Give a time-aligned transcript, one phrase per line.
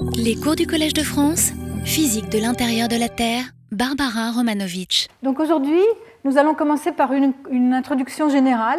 [0.00, 1.52] Les cours du Collège de France,
[1.84, 5.08] physique de l'intérieur de la Terre, Barbara Romanovitch.
[5.22, 5.82] Donc aujourd'hui,
[6.24, 7.32] nous allons commencer par une,
[7.72, 8.78] introduction générale.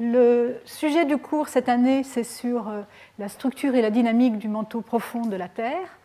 [0.00, 2.82] Le sujet du cours cette année, c'est sur euh,
[3.18, 5.98] la structure et la dynamique du manteau profond de la Terre.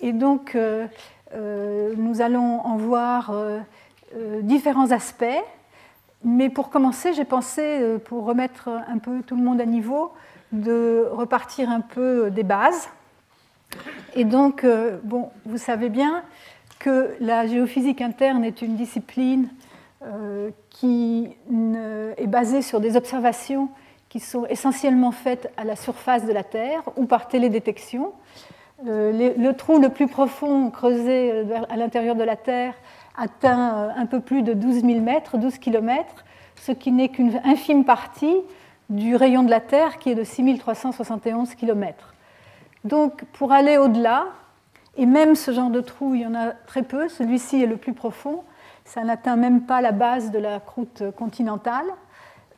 [0.00, 0.86] Et donc, euh,
[1.34, 3.32] euh, nous allons en voir
[4.42, 5.24] différents aspects.
[6.24, 10.12] Mais pour commencer, j'ai pensé, pour remettre un peu tout le monde à niveau,
[10.52, 12.88] de repartir un peu des bases.
[14.14, 16.22] Et donc, euh, bon, vous savez bien
[16.78, 19.48] que la géophysique interne est une discipline
[20.02, 21.28] euh, qui
[22.16, 23.68] est basée sur des observations
[24.08, 28.12] qui sont essentiellement faites à la surface de la Terre ou par télédétection.
[28.86, 32.74] Euh, le trou le plus profond creusé à l'intérieur de la Terre
[33.16, 36.24] atteint un peu plus de 12 000 mètres, 12 km,
[36.56, 38.36] ce qui n'est qu'une infime partie
[38.88, 42.09] du rayon de la Terre qui est de 6 371 km.
[42.84, 44.26] Donc pour aller au-delà,
[44.96, 47.76] et même ce genre de trou, il y en a très peu, celui-ci est le
[47.76, 48.42] plus profond,
[48.84, 51.86] ça n'atteint même pas la base de la croûte continentale.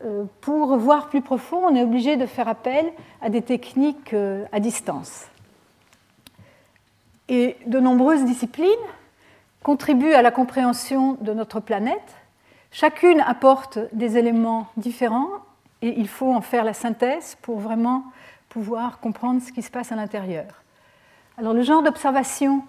[0.04, 4.44] Euh, Pour voir plus profond, on est obligé de faire appel à des techniques euh,
[4.52, 5.26] à distance.
[7.28, 8.68] Et de nombreuses disciplines
[9.62, 12.16] contribuent à la compréhension de notre planète.
[12.70, 15.28] Chacune apporte des éléments différents
[15.82, 18.04] et il faut en faire la synthèse pour vraiment
[18.52, 20.44] pouvoir comprendre ce qui se passe à l'intérieur.
[21.38, 22.62] Alors le genre d'observation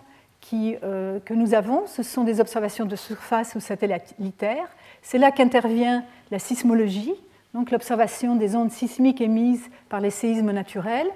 [0.54, 4.70] euh, que nous avons, ce sont des observations de surface ou satellitaires.
[5.02, 7.14] C'est là qu'intervient la sismologie,
[7.54, 11.10] donc l'observation des ondes sismiques émises par les séismes naturels,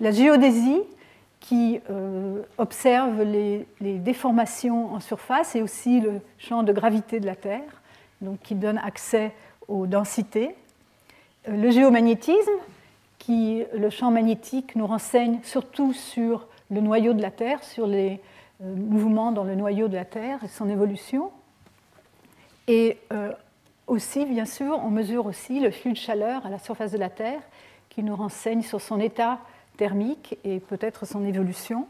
[0.00, 0.80] la géodésie,
[1.38, 7.26] qui euh, observe les, les déformations en surface et aussi le champ de gravité de
[7.26, 7.82] la Terre,
[8.20, 9.32] donc qui donne accès
[9.68, 10.56] aux densités.
[11.48, 12.58] Euh, Le géomagnétisme,
[13.28, 18.20] le champ magnétique, nous renseigne surtout sur le noyau de la Terre, sur les
[18.62, 21.30] euh, mouvements dans le noyau de la Terre et son évolution.
[22.66, 23.32] Et euh,
[23.86, 27.10] aussi, bien sûr, on mesure aussi le flux de chaleur à la surface de la
[27.10, 27.40] Terre,
[27.88, 29.38] qui nous renseigne sur son état
[29.76, 31.86] thermique et peut-être son évolution.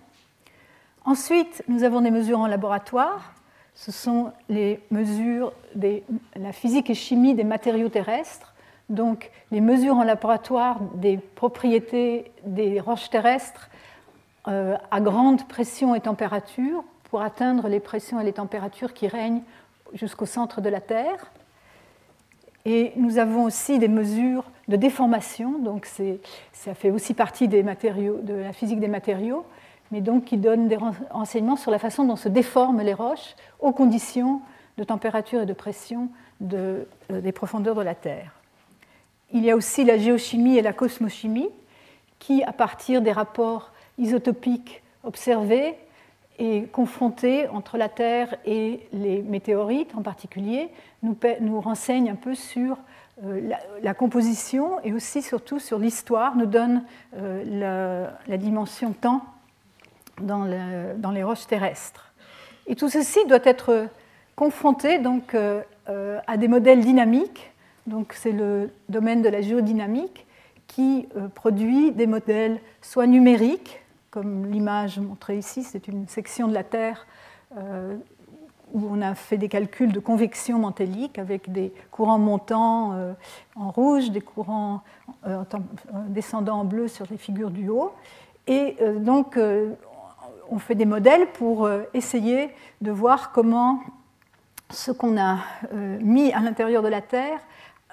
[1.04, 3.32] Ensuite, nous avons des mesures en laboratoire.
[3.74, 6.02] Ce sont les mesures de
[6.36, 8.54] la physique et chimie des matériaux terrestres,
[8.88, 13.69] donc les mesures en laboratoire des propriétés des roches terrestres
[14.47, 19.43] euh, à grande pression et température pour atteindre les pressions et les températures qui règnent
[19.93, 21.31] jusqu'au centre de la Terre.
[22.65, 28.53] Et nous avons aussi des mesures de déformation, donc ça fait aussi partie de la
[28.53, 29.47] physique des matériaux,
[29.91, 33.37] mais donc qui donnent des ren- renseignements sur la façon dont se déforment les roches
[33.60, 34.43] aux conditions
[34.76, 36.10] de température et de pression
[36.53, 38.38] euh, des profondeurs de la Terre.
[39.32, 41.50] Il y a aussi la géochimie et la cosmochimie,
[42.18, 45.74] qui, à partir des rapports isotopiques observés
[46.38, 50.70] et confrontés entre la Terre et les météorites en particulier,
[51.02, 52.78] nous, renseignent un peu sur
[53.24, 53.50] euh,
[53.82, 56.84] la, composition et aussi surtout sur l'histoire, nous donne
[57.16, 59.22] euh, la, dimension temps
[60.20, 60.44] dans
[61.12, 62.12] les roches terrestres.
[62.68, 63.88] Et tout ceci doit être
[64.38, 67.50] confronté donc, euh, euh, à des modèles dynamiques.
[67.88, 70.26] Donc, c'est le domaine de la géodynamique
[70.66, 76.54] qui euh, produit des modèles soit numériques, comme l'image montrée ici, c'est une section de
[76.54, 77.06] la Terre
[77.56, 77.97] euh,
[78.72, 83.12] où on a fait des calculs de convection mantélique avec des courants montants euh,
[83.56, 84.82] en rouge, des courants
[85.26, 85.43] euh,
[86.09, 87.93] descendants en bleu sur les figures du haut.
[88.47, 89.38] Et donc,
[90.50, 92.49] on fait des modèles pour essayer
[92.81, 93.81] de voir comment
[94.70, 95.41] ce qu'on a
[96.00, 97.41] mis à l'intérieur de la Terre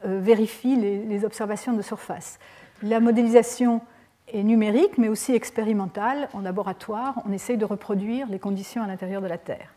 [0.05, 2.39] vérifie les, les observations de surface.
[2.83, 3.81] La modélisation
[4.27, 6.29] est numérique, mais aussi expérimentale.
[6.33, 9.75] En laboratoire, on essaye de reproduire les conditions à l'intérieur de la Terre.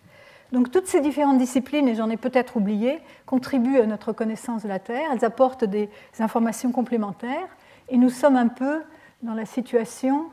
[0.53, 4.69] Donc toutes ces différentes disciplines, et j'en ai peut-être oublié, contribuent à notre connaissance de
[4.69, 5.11] la Terre.
[5.13, 7.49] Elles apportent des informations complémentaires.
[7.91, 8.83] Et nous sommes un peu
[9.23, 10.27] dans la situation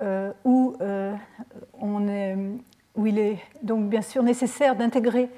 [0.00, 1.12] euh, où, euh,
[1.80, 2.36] on est,
[2.94, 5.28] où il est donc bien sûr nécessaire d'intégrer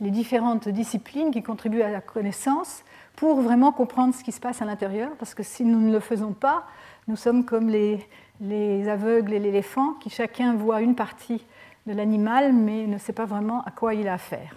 [0.00, 2.84] les différentes disciplines qui contribuent à la connaissance
[3.20, 6.00] pour vraiment comprendre ce qui se passe à l'intérieur, parce que si nous ne le
[6.00, 6.64] faisons pas,
[7.06, 8.08] nous sommes comme les,
[8.40, 11.44] les aveugles et l'éléphant qui chacun voit une partie
[11.86, 14.56] de l'animal mais ne sait pas vraiment à quoi il a affaire.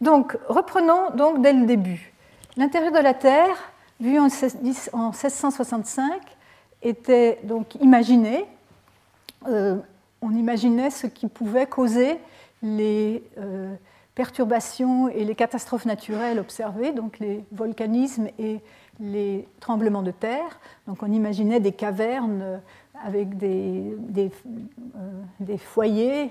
[0.00, 2.12] Donc reprenons donc dès le début.
[2.56, 3.54] L'intérieur de la Terre,
[4.00, 6.20] vu en 16 en 1665,
[6.82, 8.46] était donc imaginé.
[9.46, 9.76] Euh,
[10.20, 12.18] on imaginait ce qui pouvait causer
[12.64, 13.76] les euh,
[14.20, 18.60] perturbations et les catastrophes naturelles observées, donc les volcanismes et
[19.00, 20.60] les tremblements de terre.
[20.86, 22.60] Donc on imaginait des cavernes
[23.02, 23.96] avec des,
[25.40, 26.30] des, foyers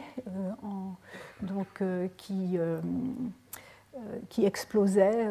[1.42, 1.82] donc,
[2.16, 2.60] qui,
[4.30, 5.28] qui explosaient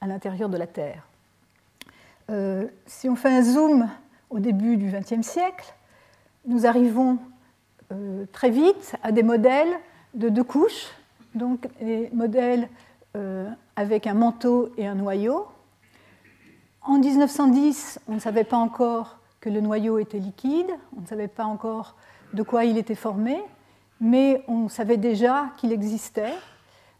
[0.00, 1.06] à l'intérieur de la Terre.
[2.86, 3.88] si on fait un zoom
[4.30, 5.72] au début du XXe siècle,
[6.44, 7.18] nous arrivons
[7.92, 9.78] euh, très vite à des modèles
[10.14, 10.88] de deux couches,
[11.34, 12.68] donc des modèles
[13.16, 15.46] euh, avec un manteau et un noyau.
[16.82, 21.28] En 1910, on ne savait pas encore que le noyau était liquide, on ne savait
[21.28, 21.96] pas encore
[22.34, 23.38] de quoi il était formé,
[24.00, 26.34] mais on savait déjà qu'il existait.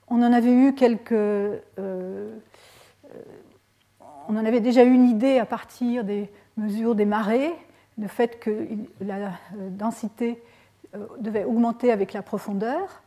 [0.08, 1.12] On en avait eu quelques.
[1.12, 2.38] Euh,
[4.28, 6.30] on en avait déjà une idée à partir des
[6.60, 7.52] mesure des marées,
[7.98, 8.66] le fait que
[9.00, 10.42] la euh, densité
[10.94, 13.02] euh, devait augmenter avec la profondeur,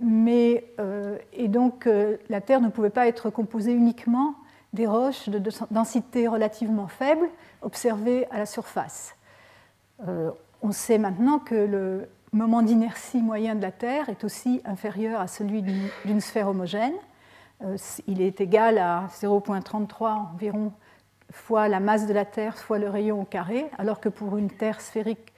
[0.00, 1.88] mais, euh, et donc
[2.28, 4.34] la Terre ne pouvait pas être composée uniquement
[4.72, 7.28] des roches de densité relativement faible
[7.62, 9.16] observées à la surface.
[10.62, 15.26] on sait maintenant que le moment d'inertie moyen de la Terre est aussi inférieur à
[15.26, 15.62] celui
[16.04, 16.92] d'une sphère homogène.
[18.06, 20.72] il est égal à 0,33 environ
[21.30, 24.50] fois la masse de la Terre fois le rayon au carré, alors que pour une
[24.50, 25.32] Terre sphérique,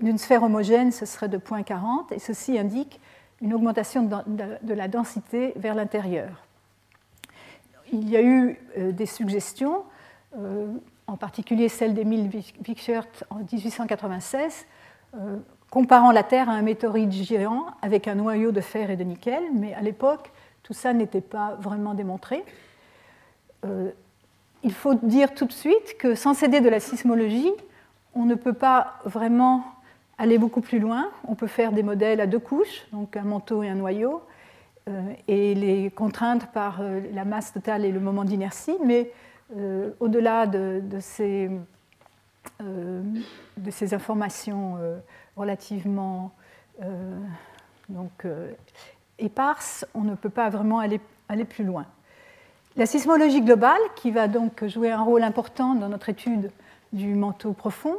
[0.00, 3.00] d'une sphère homogène, ce serait de 0,40, et ceci indique
[3.40, 6.44] une augmentation de la densité vers l'intérieur.
[7.92, 9.84] Il y a eu euh, des suggestions,
[10.36, 10.72] euh,
[11.06, 12.30] en particulier celle d'Emile
[12.66, 14.66] Wiechert en 1896,
[15.14, 15.36] euh,
[15.70, 19.42] comparant la Terre à un météorite géant avec un noyau de fer et de nickel,
[19.54, 22.44] mais à l'époque, tout ça n'était pas vraiment démontré
[24.66, 27.52] il faut dire tout de suite que sans céder de la sismologie,
[28.14, 29.64] on ne peut pas vraiment
[30.18, 31.10] aller beaucoup plus loin.
[31.26, 34.22] On peut faire des modèles à deux couches, donc un manteau et un noyau,
[34.88, 39.10] euh, et les contraindre par euh, la masse totale et le moment d'inertie, mais
[39.56, 41.50] euh, au-delà de, ces,
[43.92, 44.78] informations
[45.36, 46.32] relativement
[47.88, 48.26] donc,
[49.18, 51.86] éparses, on ne peut pas vraiment aller plus loin.
[52.76, 56.50] La sismologie globale, qui va donc jouer un rôle important dans notre étude
[56.92, 57.96] du manteau profond,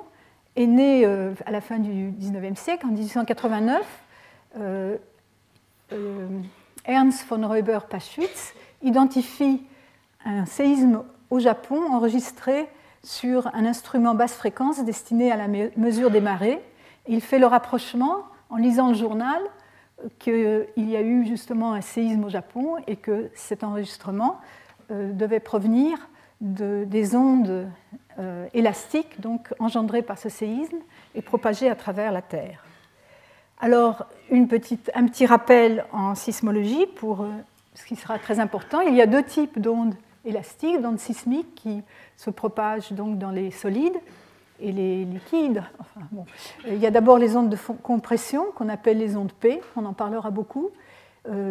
[0.57, 3.81] est née euh, à la fin du XIXe siècle, en 1889.
[4.59, 4.98] Euh,
[5.94, 6.27] euh,
[6.86, 9.62] Ernst von Reuber-Paschwitz identifie
[10.25, 12.68] un séisme au Japon enregistré
[13.04, 16.60] sur un instrument basse fréquence destiné à la mesure des marées.
[17.07, 19.42] Il fait le rapprochement en lisant le journal
[20.19, 24.39] qu'il y a eu justement un séisme au Japon et que cet enregistrement
[24.89, 26.10] devait provenir
[26.42, 27.68] des ondes
[28.19, 30.78] euh, élastiques donc engendrées par ce séisme
[31.16, 32.64] et propagées à travers la Terre.
[33.60, 37.30] Alors, une petite, un petit rappel en sismologie pour euh,
[37.75, 38.81] ce qui sera très important.
[38.81, 41.84] Il y a deux types d'ondes élastiques, d'ondes sismiques qui
[42.16, 43.98] se propagent donc dans les solides
[44.60, 45.63] et les liquides.
[46.68, 49.94] Il y a d'abord les ondes de compression qu'on appelle les ondes P, on en
[49.94, 50.72] parlera beaucoup.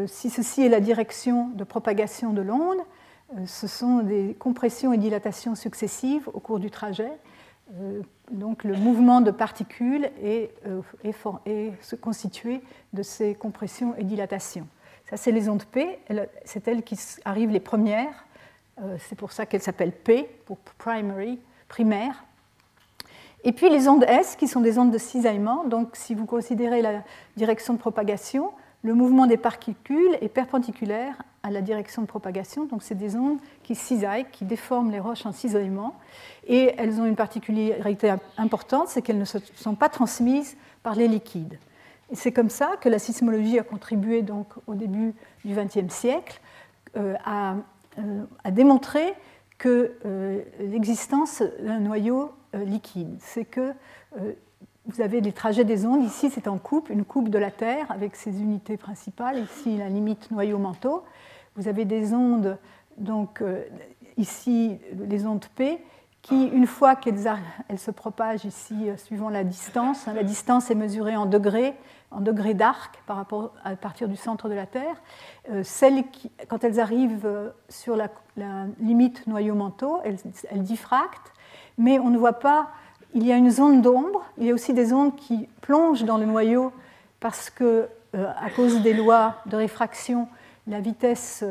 [0.07, 2.83] si ceci est la direction de propagation de l'onde, euh,
[3.47, 7.13] ce sont des compressions et dilatations successives au cours du trajet.
[7.75, 8.01] Euh,
[8.31, 12.61] donc le mouvement de particules est, euh, constitué
[12.93, 14.69] de ces compressions et dilatations.
[15.09, 15.99] Ça, c'est les ondes P,
[16.45, 18.27] c'est elles qui arrivent les premières.
[18.99, 21.39] C'est pour ça qu'elles s'appellent P, pour primary,
[21.69, 22.25] primaire.
[23.45, 25.63] Et puis les ondes S, qui sont des ondes de cisaillement.
[25.65, 27.05] Donc si vous considérez la
[27.37, 28.51] direction de propagation,
[28.83, 32.65] le mouvement des particules est perpendiculaire à la direction de propagation.
[32.65, 35.95] Donc, c'est des ondes qui cisaillent, qui déforment les roches en cisaillement.
[36.49, 41.59] Et elles ont une particularité importante, c'est qu'elles ne sont pas transmises par les liquides.
[42.11, 46.41] Et c'est comme ça que la sismologie a contribué donc, au début du XXe siècle
[46.97, 47.55] euh, à,
[47.99, 49.15] euh, à, démontrer
[49.57, 53.17] que euh, l'existence d'un noyau liquide.
[53.21, 53.73] C'est que
[54.87, 56.05] vous avez les trajets des ondes.
[56.05, 59.39] Ici, c'est en coupe, une coupe de la Terre avec ses unités principales.
[59.39, 61.03] Ici, la limite noyau-manteau.
[61.57, 62.59] Vous avez des ondes,
[62.99, 63.65] donc euh,
[64.19, 65.83] ici, les ondes P,
[66.21, 67.27] qui, une fois qu'elles
[67.69, 71.75] elles se propagent ici, euh, suivant la distance, hein, la distance est mesurée en degrés,
[72.11, 74.97] en degrés d'arc par rapport à partir du centre de la Terre.
[75.51, 78.09] Euh, celles qui, quand elles arrivent sur la,
[78.79, 81.33] limite noyau-manteau, elles, diffractent,
[81.79, 82.69] mais on ne voit pas
[83.15, 86.19] il y a une zone d'ombre, il y a aussi des ondes qui plongent dans
[86.19, 86.71] le noyau
[87.19, 90.29] parce que, à cause des lois de réfraction,
[90.67, 91.45] la vitesse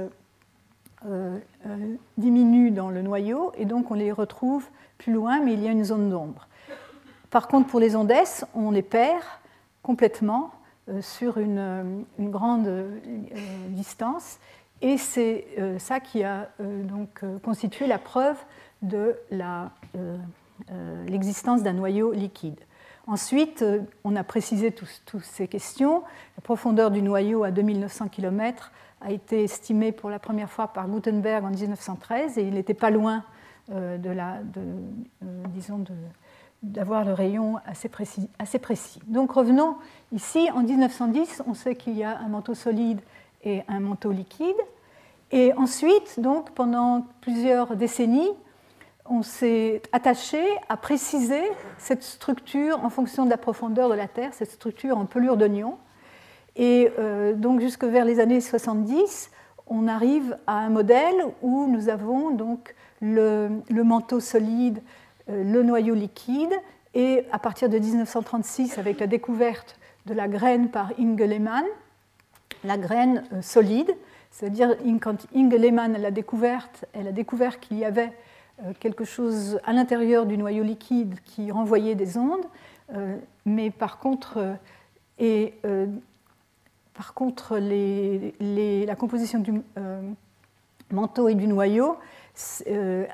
[1.05, 4.65] euh, euh, diminue dans le noyau et donc on les retrouve
[4.97, 6.47] plus loin, mais il y a une zone d'ombre.
[7.29, 9.21] Par contre, pour les ondes S, on les perd
[9.83, 10.51] complètement
[11.01, 12.69] sur une, une grande
[13.69, 14.37] distance
[14.81, 15.45] Et c'est
[15.79, 18.37] ça qui a donc constitué la preuve
[18.83, 19.15] de
[21.07, 22.59] l'existence d'un noyau liquide.
[23.07, 23.65] Ensuite,
[24.03, 26.03] on a précisé toutes ces questions.
[26.37, 28.71] La profondeur du noyau à 2900 km
[29.05, 32.89] a été estimée pour la première fois par Gutenberg en 1913 et il n'était pas
[32.89, 33.23] loin
[33.69, 34.61] de la, de,
[36.63, 38.99] d'avoir le rayon assez précis.
[39.07, 39.75] Donc revenons
[40.11, 42.99] ici, en 1910, on sait qu'il y a un manteau solide
[43.43, 44.55] et un manteau liquide.
[45.31, 46.19] Et ensuite,
[46.55, 48.31] pendant plusieurs décennies,
[49.07, 51.43] on s'est attaché à préciser
[51.77, 55.77] cette structure en fonction de la profondeur de la Terre, cette structure en pelure d'oignon.
[56.55, 59.31] Et euh, donc jusque vers les années 70,
[59.67, 64.81] on arrive à un modèle où nous avons donc le, manteau solide
[65.29, 66.53] euh, le noyau liquide.
[66.93, 71.19] Et à partir de 1936, avec la découverte de la graine par Inge
[72.63, 73.91] la graine euh, solide,
[74.31, 78.11] c'est-à-dire quand Inge l'a découverte, elle a découvert qu'il y avait
[78.79, 82.45] quelque chose à l'intérieur du noyau liquide qui renvoyait des ondes,
[83.45, 84.57] mais par contre,
[85.19, 85.53] et,
[86.95, 89.61] par contre la composition du
[90.91, 91.97] manteau et du noyau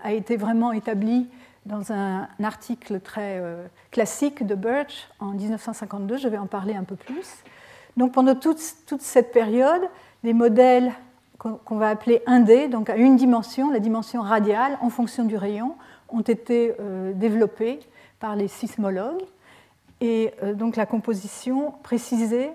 [0.04, 1.28] a été vraiment établie
[1.66, 6.18] dans un, article très euh, classique de Birch en 1952.
[6.18, 7.44] Je vais en parler un peu plus.
[7.98, 8.60] Donc pendant toute,
[9.00, 9.82] cette période,
[10.24, 10.92] les modèles
[11.38, 15.76] qu'on va appeler 1D, donc à une dimension, la dimension radiale en fonction du rayon,
[16.10, 17.80] ont été euh, développés
[18.20, 19.24] par les sismologues.
[20.02, 22.52] Et euh, donc la composition précisée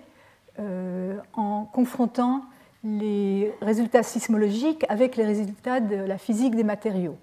[0.58, 2.42] en confrontant
[2.86, 7.18] les résultats sismologiques avec les résultats de la physique des matériaux.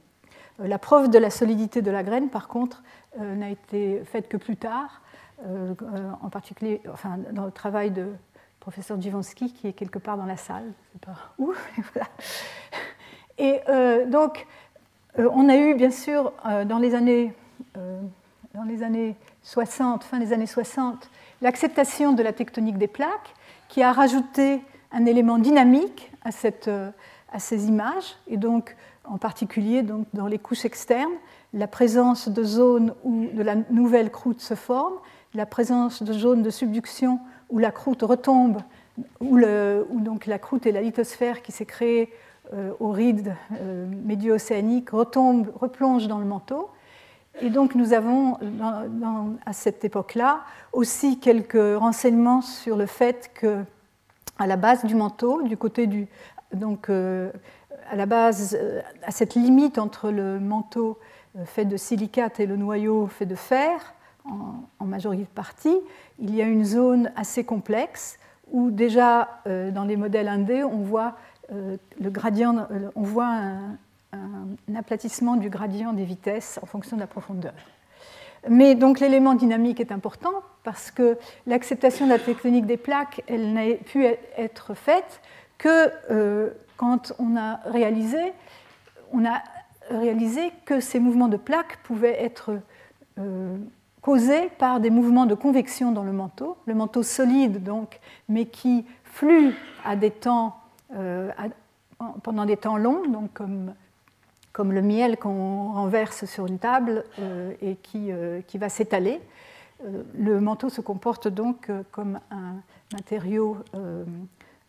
[0.59, 2.83] Euh, la preuve de la solidité de la graine, par contre,
[3.19, 5.01] euh, n'a été faite que plus tard,
[5.45, 5.73] euh,
[6.21, 8.07] en particulier enfin, dans le travail de
[8.59, 11.53] professeur Dziwonski, qui est quelque part dans la salle, je sais pas où.
[13.39, 13.61] Et
[14.07, 14.45] donc,
[15.17, 16.31] on a eu, bien sûr,
[16.65, 17.33] dans les années,
[18.53, 21.09] dans les années 60, fin des années 60,
[21.43, 23.35] l'acceptation de la tectonique des plaques,
[23.67, 26.29] qui a rajouté un élément dynamique à,
[27.31, 28.15] à ces images.
[28.27, 31.13] Et donc, en particulier dans les couches externes,
[31.53, 34.95] la présence de zones où de la nouvelle croûte se forme,
[35.33, 37.19] la présence de zones de subduction
[37.49, 38.59] où la croûte retombe,
[39.19, 39.39] où,
[39.99, 42.11] donc la croûte et la lithosphère qui s'est créée
[42.53, 46.69] euh, au ride euh, médio-océanique retombe, replonge dans le manteau.
[47.41, 48.37] Et donc nous avons
[49.45, 53.63] à cette époque-là aussi quelques renseignements sur le fait que
[54.39, 56.07] à la base du manteau, du côté du
[56.53, 57.31] donc euh,
[57.89, 60.99] à la base, euh, à cette limite entre le manteau
[61.37, 63.93] euh, fait de silicate et le noyau fait de fer,
[64.25, 65.75] en, majorité partie,
[66.19, 68.19] il y a une zone assez complexe
[68.51, 71.15] où déjà dans les modèles 1D, on voit
[71.49, 73.77] le gradient, on voit un,
[74.75, 77.53] aplatissement du gradient des vitesses en fonction de la profondeur.
[78.49, 81.17] Mais donc l'élément dynamique est important parce que
[81.47, 84.05] l'acceptation de la tectonique des plaques, elle n'a pu
[84.37, 85.21] être faite
[85.57, 88.33] que quand on a réalisé,
[89.13, 89.41] on a
[89.89, 92.59] réalisé que ces mouvements de plaques pouvaient être
[93.19, 93.57] euh,
[94.01, 98.85] causés par des mouvements de convection dans le manteau, le manteau solide donc, mais qui
[99.03, 99.55] flue
[99.85, 100.57] à des temps,
[100.95, 101.31] euh,
[102.23, 103.73] pendant des temps longs, donc comme,
[104.53, 108.11] comme le miel qu'on renverse sur une table euh, et qui,
[108.47, 109.19] qui va s'étaler.
[110.15, 112.55] le manteau se comporte donc comme un
[112.93, 113.57] matériau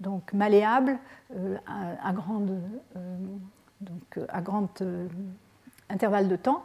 [0.01, 0.99] donc malléable
[1.37, 1.57] euh,
[2.03, 2.61] à, grande,
[2.97, 3.17] euh,
[3.81, 5.09] donc à grand euh,
[5.89, 6.63] intervalle de temps.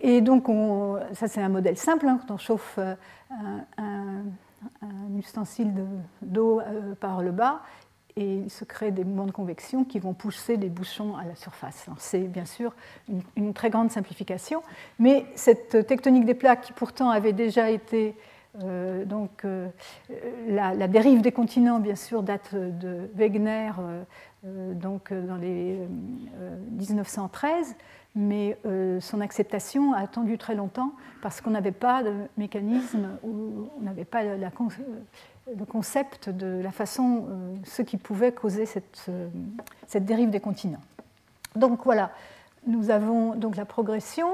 [0.00, 2.06] Et donc, on, ça, c'est un modèle simple.
[2.06, 2.78] Hein, quand on chauffe
[3.76, 4.22] un,
[5.18, 5.72] ustensile
[6.22, 6.60] d'eau
[7.00, 7.62] par le bas,
[8.18, 11.36] et il se crée des mouvements de convection qui vont pousser des bouchons à la
[11.36, 11.86] surface.
[11.98, 12.74] C'est bien sûr
[13.36, 14.62] une, très grande simplification,
[14.98, 18.16] mais cette tectonique des plaques qui pourtant avait déjà été
[18.64, 19.68] euh, donc, euh,
[20.48, 25.78] la, dérive des continents, bien sûr, date de Wegener euh, donc, dans les
[26.72, 27.76] 1913,
[28.16, 28.58] mais
[29.00, 34.22] son acceptation a attendu très longtemps parce qu'on n'avait pas de mécanisme, on n'avait pas
[34.24, 34.50] la,
[35.56, 37.26] le concept de la façon,
[37.64, 39.06] ce qui pouvait causer cette,
[39.86, 40.82] cette dérive des continents.
[41.56, 42.10] Donc voilà,
[42.66, 44.28] nous avons donc la progression.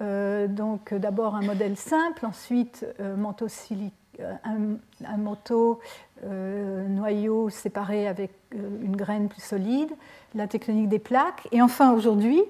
[0.00, 3.46] Euh, donc d'abord un modèle simple, ensuite euh, manteau
[4.20, 5.80] euh, un, manteau
[6.24, 9.90] noyau séparé avec une graine plus solide,
[10.34, 12.40] la tectonique des plaques, et enfin aujourd'hui,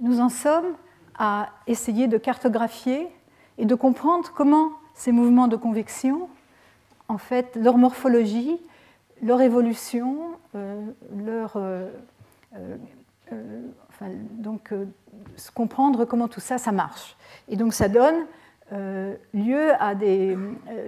[0.00, 0.74] nous en sommes
[1.18, 3.08] à essayer de cartographier
[3.58, 6.28] et de comprendre comment ces mouvements de convection,
[7.12, 8.58] en fait, leur morphologie,
[9.22, 10.18] leur évolution,
[11.14, 11.58] leur,
[14.38, 14.72] donc
[15.54, 17.16] comprendre comment tout ça, ça marche.
[17.48, 18.24] Et donc ça donne
[19.34, 20.36] lieu à des.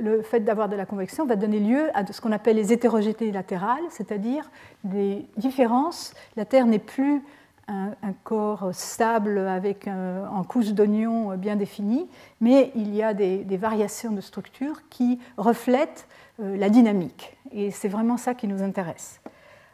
[0.00, 3.31] Le fait d'avoir de la convection va donner lieu à ce qu'on appelle les hétérogénéités
[3.31, 4.50] latérales, c'est-à-dire
[4.83, 6.14] des différences.
[6.37, 7.23] La Terre n'est plus
[7.68, 7.92] un,
[8.25, 12.09] corps stable avec en couche d'oignon bien définie,
[12.40, 16.06] mais il y a des, variations de structure qui reflètent
[16.40, 17.37] euh, la dynamique.
[17.52, 19.21] Et c'est vraiment ça qui nous intéresse.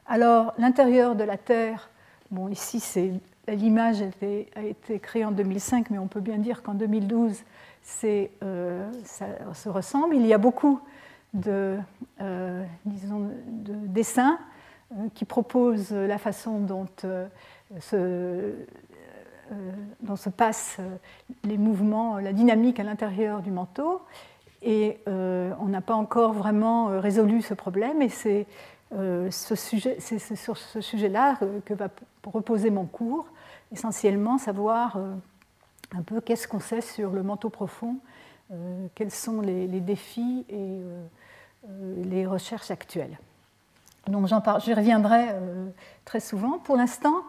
[0.07, 1.89] Alors, l'intérieur de la Terre,
[2.31, 3.13] bon, ici, c'est,
[3.49, 7.39] l'image a été, créée en 2005, mais on peut bien dire qu'en 2012,
[7.81, 10.15] c'est, euh, ça se ressemble.
[10.15, 10.81] Il y a beaucoup
[11.33, 11.79] de,
[12.21, 14.39] euh, disons, de dessins
[15.15, 16.89] qui proposent la façon dont
[17.79, 18.55] se, euh,
[20.01, 20.97] dont se passent euh,
[21.45, 24.01] les mouvements, la dynamique à l'intérieur du manteau.
[24.63, 28.47] Et euh, on n'a pas encore vraiment résolu ce problème, et c'est
[28.93, 31.89] ce sujet, sur ce sujet-là que va
[32.27, 33.25] reposer mon cours,
[33.73, 34.99] essentiellement savoir
[35.93, 37.99] un peu qu'est-ce qu'on sait sur le manteau profond,
[38.97, 40.81] quels sont les, les défis et
[41.99, 43.17] les recherches actuelles.
[44.09, 45.37] Donc j'y reviendrai
[46.05, 46.59] très souvent.
[46.59, 47.23] Pour l'instant,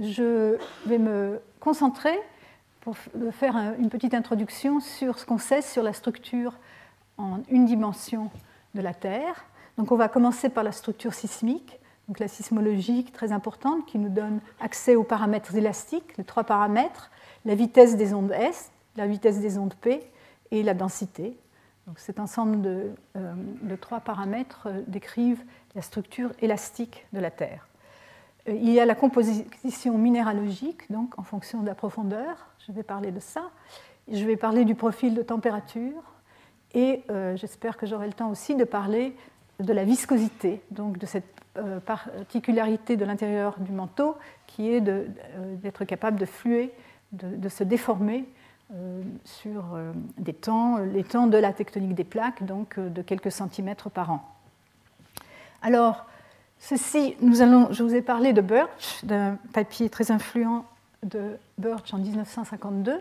[0.00, 0.56] je
[0.86, 2.18] vais me concentrer
[2.80, 2.96] pour
[3.30, 6.54] faire une petite introduction sur ce qu'on sait sur la structure
[7.18, 8.30] en une dimension
[8.74, 9.44] de la Terre.
[9.78, 14.08] Donc on va commencer par la structure sismique, donc la sismologique très importante qui nous
[14.08, 17.10] donne accès aux paramètres élastiques, les trois paramètres,
[17.44, 20.02] la vitesse des ondes S, la vitesse des ondes P
[20.50, 21.36] et la densité.
[21.86, 25.42] Donc cet ensemble de, euh, de trois paramètres euh, décrivent
[25.74, 27.66] la structure élastique de la Terre.
[28.48, 32.48] Euh, il y a la composition minéralogique, donc en fonction de la profondeur.
[32.66, 33.50] Je vais parler de ça.
[34.10, 36.02] Je vais parler du profil de température.
[36.74, 39.14] Et euh, j'espère que j'aurai le temps aussi de parler
[39.60, 41.24] de la viscosité, donc de cette
[41.58, 46.72] euh, particularité de l'intérieur du manteau qui est d'être capable de fluer,
[47.12, 48.26] de, se déformer
[49.24, 49.64] sur
[50.18, 54.22] des temps, les temps de la tectonique des plaques, donc de quelques centimètres par an.
[55.62, 56.06] Alors,
[56.64, 60.64] Ceci, nous allons, je vous ai parlé de Birch, d'un papier très influent
[61.02, 63.00] de Birch en 1952.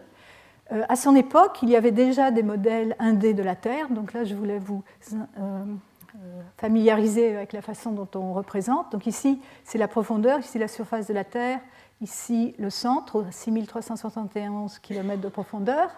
[0.71, 4.13] Euh, à son époque, il y avait déjà des modèles indés de la Terre, donc
[4.13, 4.83] là je voulais vous
[5.13, 8.91] euh, euh, familiariser avec la façon dont on représente.
[8.93, 11.59] Donc ici, c'est la profondeur, ici la surface de la Terre,
[12.01, 15.91] ici le centre, 6371 km de profondeur.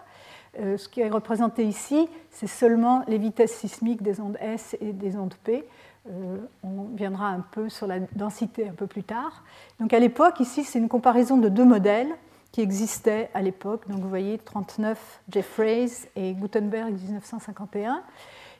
[0.54, 5.16] ce qui est représenté ici, c'est seulement les vitesses sismiques des ondes S et des
[5.16, 5.66] ondes P.
[6.06, 9.42] Euh, on viendra un peu sur la densité un peu plus tard.
[9.80, 12.10] Donc à l'époque, ici, c'est une comparaison de deux modèles
[12.52, 13.88] qui existaient à l'époque.
[13.88, 18.02] Donc vous voyez 39 Jeffreys et Gutenberg 1951,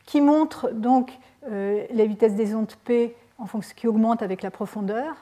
[0.07, 1.13] qui montrent donc
[1.51, 5.15] euh, les vitesses des ondes P en fonction qui augmentent avec la profondeur.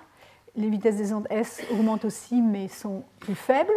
[0.55, 3.73] Les vitesses des ondes S augmentent aussi, mais sont plus faibles.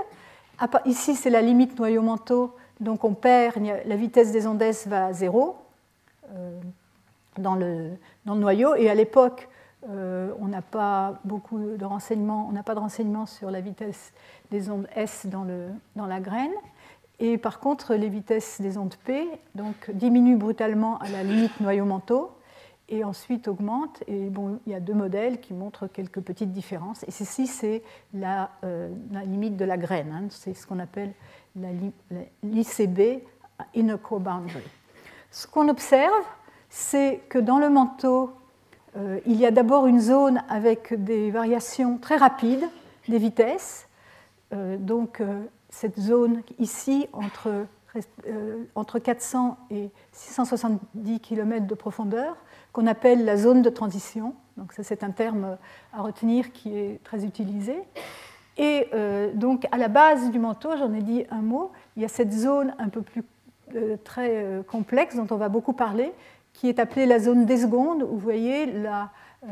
[0.86, 3.56] Ici, c'est la limite noyau-manteau, donc on perd,
[3.86, 5.58] la vitesse des ondes S va à zéro.
[6.32, 6.60] Euh,
[7.38, 7.92] dans le,
[8.26, 8.76] dans le noyau.
[8.76, 9.48] Et à l'époque,
[9.90, 14.14] euh, on n'a pas beaucoup de renseignements, on n'a pas de renseignements sur la vitesse
[14.52, 16.54] des ondes S dans, le, dans la graine.
[17.20, 22.32] Et par contre, les vitesses des ondes P donc, diminuent brutalement à la limite noyau-manteau
[22.90, 24.04] et ensuite augmentent.
[24.08, 27.04] Et bon, il y a deux modèles qui montrent quelques petites différences.
[27.08, 30.12] Et ceci, c'est la, euh, la, limite de la graine.
[30.12, 30.28] Hein.
[30.30, 31.14] C'est ce qu'on appelle
[32.44, 33.24] l'ICB,
[33.76, 34.64] Inner Core Boundary.
[35.32, 36.26] Ce qu'on observe,
[36.78, 38.34] c'est que dans le manteau,
[38.98, 42.66] euh, il y a d'abord une zone avec des variations très rapides
[43.08, 43.88] des vitesses.
[44.54, 47.66] Euh, donc euh, cette zone ici, entre,
[48.76, 52.36] entre 400 et 670 km de profondeur,
[52.74, 54.36] qu'on appelle la zone de transition.
[54.58, 55.58] Donc ça, c'est un terme
[55.94, 57.78] à retenir qui est très utilisé.
[58.58, 58.90] Et
[59.34, 62.32] donc à la base du manteau, j'en ai dit un mot, il y a cette
[62.32, 63.24] zone un peu plus
[64.06, 66.14] très complexe dont on va beaucoup parler,
[66.56, 69.06] qui est appelée la zone des secondes, où vous voyez euh,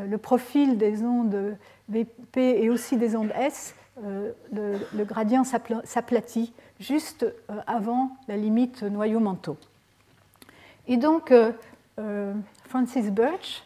[0.08, 1.58] le profil des ondes
[1.90, 8.84] VP et aussi des ondes S, euh, le, gradient s'aplatit juste euh, avant la limite
[8.84, 9.58] noyau-manteau.
[10.88, 11.34] Et donc,
[12.68, 13.64] Francis Birch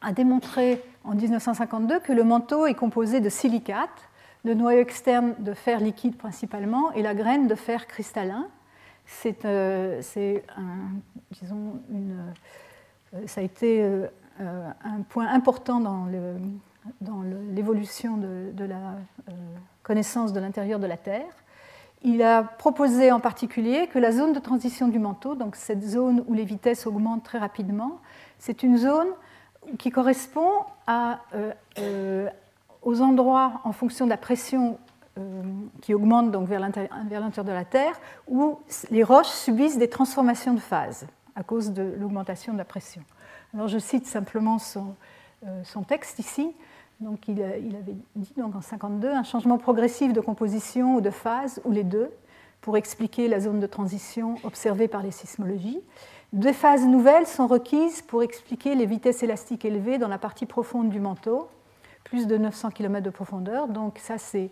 [0.00, 4.08] a démontré en 1952 que le manteau est composé de silicates,
[4.44, 8.46] de noyau externe de fer liquide principalement, et la graine de fer cristallin
[9.08, 10.00] c'est euh,
[11.30, 14.06] disons, euh, ça a été euh,
[14.38, 16.06] un point important dans,
[17.50, 18.96] l'évolution de, la
[19.82, 21.32] connaissance de l'intérieur de la Terre.
[22.02, 26.22] il a proposé en particulier que la zone de transition du manteau, donc cette zone
[26.28, 28.00] où les vitesses augmentent très rapidement,
[28.38, 29.08] c'est une zone
[29.78, 30.50] qui correspond
[31.78, 32.28] euh,
[32.82, 34.87] aux endroits en fonction de la pression euh,
[35.80, 38.58] qui augmente donc vers l'intérieur de la Terre, où
[38.90, 43.02] les roches subissent des transformations de phase à cause de l'augmentation de la pression.
[43.54, 44.94] Alors je cite simplement son,
[45.46, 46.52] euh, texte ici.
[47.00, 51.10] Donc il, il, avait dit donc en 52 un changement progressif de composition ou de
[51.10, 52.10] phase, ou les deux,
[52.60, 55.80] pour expliquer la zone de transition observée par les sismologies.
[56.32, 60.90] Deux phases nouvelles sont requises pour expliquer les vitesses élastiques élevées dans la partie profonde
[60.90, 61.48] du manteau,
[62.04, 63.68] plus de 900 km de profondeur.
[63.68, 64.50] Donc ça, c'est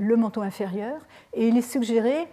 [0.00, 1.00] le manteau inférieur.
[1.34, 2.26] Et il est suggéré,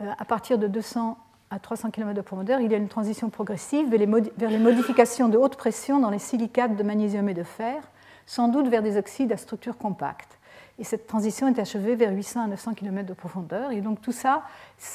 [0.00, 1.16] euh, à partir de 200
[1.50, 5.36] à 300 km de profondeur, il y a une transition progressive vers les, modifications de
[5.36, 7.82] haute pression dans les silicates de magnésium et de fer,
[8.24, 10.38] sans doute vers des oxydes à structure compacte.
[10.78, 13.72] Et cette transition est achevée vers 800 à 900 km de profondeur.
[13.72, 14.44] Et donc tout ça,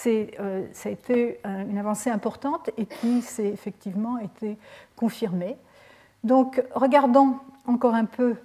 [0.08, 4.58] euh, ça a été une avancée importante et qui s'est effectivement été
[4.96, 5.58] confirmée.
[6.24, 7.36] Donc regardons
[7.68, 8.36] encore un peu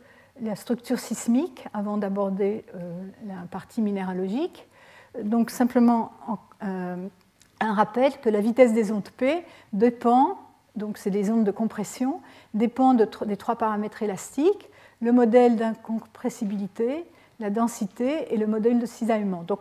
[0.43, 4.67] la structure sismique avant d'aborder euh, la partie minéralogique.
[5.23, 6.13] Donc simplement
[6.63, 6.97] euh,
[7.61, 10.39] un rappel que la vitesse des ondes P dépend,
[10.77, 12.21] donc c'est des ondes de compression,
[12.55, 17.05] dépend des trois paramètres élastiques, le modèle d'incompressibilité,
[17.39, 19.43] la densité et le modèle de cisaillement.
[19.43, 19.61] Donc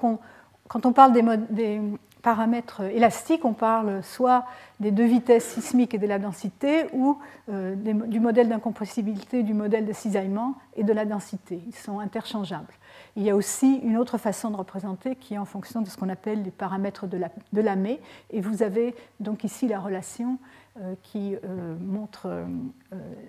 [0.67, 1.81] quand on parle des, des,
[2.21, 4.45] paramètres élastiques, on parle soit
[4.79, 7.17] des deux vitesses sismiques et de la densité, ou
[7.49, 11.61] euh, du modèle d'incompressibilité, du modèle de cisaillement et de la densité.
[11.67, 12.73] Ils sont interchangeables.
[13.15, 15.97] Il y a aussi une autre façon de représenter qui est en fonction de ce
[15.97, 17.97] qu'on appelle les paramètres de la, de
[18.31, 20.37] et vous avez donc ici la relation
[20.79, 22.45] euh, qui euh, montre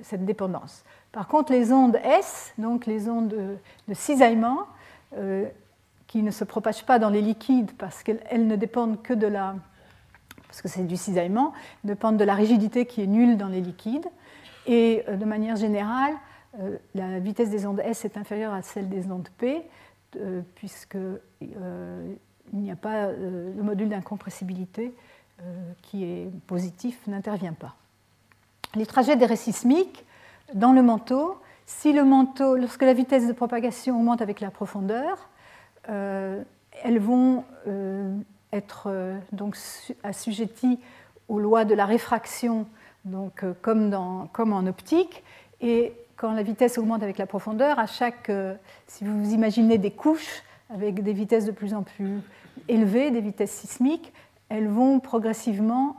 [0.03, 0.85] cette dépendance.
[1.13, 3.57] Par contre, les ondes S, donc les ondes de,
[3.89, 4.67] de cisaillement,
[6.11, 9.55] qui ne se propagent pas dans les liquides parce qu'elles ne dépendent que de la,
[10.49, 11.53] parce que c'est du cisaillement,
[11.85, 14.09] dépendent de la rigidité qui est nulle dans les liquides.
[14.67, 16.15] Et euh, de manière générale,
[16.59, 19.63] euh, la vitesse des ondes S est inférieure à celle des ondes P,
[20.17, 21.49] euh, puisqu'il
[22.55, 24.93] n'y a pas le module d'incompressibilité
[25.81, 27.77] qui est positif n'intervient pas.
[28.75, 30.05] Les trajets des raies sismiques
[30.55, 35.31] dans le manteau, si le manteau, lorsque la vitesse de propagation augmente avec la profondeur,
[35.87, 38.17] elles vont euh,
[38.53, 39.57] être euh, donc
[40.03, 40.79] assujetties
[41.29, 42.67] aux lois de la réfraction,
[43.05, 45.23] donc, comme, en optique.
[45.61, 48.31] Et quand la vitesse augmente avec la profondeur, à chaque,
[48.89, 52.19] si vous imaginez des couches avec des vitesses de plus en plus
[52.69, 54.13] élevées, des vitesses sismiques,
[54.49, 55.97] elles vont progressivement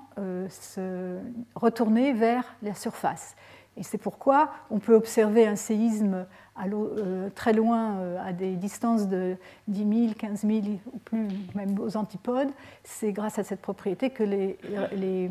[0.50, 1.18] se
[1.56, 3.36] retourner vers la surface.
[3.78, 6.26] Et c'est pourquoi on peut observer un séisme
[6.70, 9.36] euh, très loin, euh, à des distances de
[9.68, 10.60] 10 000, 15 000
[10.94, 12.50] ou plus, même aux antipodes.
[12.84, 14.58] C'est grâce à cette propriété que les,
[14.94, 15.30] les,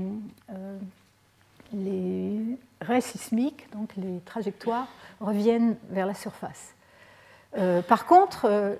[0.50, 0.78] euh,
[2.80, 4.88] raies sismiques, donc les trajectoires,
[5.20, 6.74] reviennent vers la surface.
[7.88, 8.78] par contre,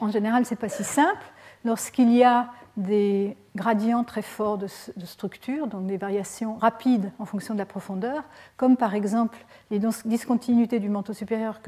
[0.00, 1.24] en général, ce n'est pas si simple.
[1.64, 7.54] Lorsqu'il y a des gradients très forts de, structure, donc des variations rapides en fonction
[7.54, 8.22] de la profondeur,
[8.56, 9.38] comme par exemple
[9.70, 11.60] les discontinuités du manteau supérieur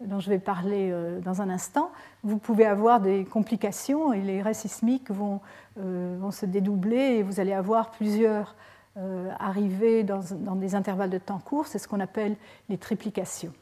[0.00, 1.90] dont je vais parler euh, dans un instant,
[2.24, 5.40] vous pouvez avoir des complications et les raies sismiques vont,
[5.78, 8.54] euh, vont se dédoubler et vous allez avoir plusieurs
[8.96, 12.36] euh, arrivées dans, dans, des intervalles de temps courts, c'est ce qu'on appelle
[12.68, 13.52] les triplications.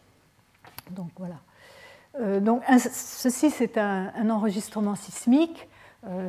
[0.91, 2.41] Donc voilà.
[2.41, 5.76] donc, ceci, c'est un, enregistrement sismique euh,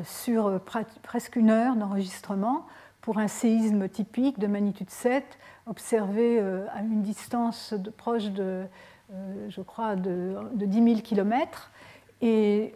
[0.04, 2.66] sur presque une heure d'enregistrement
[3.02, 5.24] pour un séisme typique de magnitude 7
[5.66, 8.66] observé euh, à une distance proche de,
[9.14, 11.72] euh, je crois, de, 10 000 km.
[12.20, 12.74] Et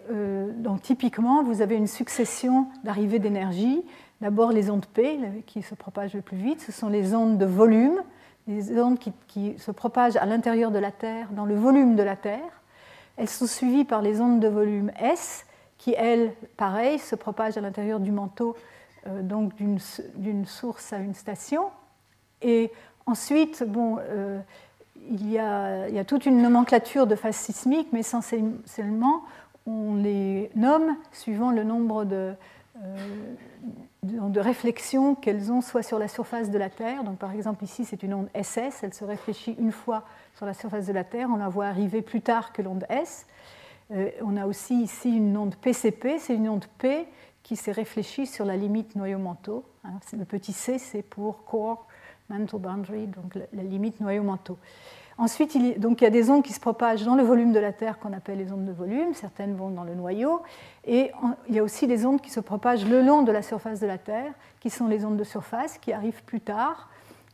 [0.57, 3.83] donc typiquement, vous avez une succession d'arrivées d'énergie.
[4.21, 7.45] D'abord les ondes P qui se propagent le plus vite, ce sont les ondes de
[7.45, 8.03] volume,
[8.47, 12.15] les ondes qui se propagent à l'intérieur de la Terre, dans le volume de la
[12.15, 12.61] Terre.
[13.17, 15.47] Elles sont suivies par les ondes de volume S
[15.81, 18.55] qui, elle, pareil, se propage à l'intérieur du manteau,
[19.07, 21.71] euh, donc d'une source à une station.
[22.43, 22.71] Et
[23.07, 24.39] ensuite, bon, euh,
[25.09, 29.23] il, y a, toute une nomenclature de phases sismiques, mais essentiellement,
[29.65, 32.33] on les nomme suivant le nombre de,
[32.83, 33.35] euh,
[34.03, 37.03] de, réflexions qu'elles ont soit sur la surface de la Terre.
[37.03, 40.03] Donc, par exemple, ici, c'est une onde SS, elle se réfléchit une fois
[40.35, 43.25] sur la surface de la Terre, on la voit arriver plus tard que l'onde S.
[43.91, 47.05] Euh, on a aussi ici une onde PCP, c'est une onde P
[47.43, 49.65] qui s'est réfléchie sur la limite noyau-manteau.
[49.83, 49.99] Hein.
[50.13, 51.87] Le petit c, c'est pour core
[52.29, 54.57] mantle boundary, donc la, limite noyau-manteau.
[55.17, 57.99] Ensuite, il y, a des ondes qui se propagent dans le volume de la Terre
[57.99, 59.13] qu'on appelle les ondes de volume.
[59.13, 60.41] Certaines vont dans le noyau.
[60.85, 61.11] Et
[61.47, 63.85] il y a aussi des ondes qui se propagent le long de la surface de
[63.85, 66.89] la Terre, qui sont les ondes de surface, qui arrivent plus tard,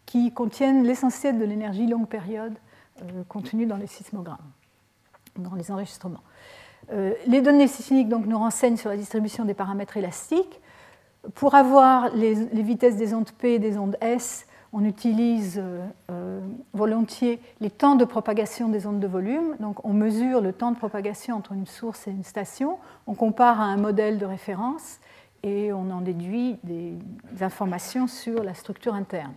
[0.05, 2.57] qui contiennent l'essentiel de l'énergie longue période
[3.03, 4.37] euh, contenue dans les sismogrammes,
[5.37, 6.23] dans les enregistrements.
[6.91, 10.61] Euh, les données sismiques donc, nous renseignent sur la distribution des paramètres élastiques.
[11.35, 16.39] Pour avoir les, vitesses des ondes P et des ondes S, on utilise euh, euh,
[16.73, 19.55] volontiers les temps de propagation des ondes de volume.
[19.59, 23.59] Donc on mesure le temps de propagation entre une source et une station, on compare
[23.59, 24.99] à un modèle de référence
[25.43, 26.93] et on en déduit des,
[27.41, 29.33] informations sur la structure interne.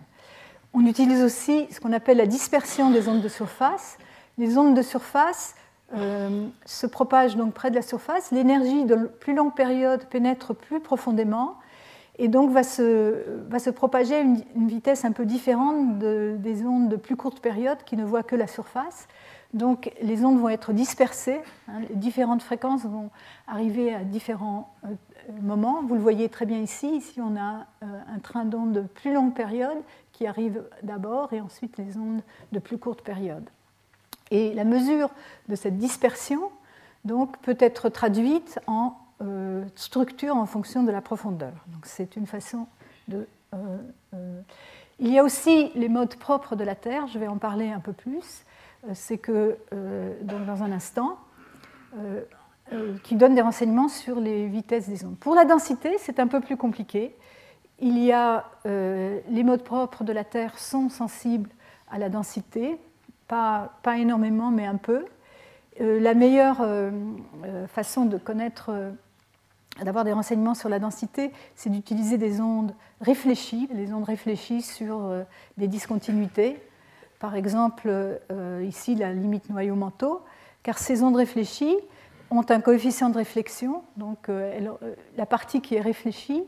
[0.73, 3.97] On utilise aussi ce qu'on appelle la dispersion des ondes de surface.
[4.37, 5.55] Les ondes de surface
[5.95, 8.31] euh, se propagent donc près de la surface.
[8.31, 11.55] L'énergie de plus longue période pénètre plus profondément
[12.17, 16.89] et donc va se, va se propager à une, vitesse un peu différente des ondes
[16.89, 19.07] de plus courte période qui ne voient que la surface.
[19.53, 23.09] Donc les ondes vont être dispersées, hein, différentes fréquences vont
[23.47, 24.87] arriver à différents euh,
[25.41, 25.81] moments.
[25.83, 26.87] Vous le voyez très bien ici.
[26.95, 29.77] Ici, on a euh, un train d'ondes de plus longue période
[30.13, 32.21] qui arrive d'abord et ensuite les ondes
[32.53, 33.49] de plus courte période.
[34.31, 35.09] Et la mesure
[35.49, 36.49] de cette dispersion
[37.05, 41.53] donc, peut être traduite en euh, structure en fonction de la profondeur.
[41.83, 42.65] C'est une façon
[43.07, 43.27] de.
[43.53, 43.77] Euh,
[44.15, 44.41] euh,
[44.99, 47.79] il y a aussi les modes propres de la Terre, je vais en parler un
[47.79, 48.43] peu plus.
[48.93, 49.57] C'est que,
[50.21, 51.17] donc dans un instant,
[53.03, 55.17] qui donne des renseignements sur les vitesses des ondes.
[55.17, 57.15] Pour la densité, c'est un peu plus compliqué.
[57.79, 61.49] Il y a les modes propres de la Terre sont sensibles
[61.89, 62.79] à la densité,
[63.31, 65.05] pas, énormément, mais un peu.
[65.79, 66.65] la meilleure
[67.67, 68.71] façon de connaître
[69.79, 75.05] d'avoir des renseignements sur la densité, c'est d'utiliser des ondes réfléchies, les ondes réfléchies sur
[75.05, 75.23] euh,
[75.57, 76.59] des discontinuités.
[77.19, 80.21] Par exemple, euh, ici, la limite noyau-manteau,
[80.63, 81.75] car ces ondes réfléchies
[82.29, 84.71] ont un coefficient de réflexion, donc euh,
[85.17, 86.43] la partie qui est réfléchie,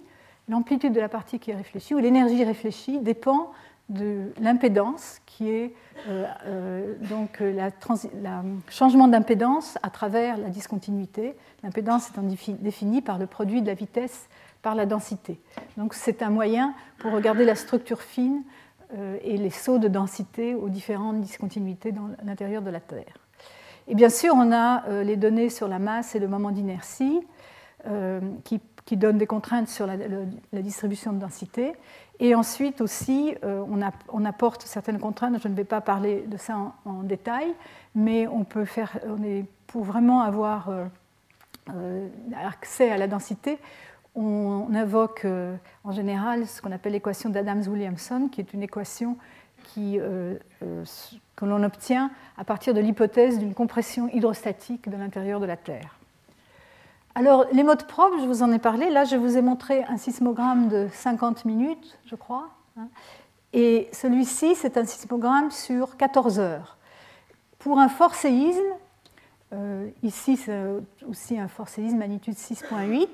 [0.49, 3.51] l'amplitude de la partie qui est réfléchie, ou l'énergie réfléchie, dépend
[3.89, 5.73] de l'impédance, qui est
[6.07, 7.69] euh, euh, donc le
[8.69, 11.35] changement d'impédance à travers la discontinuité.
[11.63, 14.27] L'impédance étant définie par le produit de la vitesse
[14.61, 15.39] par la densité.
[15.77, 18.43] Donc c'est un moyen pour regarder la structure fine
[18.95, 23.17] euh, et les sauts de densité aux différentes discontinuités dans l'intérieur de la Terre.
[23.87, 27.19] Et bien sûr, on a les données sur la masse et le moment d'inertie
[28.45, 31.73] qui, qui, donnent des contraintes sur la distribution de densité.
[32.19, 33.63] Et ensuite aussi, euh,
[34.09, 37.53] on, apporte certaines contraintes, je ne vais pas parler de ça en, détail,
[37.95, 38.99] mais on peut faire,
[39.67, 40.85] pour vraiment avoir euh,
[41.73, 42.07] euh,
[42.45, 43.57] accès à la densité,
[44.15, 45.25] on, invoque
[45.83, 49.17] en général ce qu'on appelle l'équation d'Adams-Williamson, qui est une équation
[49.75, 50.39] que
[51.45, 55.97] l'on obtient à partir de l'hypothèse d'une compression hydrostatique de l'intérieur de la Terre.
[57.15, 58.89] Alors, les modes propres, je vous en ai parlé.
[58.89, 62.49] Là, je vous ai montré un sismogramme de 50 minutes, je crois.
[62.77, 62.87] Hein.
[63.53, 66.77] Et celui-ci, c'est un sismogramme sur 14 heures.
[67.59, 68.59] Pour un fort séisme,
[69.53, 70.59] euh, ici c'est
[71.07, 73.07] aussi un fort séisme magnitude 6.8,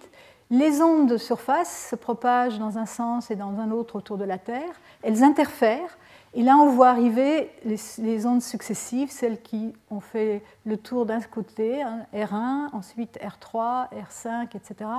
[0.49, 4.23] les ondes de surface se propagent dans un sens et dans un autre autour de
[4.23, 4.79] la Terre.
[5.03, 5.97] Elles interfèrent
[6.35, 11.19] et là, on voit arriver les, ondes successives, celles qui ont fait le tour d'un
[11.21, 14.89] côté, hein, R1, ensuite R3, R5, etc.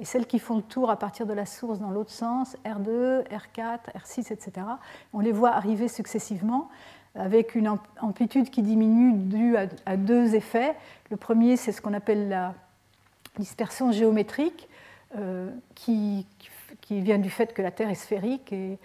[0.00, 3.24] Et celles qui font le tour à partir de la source dans l'autre sens, R2,
[3.28, 4.66] R4, R6, etc.
[5.12, 6.68] On les voit arriver successivement
[7.14, 10.74] avec une amplitude qui diminue due à, deux effets.
[11.10, 12.54] Le premier, c'est ce qu'on appelle la
[13.38, 14.68] dispersion géométrique,
[15.16, 16.26] euh, qui,
[16.90, 18.76] vient du fait que la Terre est sphérique et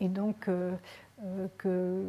[0.00, 0.72] et donc euh,
[1.66, 2.04] euh,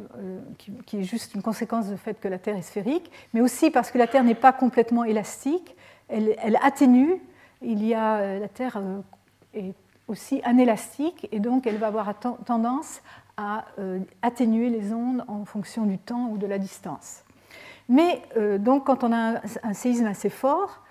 [0.86, 3.91] qui, est juste une conséquence du fait que la Terre est sphérique, mais aussi parce
[3.91, 5.76] que la Terre n'est pas complètement élastique,
[6.08, 7.22] elle, elle, atténue.
[7.62, 8.82] Il y a la Terre
[9.54, 9.74] est
[10.08, 12.13] aussi anélastique et donc elle va avoir
[12.46, 13.02] tendance
[13.38, 13.65] à
[14.22, 17.24] atténuer les ondes en fonction du temps ou de la distance.
[17.88, 18.22] Mais
[18.58, 20.82] donc quand on a un, séisme assez fort,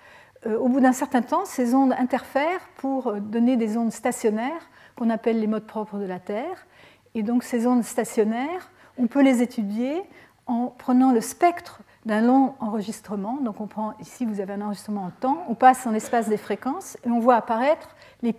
[0.45, 4.69] au bout d'un certain temps, ces ondes interfèrent pour donner des ondes stationnaires
[5.01, 6.67] qu'on appelle les modes propres de la Terre.
[7.15, 10.03] Et donc ces ondes stationnaires, on peut les étudier
[10.45, 13.37] en prenant le spectre d'un long enregistrement.
[13.41, 16.37] Donc on prend, ici vous avez un enregistrement en temps, on passe en l'espace des
[16.37, 18.35] fréquences et on voit apparaître les...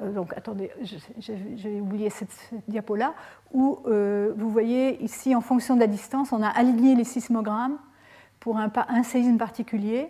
[0.00, 0.72] Euh, donc attendez,
[1.18, 3.14] j'ai oublié cette, diapo-là,
[3.52, 7.78] où euh, vous voyez ici en fonction de la distance, on a aligné les sismogrammes
[8.40, 10.08] pour un, un séisme particulier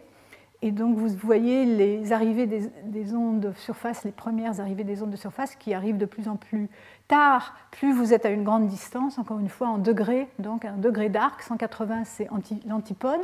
[0.65, 5.11] Et donc vous voyez les arrivées des, ondes de surface, les premières arrivées des ondes
[5.11, 6.71] de surface qui arrivent de plus en plus
[7.09, 10.77] tard, plus vous êtes à une grande distance, encore une fois en degrés, donc un
[10.77, 12.29] degré d'arc, 180 c'est
[12.65, 13.23] l'antipode.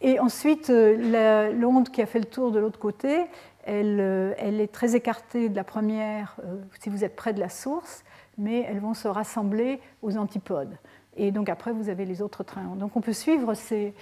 [0.00, 3.26] Et ensuite, euh, l'onde qui a fait le tour de l'autre côté,
[3.64, 7.40] elle, euh, elle, est très écartée de la première euh, si vous êtes près de
[7.40, 8.04] la source,
[8.36, 10.76] mais elles vont se rassembler aux antipodes.
[11.16, 12.74] Et donc après, vous avez les autres trains.
[12.76, 13.94] Donc on peut suivre ces,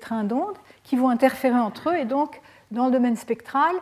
[0.00, 1.96] trains d'ondes qui vont interférer entre eux.
[1.96, 3.74] Et donc, dans le domaine spectral,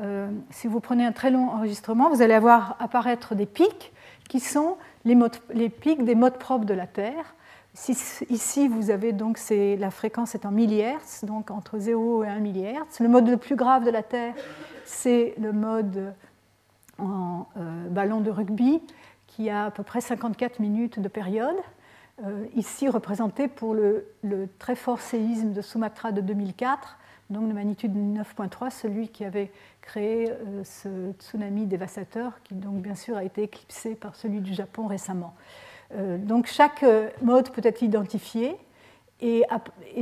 [0.00, 3.92] euh, si vous prenez un très long enregistrement, vous allez avoir apparaître des pics
[4.28, 7.34] qui sont les, pics des modes propres de la Terre.
[7.88, 13.00] Ici, vous avez donc la fréquence est en millihertz, donc entre 0 et 1 millihertz.
[13.00, 14.34] Le mode le plus grave de la Terre,
[14.84, 16.14] c'est le mode
[16.98, 18.82] en euh, ballon de rugby,
[19.26, 21.56] qui a à peu près 54 minutes de période.
[22.20, 24.06] Euh, ici représenté pour le,
[24.58, 26.98] très fort séisme de Sumatra de 2004,
[27.30, 32.94] donc de magnitude 9.3, celui qui avait créé euh, ce tsunami dévastateur, qui donc bien
[32.94, 35.34] sûr a été éclipsé par celui du Japon récemment.
[35.94, 36.84] Euh, donc chaque
[37.22, 38.56] mode peut être identifié,
[39.20, 39.44] et,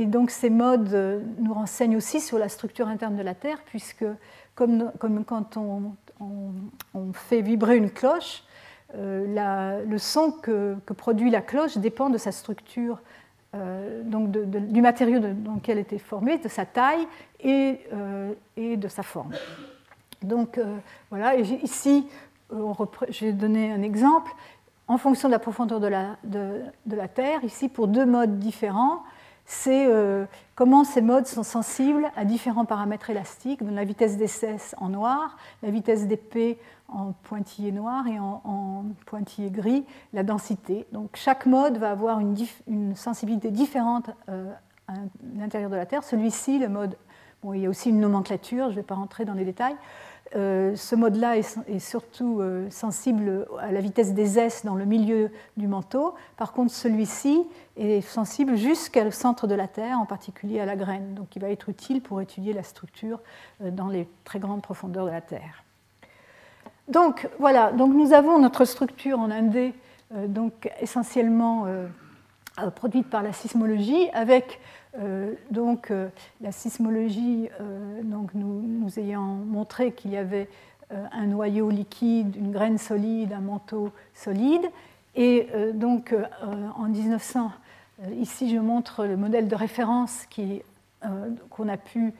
[0.07, 4.05] donc ces modes nous renseignent aussi sur la structure interne de la Terre, puisque
[4.55, 4.91] comme,
[5.25, 8.43] quand on fait vibrer une cloche,
[8.97, 12.99] euh, le son que, produit la cloche dépend de sa structure,
[13.55, 17.07] euh, donc du matériau dans lequel elle était formée, de sa taille
[17.41, 19.31] et, euh, de sa forme.
[20.21, 20.59] Donc
[21.09, 22.07] voilà, ici,
[23.09, 24.31] j'ai donné un exemple.
[24.87, 29.03] En fonction de la profondeur de de la Terre, ici pour deux modes différents,
[29.51, 29.89] c'est
[30.55, 35.37] comment ces modes sont sensibles à différents paramètres élastiques, donc la vitesse d'essai en noir,
[35.61, 40.85] la vitesse d'épée en pointillé noir et en, pointillé gris la densité.
[40.91, 44.51] Donc chaque mode va avoir une, sensibilité différente euh,
[44.87, 44.93] à
[45.37, 46.03] l'intérieur de la Terre.
[46.03, 46.95] Celui-ci, le mode,
[47.53, 49.75] il y a aussi une nomenclature, je ne vais pas rentrer dans les détails.
[50.35, 55.29] Euh, ce mode-là est, surtout euh, sensible à la vitesse des S dans le milieu
[55.57, 56.15] du manteau.
[56.37, 57.43] Par contre, celui-ci
[57.75, 61.15] est sensible jusqu'au centre de la Terre, en particulier à la graine.
[61.15, 63.19] Donc, il va être utile pour étudier la structure
[63.59, 65.63] dans les très grandes profondeurs de la Terre.
[66.91, 69.73] Donc voilà, donc nous avons notre structure en Indé,
[70.13, 71.87] euh, donc essentiellement euh, euh,
[72.75, 74.59] produite par la sismologie, avec
[75.49, 75.91] donc
[76.41, 77.49] la sismologie,
[78.03, 80.49] donc nous, nous ayant montré qu'il y avait
[80.89, 84.65] un noyau liquide, une graine solide, un manteau solide,
[85.15, 86.13] et donc
[86.77, 87.51] en 1900,
[88.19, 90.27] ici je montre le modèle de référence
[91.49, 92.13] qu'on a pu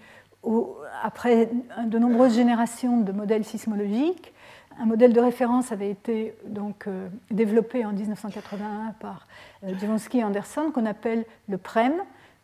[1.04, 1.50] après
[1.86, 4.34] de nombreuses générations de modèles sismologiques,
[4.82, 9.28] un modèle de référence avait été donc, euh, développé en 1981 par
[9.64, 9.74] euh,
[10.14, 11.94] et Anderson qu'on appelle le PREM.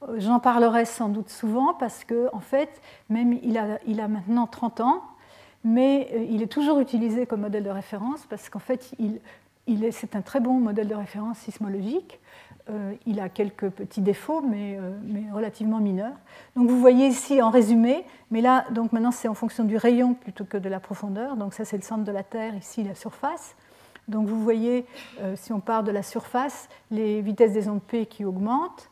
[0.04, 2.69] Euh, j'en parlerai sans doute souvent parce que, en fait,
[3.10, 5.04] même il a, maintenant 30 ans,
[5.63, 9.19] mais euh, il est toujours utilisé comme modèle de référence parce qu'en fait, il
[9.91, 12.19] c'est un très bon modèle de référence sismologique.
[12.69, 16.15] Euh, il a quelques petits défauts, euh, mais, relativement mineurs.
[16.56, 20.15] Donc vous voyez ici en résumé, mais là, donc maintenant c'est en fonction du rayon
[20.15, 21.38] plutôt que de la profondeur.
[21.38, 23.56] Donc ça c'est le centre de la Terre, ici la surface.
[24.10, 24.86] Donc vous voyez,
[25.21, 28.89] euh, si on part de la surface, les vitesses des ondes P qui augmentent.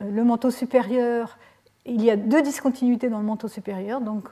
[0.00, 1.38] le manteau supérieur,
[1.84, 4.30] il y a deux discontinuités dans le manteau supérieur, donc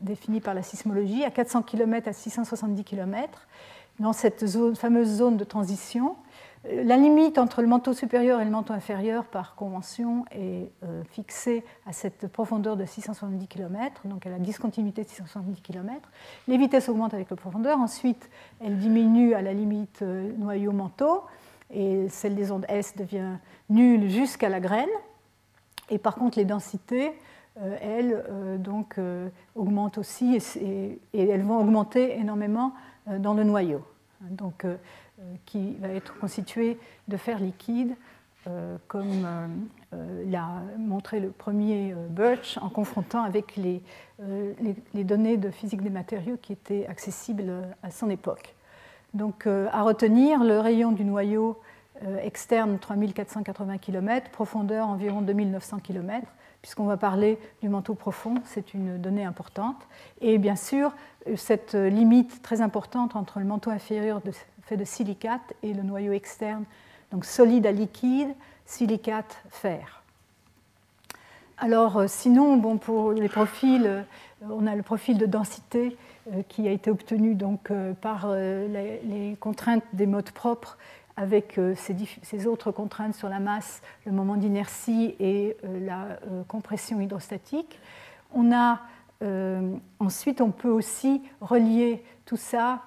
[0.00, 3.46] définies par la sismologie, à 400 km à 670 km,
[4.00, 6.16] dans cette fameuse zone de transition.
[6.72, 11.64] La limite entre le manteau supérieur et le manteau inférieur, par convention, est euh, fixée
[11.86, 16.08] à cette profondeur de 670 km, donc à la discontinuité de 670 km.
[16.48, 17.78] Les vitesses augmentent avec la profondeur.
[17.78, 18.28] Ensuite,
[18.64, 21.22] elles diminuent à la limite euh, noyau-manteau,
[21.72, 23.36] et celle des ondes S devient
[23.70, 24.88] nulle jusqu'à la graine.
[25.90, 27.12] Et par contre, les densités,
[27.60, 28.98] euh, elles, donc,
[29.54, 32.72] augmentent aussi, et, et, elles vont augmenter énormément
[33.06, 33.82] dans le noyau.
[34.30, 34.64] Donc,
[35.44, 37.94] qui va être constitué de fer liquide,
[38.48, 39.26] euh, comme
[39.92, 43.82] euh, l'a montré le premier Birch en confrontant avec les,
[44.94, 47.50] les, données de physique des matériaux qui étaient accessibles
[47.82, 48.54] à son époque.
[49.14, 51.58] Donc, à retenir, le rayon du noyau
[52.22, 56.26] externe 3480 km, profondeur environ 2900 km,
[56.60, 59.76] puisqu'on va parler du manteau profond, c'est une donnée importante.
[60.20, 60.94] Et bien sûr,
[61.36, 64.32] cette limite très importante entre le manteau inférieur de
[64.66, 66.64] fait de silicate et le noyau externe,
[67.12, 68.28] donc solide à liquide,
[68.66, 70.02] silicate, fer.
[71.58, 74.02] Alors euh, sinon, bon, pour les profils, euh,
[74.50, 75.96] on a le profil de densité
[76.30, 77.72] euh, qui a été obtenu donc,
[78.02, 80.76] par les, contraintes des modes propres
[81.16, 87.80] avec ces, autres contraintes sur la masse, le moment d'inertie et la compression hydrostatique.
[88.34, 88.82] On a,
[89.98, 92.82] ensuite, on peut aussi relier tout ça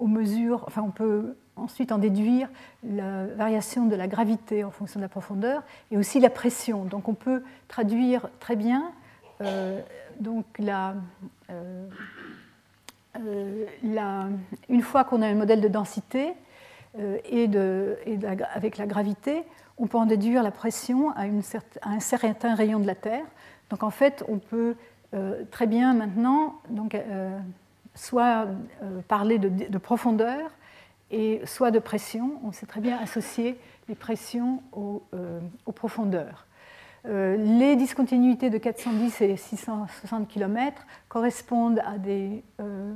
[0.00, 2.48] aux mesures, enfin on peut ensuite en déduire
[2.84, 6.84] la variation de la gravité en fonction de la profondeur et aussi la pression.
[6.84, 8.92] Donc on peut traduire très bien
[9.40, 9.80] euh,
[10.20, 10.94] donc la,
[11.50, 11.88] euh,
[13.18, 14.26] euh, la,
[14.68, 16.32] une fois qu'on a un modèle de densité
[17.30, 18.18] et, de, et
[18.54, 19.44] avec la gravité,
[19.76, 21.42] on peut en déduire la pression à, une
[21.82, 23.24] à, un certain rayon de la Terre.
[23.70, 24.74] Donc en fait, on peut
[25.52, 26.96] très bien maintenant donc,
[27.98, 28.46] soit
[29.08, 30.50] parler de, de profondeur
[31.10, 32.38] et soit de pression.
[32.44, 35.40] On sait très bien associer les pressions aux, euh,
[35.74, 36.46] profondeurs.
[37.06, 42.94] Euh, les discontinuités de 410 et 660 km correspondent à des euh,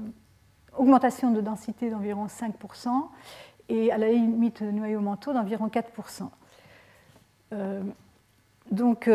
[0.76, 3.08] augmentations de densité d'environ 5%
[3.68, 6.28] et à la limite noyau-manteau d'environ 4%.
[8.70, 9.08] donc,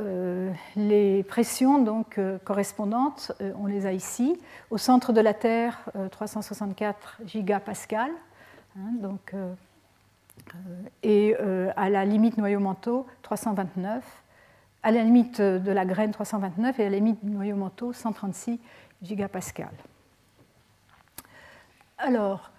[0.00, 4.40] euh, les pressions donc, euh, correspondantes, euh, on les a ici.
[4.70, 5.78] Au centre de la Terre,
[6.10, 8.10] 364 gigapascal.
[8.76, 9.34] Hein, donc,
[11.02, 11.36] et
[11.76, 14.04] à la limite noyau-manteau, 329.
[14.82, 16.80] À la limite de la graine, 329.
[16.80, 18.58] Et à la limite noyau-manteau, 136
[19.02, 19.70] gigapascal.
[21.98, 22.50] Alors,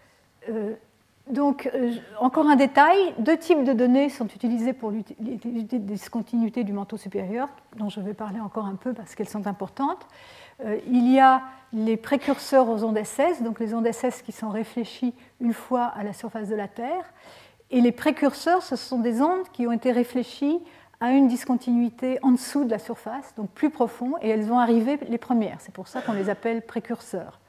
[1.30, 6.64] donc, euh, encore un détail, deux types de données sont utilisés pour l'étude des discontinuités
[6.64, 10.06] du manteau supérieur, dont je vais parler encore un peu parce qu'elles sont importantes.
[10.64, 11.42] Euh, il y a
[11.74, 16.04] les précurseurs aux ondes SS, donc les ondes SS qui sont réfléchies une fois à
[16.04, 17.12] la surface de la Terre.
[17.72, 20.60] Et les précurseurs, ce sont des ondes qui ont été réfléchies
[21.00, 25.00] à une discontinuité en dessous de la surface, donc plus profond, et elles vont arriver
[25.10, 25.58] les premières.
[25.60, 27.40] C'est pour ça qu'on les appelle précurseurs.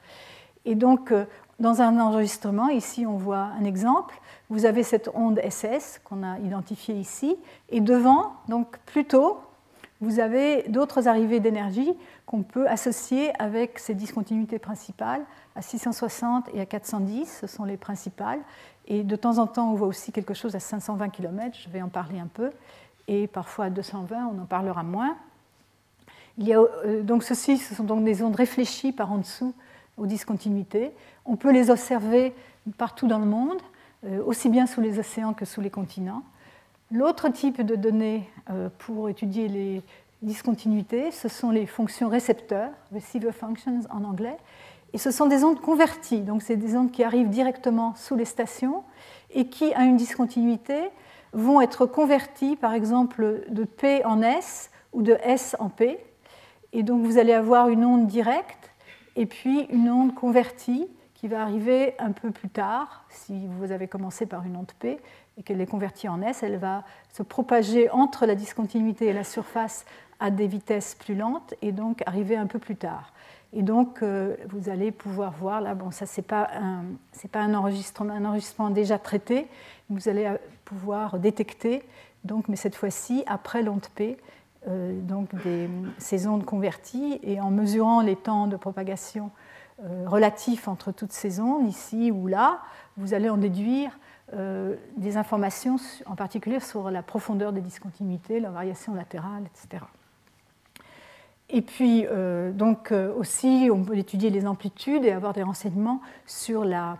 [0.65, 1.25] Et donc, euh,
[1.59, 6.39] dans un enregistrement, ici on voit un exemple, vous avez cette onde SS qu'on a
[6.39, 7.35] identifiée ici,
[7.69, 9.39] et devant, donc plus tôt,
[9.99, 11.91] vous avez d'autres arrivées d'énergie
[12.27, 15.21] qu'on peut associer avec ces discontinuités principales
[15.55, 18.39] à 660 et à 410, ce sont les principales.
[18.85, 21.81] Et de temps en temps, on voit aussi quelque chose à 520 km, je vais
[21.81, 22.51] en parler un peu,
[23.07, 25.17] et parfois à 220, on en parlera moins.
[26.39, 29.53] Euh, donc ceci, ce sont donc des ondes réfléchies par en dessous
[29.97, 30.91] aux discontinuités.
[31.29, 32.33] On peut les observer
[32.77, 33.57] partout dans le monde,
[34.05, 36.23] euh, aussi bien sous les océans que sous les continents.
[36.89, 39.81] L'autre type de données euh, pour étudier les
[40.21, 44.37] discontinuités, ce sont les fonctions récepteurs, receiver functions en anglais,
[44.93, 48.23] et ce sont des ondes converties, donc c'est des ondes qui arrivent directement sous les
[48.23, 48.83] stations
[49.31, 50.79] et qui, à une discontinuité,
[51.33, 55.99] vont être converties, par exemple, de P en S ou de S en P.
[56.71, 58.71] Et donc vous allez avoir une onde directe
[59.17, 60.87] et puis une onde convertie
[61.17, 64.99] qui va arriver un peu plus tard, si vous avez commencé par une onde P
[65.37, 69.23] et qu'elle est convertie en S, elle va se propager entre la discontinuité et la
[69.23, 69.85] surface
[70.19, 73.13] à des vitesses plus lentes et donc arriver un peu plus tard.
[73.53, 76.83] Et donc, euh, vous allez pouvoir voir, là, bon, ça, ce n'est pas, un,
[77.31, 79.47] pas un, enregistrement, déjà traité,
[79.89, 81.81] vous allez euh, pouvoir détecter,
[82.25, 84.17] donc, mais cette fois-ci, après l'onde P,
[84.67, 85.29] euh, donc
[85.97, 89.31] ces ondes converties et en mesurant les temps de propagation
[90.05, 92.59] relatifs entre toutes ces ondes, ici ou là,
[92.97, 93.91] vous allez en déduire
[94.33, 99.83] euh, des informations en particulier sur la profondeur des discontinuités, la variation latérale, etc.
[101.49, 102.05] Et puis,
[102.55, 106.97] donc aussi, on peut étudier les amplitudes et avoir des renseignements sur la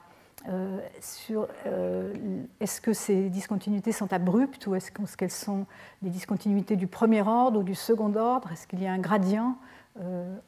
[0.49, 2.13] euh, sur euh,
[2.61, 5.65] est-ce que ces discontinuités sont abruptes ou est-ce qu'elles sont
[6.01, 8.49] des discontinuités du premier ordre ou du second ordre?
[8.53, 9.76] Est-ce qu'il y a un gradient euh,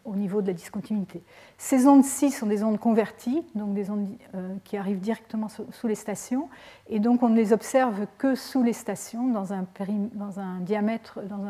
[0.06, 1.24] au niveau de la discontinuité.
[1.58, 5.96] Ces ondes-ci sont des ondes converties, donc des ondes euh, qui arrivent directement sous, les
[5.96, 6.48] stations,
[6.88, 11.44] et donc on ne les observe que sous les stations, dans un, diamètre, dans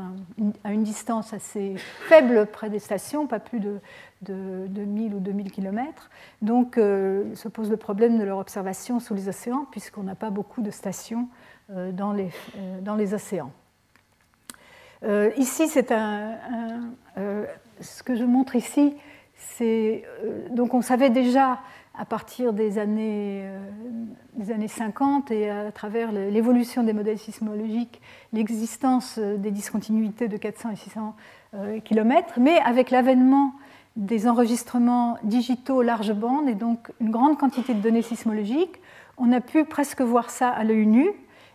[0.64, 1.76] à une distance assez
[2.08, 3.80] faible près des stations, pas plus de,
[4.24, 6.10] de, 1000 ou 2000 km.
[6.42, 10.32] Donc euh, se pose le problème de leur observation sous les océans, puisqu'on n'a pas
[10.32, 11.28] beaucoup de stations
[11.70, 12.32] les,
[12.82, 13.52] dans les océans.
[15.38, 16.40] ici, c'est un,
[17.82, 18.94] ce que je montre ici,
[19.36, 20.04] c'est.
[20.24, 21.60] Euh, donc, on savait déjà
[21.98, 23.60] à partir des années, euh,
[24.36, 28.02] des années 50 et à travers l'évolution des modèles sismologiques,
[28.32, 31.16] l'existence euh, des discontinuités de 400 et 600
[31.84, 33.54] km, mais avec l'avènement
[33.96, 38.80] des enregistrements digitaux large bande et donc une grande quantité de données sismologiques,
[39.18, 41.10] on a pu presque voir ça à l'œil nu.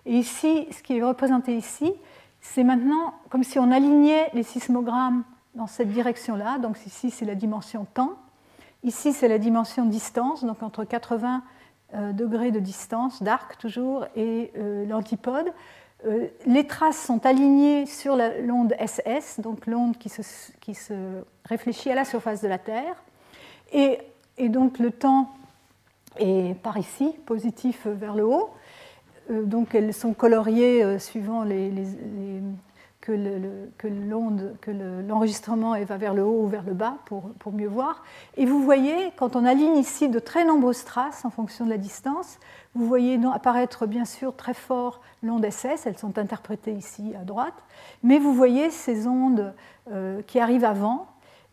[0.04, 1.92] Et ici, ce qui est représenté ici,
[2.40, 5.22] c'est maintenant comme si on alignait les sismogrammes
[5.54, 6.58] dans cette direction-là.
[6.58, 8.16] Donc ici, c'est la dimension temps.
[8.82, 11.42] Ici, c'est la dimension distance, donc entre 80
[11.94, 15.52] euh, degrés de distance, d'arc toujours, et euh, l'antipode.
[16.44, 22.42] les traces sont alignées sur l'onde SS, donc l'onde qui se, réfléchit à la surface
[22.42, 23.02] de la Terre.
[23.72, 23.98] Et,
[24.48, 25.30] donc le temps
[26.18, 28.50] est par ici, positif vers le haut.
[29.30, 31.70] donc elles sont coloriées suivant les,
[33.04, 38.02] que l'enregistrement va vers le haut ou vers le bas pour, mieux voir.
[38.36, 41.76] Et vous voyez, quand on aligne ici de très nombreuses traces en fonction de la
[41.76, 42.38] distance,
[42.74, 47.54] vous voyez apparaître bien sûr très fort l'onde SS, elles sont interprétées ici à droite,
[48.02, 49.52] mais vous voyez ces ondes
[49.92, 51.06] euh, qui arrivent avant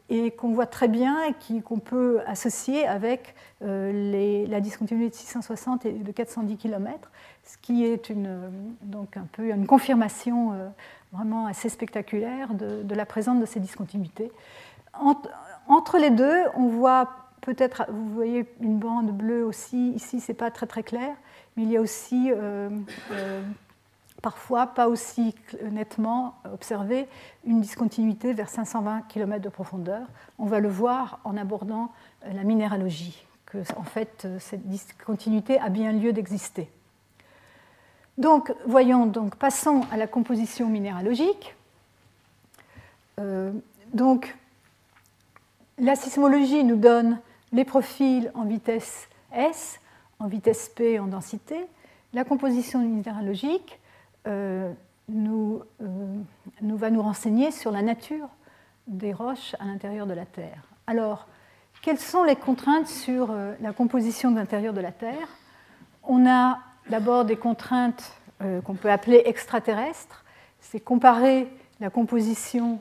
[0.09, 3.33] et qu'on voit très bien et qu'on peut associer avec
[3.63, 7.09] euh, la discontinuité de 660 et de 410 km,
[7.43, 10.67] ce qui est une, donc un peu une confirmation euh,
[11.12, 14.32] vraiment assez spectaculaire de, la présence de ces discontinuités.
[14.93, 20.51] Entre, les deux, on voit peut-être, vous voyez une bande bleue aussi, ici c'est pas
[20.51, 21.16] très très clair,
[21.55, 22.70] mais il y a aussi euh,
[23.12, 23.41] euh,
[24.22, 25.36] parfois, pas aussi
[25.72, 27.07] nettement observé,
[27.45, 30.07] une discontinuité vers 520 km de profondeur.
[30.38, 31.91] On va le voir en abordant
[32.26, 36.70] la minéralogie, que en fait cette discontinuité a bien lieu d'exister.
[38.18, 41.55] Donc, voyons, donc, passons à la composition minéralogique.
[43.20, 43.51] Euh,
[43.93, 44.36] donc,
[45.78, 47.20] la sismologie nous donne
[47.51, 49.80] les profils en vitesse S,
[50.20, 51.66] en vitesse P, en densité.
[52.14, 53.80] La composition minéralogique
[54.28, 54.72] euh,
[55.09, 55.57] euh,
[56.62, 58.28] va nous renseigner sur la nature
[58.88, 60.64] des roches à l'intérieur de la Terre.
[60.86, 61.28] Alors,
[61.82, 65.28] quelles sont les contraintes sur la composition de l'intérieur de la Terre?
[66.03, 66.59] On a
[66.91, 68.11] d'abord des contraintes
[68.41, 70.25] euh, qu'on peut appeler extraterrestres.
[70.59, 71.47] C'est comparer
[71.79, 72.79] la composition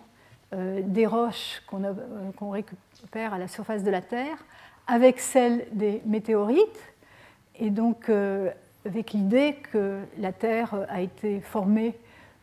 [0.52, 1.94] euh, des roches euh,
[2.36, 4.44] qu'on récupère à la surface de la Terre
[4.88, 6.92] avec celle des météorites,
[7.54, 8.10] et donc
[8.84, 11.96] avec l'idée que la Terre a été formée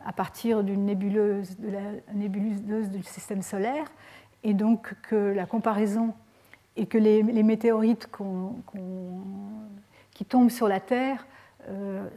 [0.05, 3.91] à partir d'une nébuleuse, du système solaire,
[4.45, 6.13] et donc que la comparaison
[6.77, 8.07] et que les, météorites
[10.13, 11.25] qui tombent sur la Terre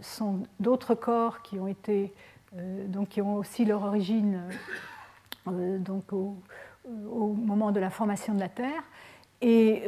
[0.01, 2.13] sont d'autres corps qui ont, été,
[2.57, 4.43] euh, donc qui ont aussi leur origine
[5.49, 6.37] euh, donc au,
[6.87, 8.83] moment de la formation de la Terre.
[9.43, 9.85] Et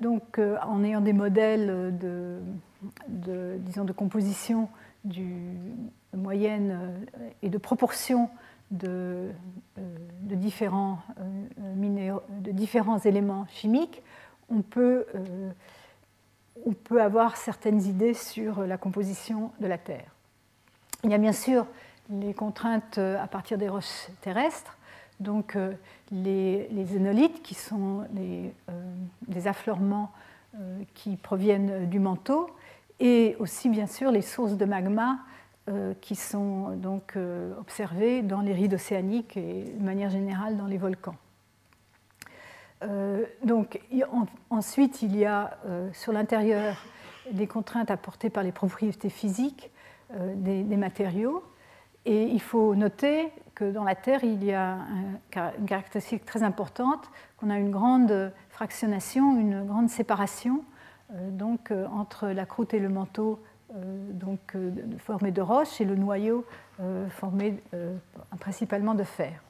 [0.00, 2.40] donc, en ayant des modèles de,
[3.58, 4.68] disons, de composition
[5.04, 5.46] du,
[6.12, 7.06] moyenne
[7.42, 8.30] et de proportion
[8.72, 9.30] de,
[9.76, 10.98] de, différents,
[11.58, 14.02] de différents éléments chimiques,
[14.48, 15.04] on peut
[16.66, 20.14] on peut avoir certaines idées sur la composition de la Terre.
[21.04, 21.66] Il y a bien sûr
[22.10, 24.76] les contraintes euh, à partir des roches terrestres,
[25.20, 25.72] donc euh,
[26.10, 28.94] les, zénolithes qui sont les, euh,
[29.28, 30.12] des affleurements
[30.94, 32.50] qui proviennent du manteau,
[32.98, 35.20] et aussi bien sûr les sources de magma
[36.00, 37.16] qui sont donc
[37.60, 41.14] observées dans les rides océaniques et de manière générale dans les volcans.
[42.82, 43.80] Euh, donc,
[44.48, 46.76] ensuite, il y a euh, sur l'intérieur
[47.30, 49.70] des contraintes apportées par les propriétés physiques
[50.14, 51.44] euh, des, matériaux.
[52.06, 54.78] Et il faut noter que dans la Terre, il y a
[55.58, 60.64] une caractéristique très importante, qu'on a une grande fractionnation, une grande séparation
[61.10, 63.42] donc, entre la croûte et le manteau
[63.74, 64.56] donc,
[64.98, 66.46] formé de roches et le noyau
[67.10, 67.62] formé
[68.38, 69.42] principalement de fer.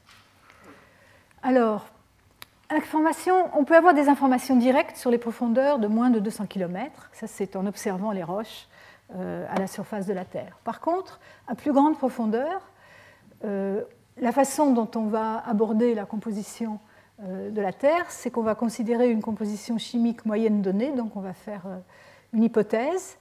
[1.44, 1.86] Alors,
[3.54, 7.10] on peut avoir des informations directes sur les profondeurs de moins de 200 km.
[7.12, 8.68] Ça, c'est en observant les roches
[9.16, 10.56] euh, à la surface de la Terre.
[10.62, 12.70] Par contre, à plus grande profondeur,
[13.44, 13.82] euh,
[14.18, 16.78] la façon dont on va aborder la composition
[17.22, 21.20] euh, de la Terre, c'est qu'on va considérer une composition chimique moyenne donnée, donc on
[21.20, 21.62] va faire
[22.32, 23.18] une hypothèse.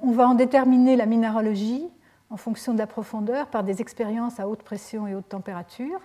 [0.00, 1.88] On va en déterminer la minéralogie
[2.28, 6.00] en fonction de la profondeur par des expériences à haute pression et haute température.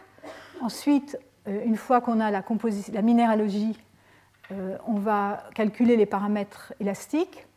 [0.61, 1.17] Ensuite,
[1.47, 2.43] une fois qu'on a la,
[2.93, 3.77] la minéralogie,
[4.51, 7.47] euh, on va calculer les paramètres élastiques.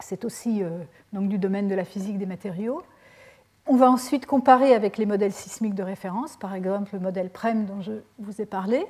[0.00, 0.70] C'est aussi euh,
[1.12, 2.82] donc, du domaine de la physique des matériaux.
[3.66, 7.66] On va ensuite comparer avec les modèles sismiques de référence, par exemple le modèle PREM
[7.66, 8.86] dont je vous ai parlé.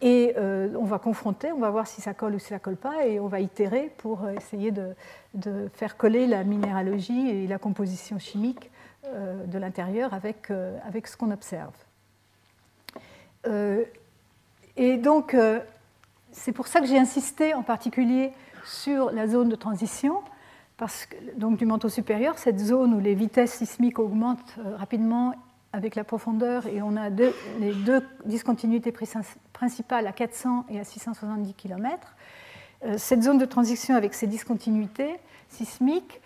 [0.00, 2.76] Et on va confronter, on va voir si ça colle ou si ça ne colle
[2.76, 4.94] pas, et on va itérer pour essayer de,
[5.34, 8.70] de faire coller la minéralogie et la composition chimique
[9.02, 10.52] de l'intérieur avec,
[10.86, 11.74] avec ce qu'on observe.
[13.48, 13.84] Euh,
[14.76, 15.60] et donc, euh,
[16.32, 18.32] c'est pour ça que j'ai insisté en particulier
[18.64, 20.20] sur la zone de transition,
[20.76, 25.34] parce que, donc du manteau supérieur, cette zone où les vitesses sismiques augmentent euh, rapidement
[25.72, 28.90] avec la profondeur, et on a les deux discontinuités
[29.52, 32.14] principales à 400 et à 670 km.
[32.96, 35.16] Cette zone de transition avec ces discontinuités
[35.50, 36.22] sismiques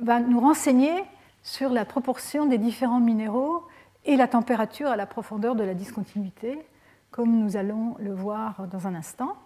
[0.00, 1.04] va nous renseigner
[1.42, 3.62] sur la proportion des différents minéraux
[4.06, 6.58] et la température à la profondeur de la discontinuité,
[7.10, 9.36] comme nous allons le voir dans un instant.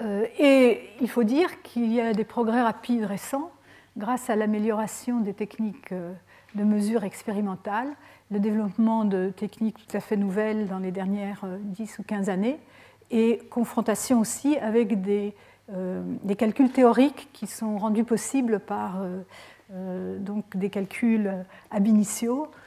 [0.00, 3.50] Euh, et il faut dire qu'il y a des progrès rapides récents
[3.98, 6.12] grâce à l'amélioration des techniques euh,
[6.54, 7.88] de mesure expérimentales,
[8.30, 12.58] le développement de techniques tout à fait nouvelles dans les dernières 10 ou 15 années,
[13.10, 15.34] et confrontation aussi avec des,
[16.38, 19.02] calculs théoriques qui sont rendus possibles par
[19.70, 21.32] donc des calculs
[21.70, 22.59] ab initio euh,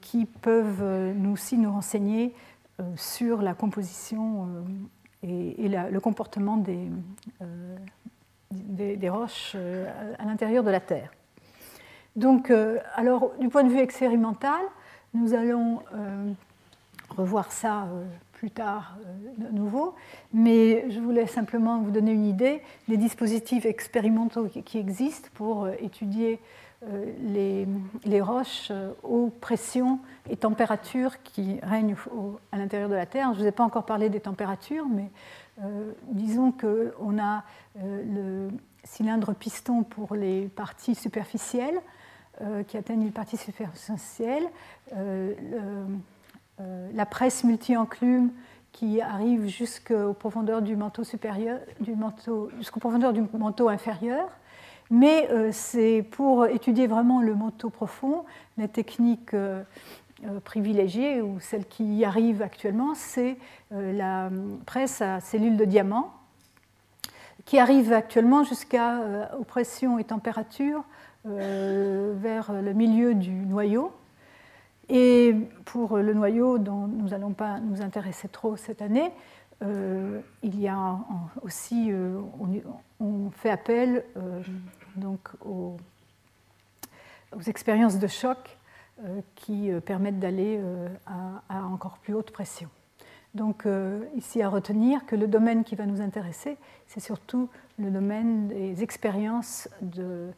[0.00, 2.34] qui peuvent euh, nous aussi nous renseigner
[2.80, 4.48] euh, sur la composition
[5.22, 6.88] et, le comportement des,
[8.50, 9.56] des, roches
[10.18, 11.10] à l'intérieur de la Terre.
[12.14, 12.52] Donc,
[12.94, 14.60] alors, du point de vue expérimental,
[15.14, 15.80] nous allons
[17.10, 17.88] revoir ça
[18.34, 18.98] plus tard
[19.38, 19.94] de nouveau,
[20.32, 26.38] mais je voulais simplement vous donner une idée des dispositifs expérimentaux qui existent pour étudier
[26.88, 27.66] euh,
[28.04, 29.98] les, roches euh, aux pressions
[30.30, 31.96] et températures qui règnent
[32.52, 33.32] à l'intérieur de la Terre.
[33.32, 35.10] Je ne vous ai pas encore parlé des températures, mais
[35.64, 37.42] euh, disons qu'on a
[37.82, 38.50] le
[38.84, 41.80] cylindre piston pour les parties superficielles
[42.68, 44.44] qui atteignent les parties superficielles,
[46.58, 48.30] la presse multi-enclume
[48.72, 54.28] qui arrive jusqu'aux profondeurs du manteau supérieur, jusqu'aux profondeurs du manteau inférieur,
[54.90, 58.24] mais euh, c'est pour étudier vraiment le manteau profond,
[58.56, 59.62] la technique euh,
[60.24, 63.36] euh, privilégiée, ou celle qui y arrive actuellement, c'est
[63.70, 64.30] la
[64.64, 66.12] presse à cellules de diamant,
[67.44, 69.00] qui arrive actuellement jusqu'à
[69.38, 70.84] aux pressions et températures
[71.24, 73.92] vers le milieu du noyau.
[74.88, 75.34] Et
[75.64, 79.10] pour le noyau dont nous n'allons pas nous intéresser trop cette année,
[79.62, 80.98] il y a
[81.42, 81.90] aussi,
[83.00, 84.04] on, fait appel
[84.96, 85.76] donc aux,
[87.46, 88.56] expériences de choc
[89.04, 90.88] euh, qui euh, permettent d'aller euh,
[91.50, 92.70] à, encore plus haute pression.
[93.34, 93.68] Donc
[94.14, 98.82] ici à retenir que le domaine qui va nous intéresser, c'est surtout le domaine des
[98.82, 100.30] expériences de,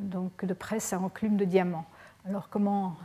[0.00, 1.84] donc de presse à enclume de diamant.
[2.26, 2.96] Alors comment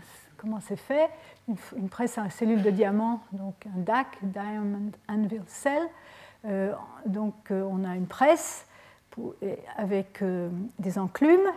[0.42, 1.10] comment c'est fait
[1.48, 5.88] une, presse à cellule de diamant, donc un DAC, Diamond Anvil Cell.
[7.06, 8.66] donc on a une presse
[9.78, 11.50] avec euh, des enclumes.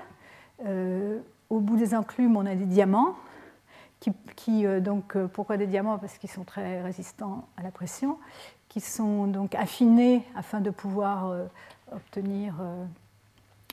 [0.64, 1.18] Euh,
[1.50, 3.16] au bout des enclumes, on a des diamants.
[4.36, 5.98] Qui, euh, donc, pourquoi des diamants?
[5.98, 8.18] Parce qu'ils sont très résistants à la pression,
[8.68, 11.32] qui sont donc affinés afin de pouvoir
[11.92, 12.54] obtenir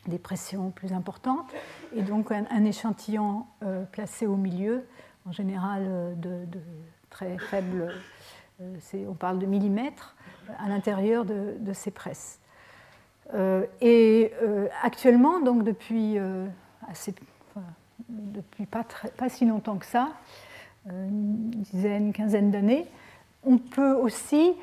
[0.07, 1.51] des pressions plus importantes.
[1.95, 3.45] Et donc un, échantillon
[3.91, 4.85] placé au milieu,
[5.27, 6.45] en général de,
[7.09, 7.93] très faible,
[8.59, 10.15] on parle de millimètres,
[10.59, 12.39] à l'intérieur de, ces presses.
[13.33, 16.47] Euh, et euh, actuellement, donc depuis, euh,
[18.09, 18.83] depuis pas,
[19.29, 20.09] si longtemps que ça,
[20.87, 22.87] une dizaine, quinzaine d'années,
[23.43, 24.53] on peut aussi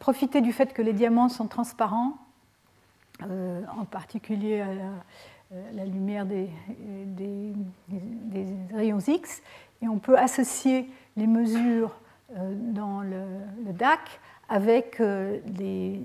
[0.00, 2.18] profiter du fait que les diamants sont transparents,
[3.76, 4.68] en particulier à
[5.74, 6.48] la, lumière des,
[8.72, 9.42] rayons X,
[9.82, 11.94] et on peut associer les mesures
[12.74, 14.20] dans le, DAC
[14.52, 15.96] avec euh, euh,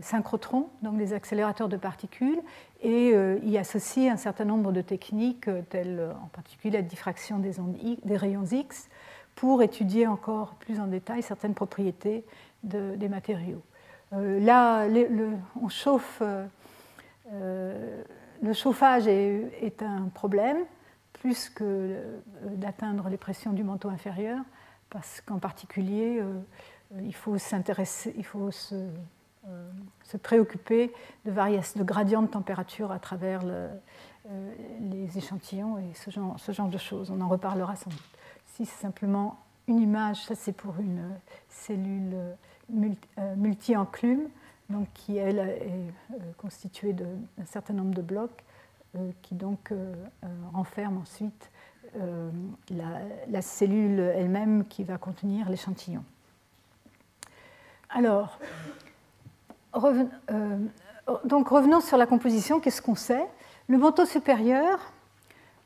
[0.00, 2.40] synchrotrons, donc des accélérateurs de particules,
[2.82, 8.16] et euh, y associer un certain nombre de techniques, telles en particulier la diffraction des
[8.16, 8.88] rayons X,
[9.34, 12.24] pour étudier encore plus en détail certaines propriétés
[12.62, 13.62] des matériaux.
[14.12, 14.86] là,
[15.62, 16.22] on chauffe,
[17.30, 20.58] le chauffage est, un problème,
[21.12, 21.96] plus que
[22.56, 24.38] d'atteindre les pressions du manteau inférieur,
[24.90, 26.40] parce qu'en particulier, euh,
[27.02, 28.74] il faut s'intéresser, il faut se,
[29.48, 29.70] euh,
[30.22, 30.92] préoccuper
[31.24, 33.68] de, variations, de gradients de température à travers le,
[34.28, 37.10] euh, les échantillons et ce genre, ce genre, de choses.
[37.10, 38.18] On en reparlera sans doute.
[38.46, 41.02] Si c'est simplement une image, ça c'est pour une
[41.48, 42.16] cellule
[43.36, 44.28] multi-enclume,
[44.70, 48.44] donc qui elle est constituée d'un certain nombre de blocs,
[49.22, 49.72] qui donc
[50.52, 51.50] renferment ensuite
[52.70, 56.04] la, cellule elle-même qui va contenir l'échantillon.
[57.90, 58.38] Alors,
[59.84, 60.58] euh,
[61.24, 62.60] donc revenons sur la composition.
[62.60, 63.26] Qu'est-ce qu'on sait?
[63.68, 64.92] Le manteau supérieur,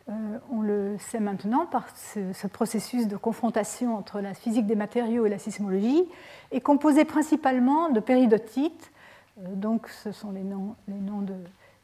[0.08, 0.12] euh,
[0.50, 5.28] on le sait maintenant par ce, processus de confrontation entre la physique des matériaux et
[5.28, 6.04] la sismologie,
[6.50, 8.90] est composé principalement de péridotites.
[9.38, 11.34] Euh, donc, ce sont les noms, de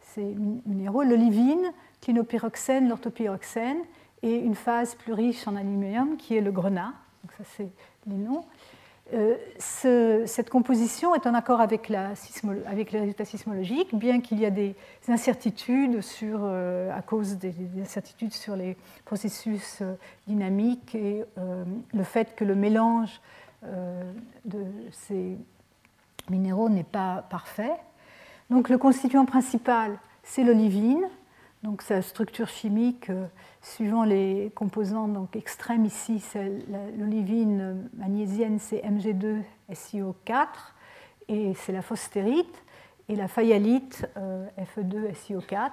[0.01, 0.35] ces
[0.67, 3.79] minéraux l'olivine, clinopyroxène, l'orthopyroxène,
[4.23, 6.93] et une phase plus riche en aluminium qui est le grenat.
[7.23, 7.71] Donc, ça, c'est
[8.07, 8.45] les noms.
[9.13, 14.77] euh, cette composition est en accord avec, les résultats sismologiques, bien qu'il y ait des
[15.09, 19.83] incertitudes sur, euh, à cause des, incertitudes sur les processus
[20.29, 21.25] dynamiques et
[21.93, 23.21] le fait que le mélange
[24.45, 25.37] de ces
[26.31, 27.75] minéraux n'est pas parfait.
[28.49, 31.05] Donc le constituant principal, c'est l'olivine.
[31.63, 33.11] Donc sa structure chimique
[33.61, 36.23] suivant les composants donc extrêmes ici,
[36.97, 40.47] l'olivine magnésienne, c'est Mg2SiO4
[41.29, 42.65] et c'est la phosphérite,
[43.09, 45.71] et la fayalite, euh, Fe2SiO4.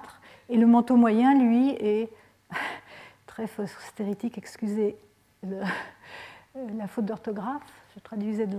[0.48, 2.10] Et le manteau moyen, lui, est
[3.26, 4.96] très phosphéritique, excusez
[5.42, 7.62] la faute d'orthographe,
[7.94, 8.56] je traduisais de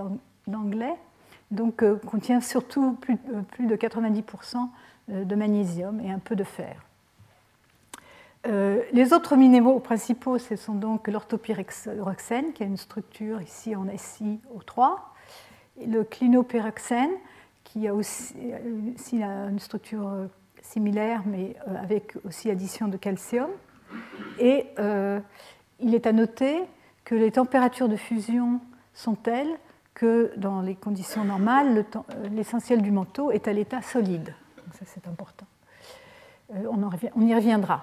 [0.48, 0.96] l'anglais,
[1.52, 4.70] donc euh, contient surtout plus, euh, de 90%
[5.08, 6.84] de magnésium et un peu de fer.
[8.48, 13.86] Euh, les autres minéraux principaux, ce sont donc l'orthopyroxène, qui a une structure ici en
[13.86, 14.96] SiO3,
[15.86, 17.12] le clinopyroxène,
[17.64, 18.36] qui a aussi,
[19.12, 20.28] une structure euh,
[20.62, 23.50] similaire, mais euh, avec aussi addition de calcium.
[24.40, 24.68] Et
[25.82, 26.62] il est à noter
[27.04, 28.62] que les températures de fusion
[28.94, 29.60] sont telles
[30.00, 31.86] que dans les conditions normales,
[32.32, 34.34] l'essentiel du manteau est à l'état solide.
[34.72, 35.46] Ça, c'est important.
[36.54, 37.82] on y reviendra.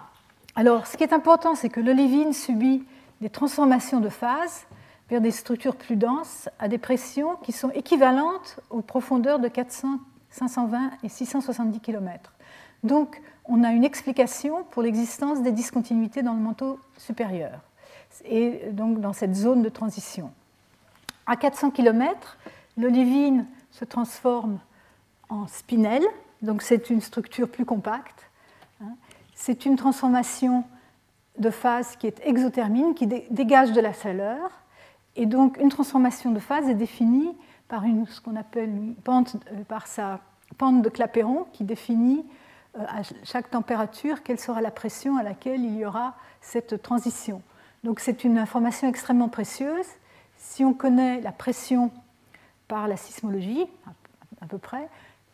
[0.54, 2.86] Alors, ce qui est important, c'est que l'olivine subit
[3.20, 4.64] des transformations de phase
[5.10, 9.98] vers des structures plus denses à des pressions qui sont équivalentes aux profondeurs de 400,
[10.30, 12.32] 520 et 670 km.
[12.82, 17.60] Donc, on a une explication pour l'existence des discontinuités dans le manteau supérieur
[18.24, 20.32] et donc dans cette zone de transition.
[21.26, 22.38] À 400 km,
[22.76, 24.58] l'olivine se transforme
[25.28, 26.02] en spinel,
[26.42, 28.26] donc c'est une structure plus compacte
[29.36, 30.64] c'est une transformation
[31.38, 34.50] de phase qui est exothermine, qui dégage de la chaleur.
[35.14, 37.36] Et donc, une transformation de phase est définie
[37.68, 40.20] par une, ce qu'on appelle une pente, euh, par sa
[40.56, 42.24] pente de Clapeyron, qui définit
[42.78, 47.42] euh, à chaque température quelle sera la pression à laquelle il y aura cette transition.
[47.84, 49.86] Donc, c'est une information extrêmement précieuse.
[50.38, 51.90] Si on connaît la pression
[52.68, 53.66] par la sismologie,
[54.40, 54.88] à peu près,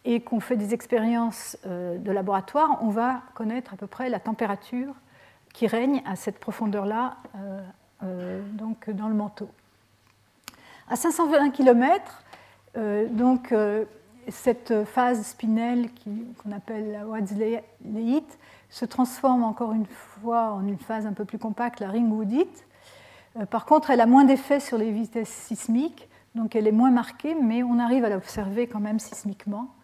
[0.05, 4.19] et qu'on fait des expériences euh, de laboratoire, on va connaître à peu près la
[4.19, 4.95] température
[5.53, 7.61] qui règne à cette profondeur-là, euh,
[8.03, 9.49] euh, donc dans le manteau.
[10.89, 12.23] À 520 km,
[13.11, 13.55] donc
[14.29, 15.89] cette phase spinelle
[16.43, 18.39] qu'on appelle la Wadsleite
[18.69, 22.67] se transforme encore une fois en une phase un peu plus compacte, la ringwoodite.
[23.51, 27.35] Par contre, elle a moins d'effet sur les vitesses sismiques, donc elle est moins marquée,
[27.35, 29.75] mais on arrive à l'observer quand même sismiquement.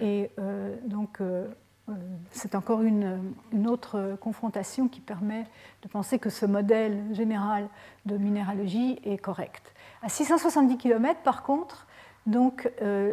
[0.00, 1.46] Et euh, donc, euh,
[1.88, 1.92] euh,
[2.30, 3.34] c'est encore une,
[3.66, 5.46] autre confrontation qui permet
[5.82, 7.68] de penser que ce modèle général
[8.06, 9.74] de minéralogie est correct.
[10.02, 11.86] À 670 km, par contre,
[12.24, 12.70] donc,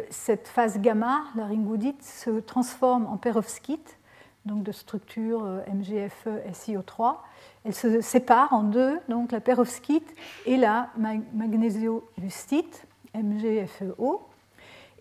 [0.08, 3.98] cette phase gamma, la ringoudite, se transforme en perovskite,
[4.46, 7.16] donc de structure MgFe SiO3.
[7.64, 10.14] Elle se sépare en deux, donc la perovskite
[10.46, 10.88] et la
[11.34, 14.22] magnésio-lustite, MgFeO.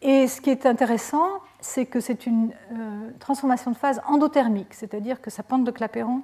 [0.01, 1.28] Et ce qui est intéressant,
[1.60, 6.22] c'est que c'est une euh, transformation de phase endothermique, c'est-à-dire que sa pente de Clapeyron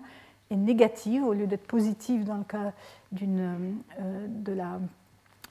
[0.50, 2.74] est négative au lieu d'être positive dans le cas
[3.12, 4.80] d'une, euh, de la.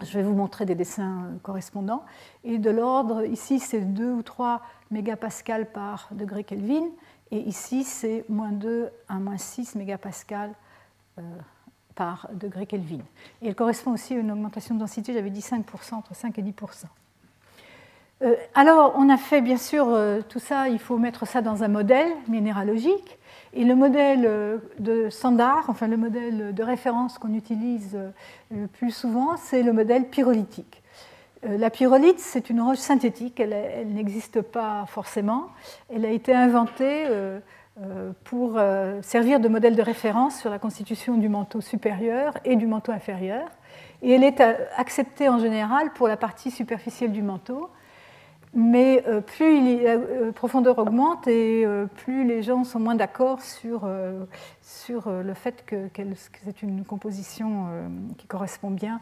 [0.02, 2.02] Je vais vous montrer des dessins euh, correspondants.
[2.44, 6.88] Et de l'ordre, ici c'est 2 ou 3 mégapascales par degré Kelvin,
[7.30, 10.54] et ici c'est moins 2 à moins 6 mégapascales
[11.94, 13.00] par degré Kelvin.
[13.42, 16.42] Et elle correspond aussi à une augmentation de densité, j'avais dit 5%, entre 5 et
[16.42, 16.86] 10%.
[18.22, 21.62] Euh, alors, on a fait bien sûr euh, tout ça, il faut mettre ça dans
[21.62, 23.18] un modèle minéralogique.
[23.52, 27.98] Et le modèle euh, de standard, enfin le modèle de référence qu'on utilise
[28.50, 30.80] le plus souvent, c'est le modèle pyrolytique.
[31.46, 35.48] La pyrolite, c'est une roche synthétique, elle, n'existe pas forcément.
[35.94, 37.04] Elle a été inventée
[38.24, 38.60] pour
[39.02, 43.48] servir de modèle de référence sur la constitution du manteau supérieur et du manteau inférieur.
[44.00, 44.40] Et elle est
[44.76, 47.70] acceptée en général pour la partie superficielle du manteau
[48.54, 53.42] mais euh, plus la euh, profondeur augmente et euh, plus les gens sont moins d'accord
[53.42, 53.88] sur,
[54.62, 55.88] sur le fait que,
[56.44, 57.66] c'est une composition
[58.16, 59.00] qui correspond bien.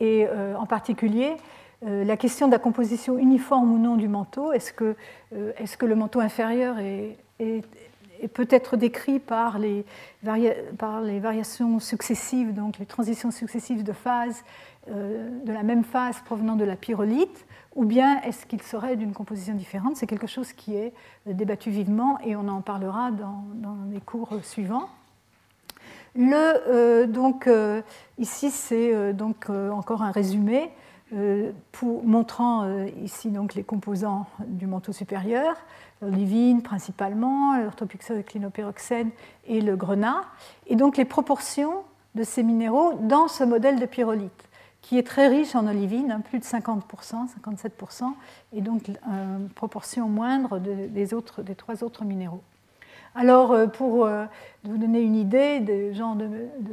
[0.00, 0.26] et
[0.56, 1.36] en particulier,
[1.82, 4.96] la question de la composition uniforme ou non du manteau, est-ce que,
[5.32, 7.62] est que, le manteau inférieur est, est,
[8.32, 9.84] peut être décrit par les,
[10.78, 14.44] par les, variations successives, donc les transitions successives de phase,
[14.88, 17.46] de la même phase provenant de la pyrolite,
[17.78, 19.96] ou bien est-ce qu'il serait d'une composition différente?
[19.96, 20.92] C'est quelque chose qui est
[21.26, 23.44] débattu vivement et on en parlera dans,
[23.92, 24.88] les cours suivants.
[26.16, 27.82] Le, euh, donc, euh,
[28.18, 30.70] ici, c'est euh, donc encore un résumé.
[31.70, 32.68] pour, montrant
[33.02, 35.56] ici donc les composants du manteau supérieur,
[36.02, 37.70] l'olivine principalement, le
[39.46, 40.22] et le grenat,
[40.66, 41.82] et donc les proportions
[42.14, 44.48] de ces minéraux dans ce modèle de pyrolite
[44.88, 48.14] qui est très riche en olivine, hein, plus de 50%, 57%,
[48.54, 52.42] et donc une proportion moindre des, autres, des trois autres minéraux.
[53.14, 54.24] Alors, euh, pour euh,
[54.64, 56.28] vous donner une idée des genres de,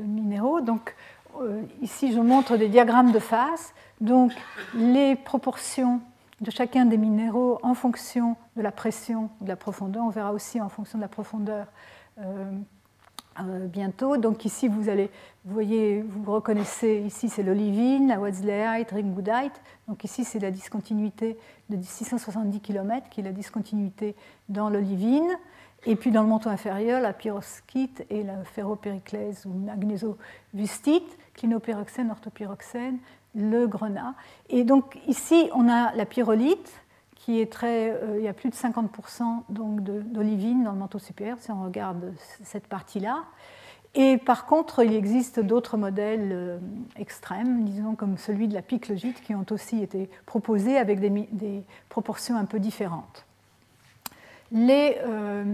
[0.06, 0.96] minéraux, donc,
[1.42, 4.32] euh, ici je montre des diagrammes de phase, donc
[4.74, 6.00] les proportions
[6.42, 10.60] de chacun des minéraux en fonction de la pression, de la profondeur, on verra aussi
[10.60, 11.68] en fonction de la profondeur
[13.42, 14.16] euh, bientôt.
[14.16, 15.12] Donc ici, vous allez,
[15.44, 19.62] vous voyez, vous reconnaissez, ici c'est l'olivine, la Wesleyite, Ringwoodite.
[19.90, 21.38] Donc ici, c'est la discontinuité
[21.70, 24.16] de 670 km, qui est la discontinuité
[24.48, 25.30] dans l'olivine.
[25.86, 33.00] Et puis dans le manteau inférieur, la pyroskite et la ferropériclèse ou magnéso-vustite, clinopyroxène, orthopyroxène,
[33.36, 34.16] le grenat.
[34.50, 36.82] Et donc ici, on a la pyrolite,
[37.26, 41.00] qui est très, euh, il y a plus de 50% donc d'olivine dans le manteau
[41.00, 42.14] supérieur, si on regarde
[42.44, 43.24] cette partie-là.
[43.96, 46.58] Et par contre, il existe d'autres modèles euh,
[46.98, 52.38] extrêmes, disons comme celui de la piclogite, qui ont aussi été proposés avec des, proportions
[52.38, 53.26] un peu différentes.
[54.52, 55.46] Les, euh,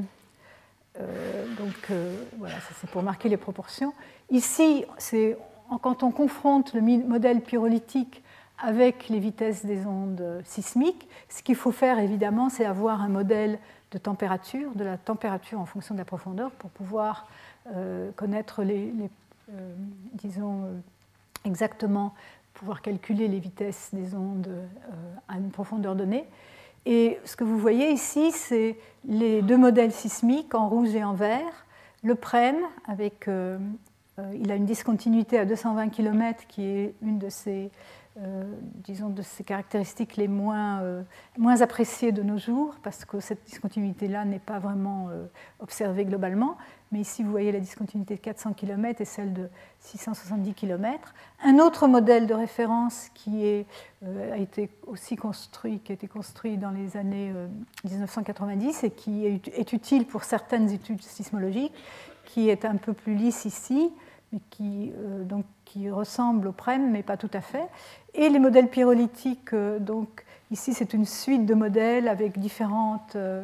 [1.57, 1.91] donc
[2.37, 3.93] voilà, ça c'est pour marquer les proportions.
[4.29, 5.37] Ici, c'est
[5.77, 8.23] quand on confronte le modèle pyrolytique
[8.61, 11.07] avec les vitesses des ondes sismiques.
[11.29, 13.57] Ce qu'il faut faire, évidemment, c'est avoir un modèle
[13.91, 17.27] de température, de la température en fonction de la profondeur, pour pouvoir
[17.75, 18.93] euh, connaître les,
[19.51, 19.73] euh,
[20.13, 20.79] disons, euh,
[21.45, 22.13] exactement,
[22.53, 24.49] pouvoir calculer les vitesses des ondes
[25.27, 26.25] à une profondeur donnée.
[26.85, 31.13] Et ce que vous voyez ici, c'est les deux modèles sismiques en rouge et en
[31.13, 31.65] vert.
[32.03, 32.57] Le PREM,
[32.87, 33.29] avec,
[34.33, 37.71] il a une discontinuité à 220 km, qui est une de ces
[38.19, 38.43] euh,
[38.83, 41.01] disons, de caractéristiques les moins, euh,
[41.37, 45.27] moins appréciées de nos jours, parce que cette discontinuité-là n'est pas vraiment euh,
[45.61, 46.57] observée globalement.
[46.91, 49.47] Mais ici, vous voyez la discontinuité de 400 km et celle de
[49.79, 51.13] 670 km.
[51.41, 53.65] Un autre modèle de référence qui est,
[54.03, 57.31] a été aussi construit, qui a été construit dans les années
[57.85, 61.71] 1990 et qui est utile pour certaines études sismologiques,
[62.33, 63.91] qui est un peu plus lisse ici,
[64.31, 64.91] mais qui,
[65.25, 67.67] donc, qui ressemble au PREM, mais pas tout à fait.
[68.13, 73.43] Et les modèles pyrolytiques, euh, donc ici c'est une suite de modèles avec différentes, euh,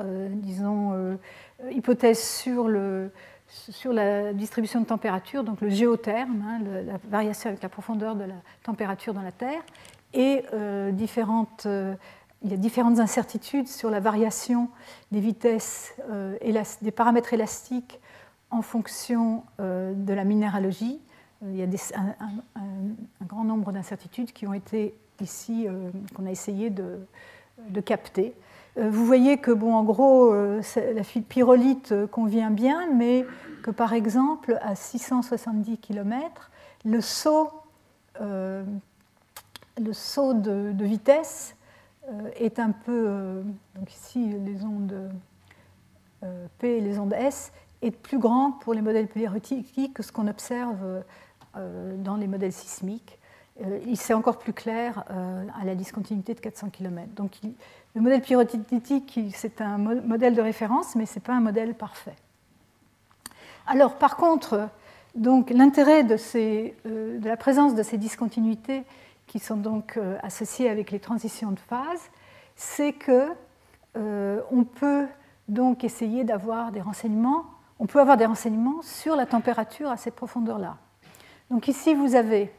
[0.00, 1.18] euh, disons,
[1.70, 3.10] hypothèses sur, le,
[3.48, 8.24] sur la distribution de température, donc le géotherme, hein, la variation avec la profondeur de
[8.24, 9.62] la température dans la Terre,
[10.12, 10.42] et
[10.92, 11.68] différentes
[12.42, 14.68] il y a différentes incertitudes sur la variation
[15.12, 15.94] des vitesses,
[16.40, 18.00] et des paramètres élastiques
[18.50, 21.00] en fonction de la minéralogie.
[21.42, 21.66] Il y a
[22.56, 27.00] un, grand nombre d'incertitudes qui ont été ici, euh, qu'on a essayé de,
[27.84, 28.34] capter.
[28.78, 30.62] Euh, vous voyez que, bon, en gros, euh,
[30.94, 33.26] la pyrolite convient bien, mais
[33.62, 36.50] que, par exemple, à 670 km,
[36.84, 37.50] le saut,
[38.20, 38.64] le
[39.92, 41.54] saut de vitesse
[42.36, 43.42] est un peu.
[43.76, 45.10] donc, ici, les ondes
[46.58, 50.28] P et les ondes S est plus grand pour les modèles pyrolytiques que ce qu'on
[50.28, 51.02] observe
[51.56, 53.18] euh, dans les modèles sismiques.
[53.60, 57.12] Euh, c'est encore plus clair euh, à la discontinuité de 400 km.
[57.16, 57.32] Donc
[57.96, 62.14] le modèle pyrolytique, c'est un modèle de référence, mais ce n'est pas un modèle parfait.
[63.66, 64.68] Alors par contre,
[65.16, 68.84] l'intérêt de, de, la présence de ces discontinuités
[69.30, 72.10] qui sont donc associées avec les transitions de phase,
[72.56, 73.28] c'est que
[73.94, 75.06] on peut
[75.48, 77.44] donc essayer d'avoir des renseignements,
[77.78, 80.76] on peut avoir des renseignements sur la température à cette profondeur-là.
[81.50, 82.52] Donc ici, vous avez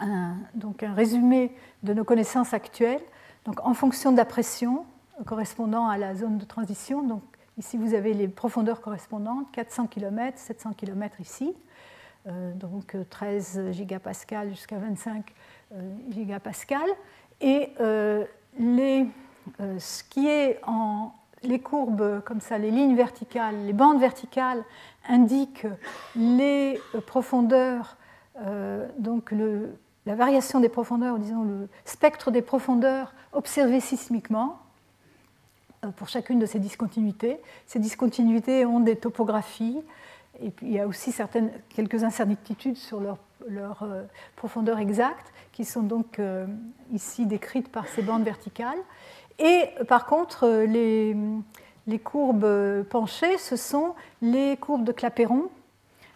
[0.00, 3.02] un, donc un résumé de nos connaissances actuelles.
[3.44, 4.84] Donc en fonction de la pression
[5.26, 7.22] correspondant à la zone de transition, donc
[7.58, 11.54] ici vous avez les profondeurs correspondantes, 400 km, 700 km ici,
[12.26, 15.32] euh, donc 13 gigapascal jusqu'à 25
[15.72, 16.88] euh, gigapascal.
[17.40, 18.24] Et euh,
[18.58, 19.06] les,
[19.78, 21.12] ce qui est en
[21.42, 24.62] les courbes comme ça, les lignes verticales, les bandes verticales
[25.08, 25.66] indiquent
[26.16, 27.96] les profondeurs,
[28.42, 29.32] euh, donc
[30.06, 34.58] la variation des profondeurs, disons le spectre des profondeurs observées sismiquement
[35.84, 37.38] euh, pour chacune de ces discontinuités.
[37.66, 39.80] Ces discontinuités ont des topographies
[40.42, 43.18] et puis il y a aussi certaines, quelques incertitudes sur leur,
[43.48, 44.02] leur euh,
[44.36, 46.20] profondeur exacte qui sont donc
[46.92, 48.78] ici décrites par ces bandes verticales.
[49.38, 51.16] Et par contre, les,
[51.86, 55.50] les courbes penchées, ce sont les courbes de Clapeyron,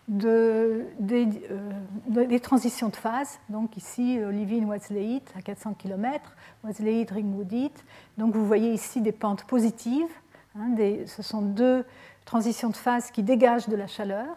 [0.08, 3.38] de, des, transitions de phase.
[3.48, 7.84] Donc ici, olivine watzleit à 400 km, watzleit ringwoodite.
[8.18, 10.12] Donc vous voyez ici des pentes positives.
[10.58, 10.74] Hein,
[11.06, 11.84] ce sont deux
[12.24, 14.36] transitions de phase qui dégagent de la chaleur.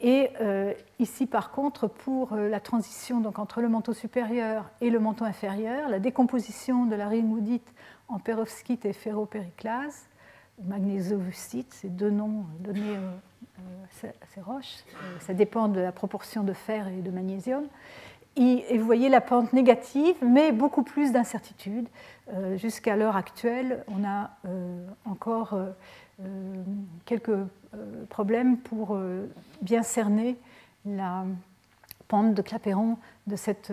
[0.00, 4.90] Et euh, ici, par contre, pour euh, la transition donc, entre le manteau supérieur et
[4.90, 7.66] le manteau inférieur, la décomposition de la ringwoodite
[8.06, 10.08] en perovskite et ferropériclase,
[10.64, 13.00] magnésovustite, ces deux noms donnés à
[14.04, 14.84] euh, ces roches,
[15.20, 17.64] ça dépend de la proportion de fer et de magnésium.
[18.36, 21.88] Et, vous voyez la pente négative, mais beaucoup plus d'incertitude.
[22.54, 24.30] Jusqu'à l'heure actuelle, on a
[25.04, 25.58] encore
[27.04, 27.30] quelques
[27.74, 29.26] euh, problème pour euh,
[29.60, 30.38] bien cerner
[30.86, 31.26] la
[32.06, 32.96] pente de Clapeyron
[33.26, 33.70] de cette,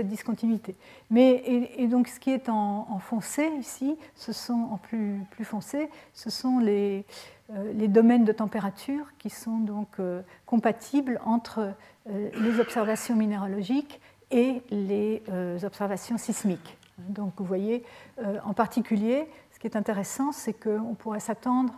[0.00, 0.76] discontinuité.
[1.08, 1.42] Mais,
[1.78, 6.58] et, donc ce qui est en, foncé ici, ce sont en plus, foncé, ce sont
[6.58, 7.06] les,
[7.54, 9.96] euh, les domaines de température qui sont donc
[10.44, 11.72] compatibles entre
[12.06, 15.22] les observations minéralogiques et les
[15.64, 16.76] observations sismiques.
[16.98, 17.82] Donc vous voyez,
[18.44, 21.72] en particulier, ce qui est intéressant, c'est qu'on pourrait s'attendre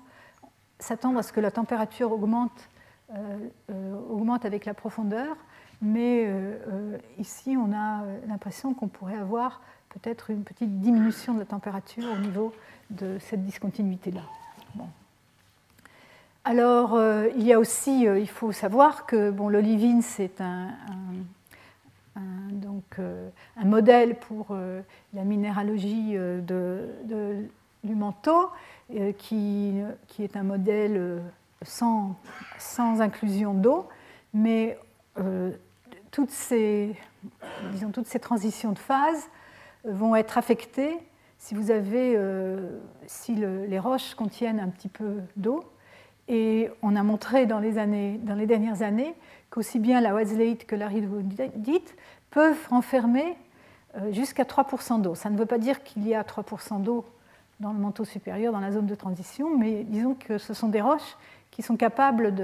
[0.80, 2.68] s'attendre à ce que la température augmente,
[3.14, 3.38] euh,
[3.70, 5.36] euh, avec la profondeur,
[5.82, 11.44] mais euh, ici on a l'impression qu'on pourrait avoir peut-être une petite diminution de la
[11.44, 12.52] température au niveau
[12.90, 14.20] de cette discontinuité-là.
[16.44, 16.96] Alors
[17.36, 20.68] il y a aussi, il faut savoir que bon, l'olivine c'est un,
[22.14, 24.56] un modèle pour
[25.12, 27.48] la minéralogie de,
[27.84, 28.50] du manteau
[28.94, 31.20] euh, qui, qui, est un modèle euh,
[31.62, 32.16] sans,
[32.58, 33.88] sans inclusion d'eau,
[34.34, 34.78] mais
[35.18, 35.50] euh,
[36.10, 36.96] toutes, ces,
[37.72, 39.28] disons, toutes ces transitions de phase
[39.84, 40.98] vont être affectées
[41.38, 42.18] si vous avez,
[43.06, 45.64] si les roches contiennent un petit peu d'eau.
[46.28, 49.14] Et on a montré dans les, années, dans les dernières années
[49.48, 51.96] qu'aussi bien la Watzleite que la rhyodite
[52.30, 53.38] peuvent renfermer
[54.10, 55.14] jusqu'à 3% d'eau.
[55.14, 57.06] Ça ne veut pas dire qu'il y a 3% d'eau
[57.60, 60.80] dans le manteau supérieur, dans la zone de transition, mais disons que ce sont des
[60.80, 61.16] roches
[61.50, 62.34] qui sont capables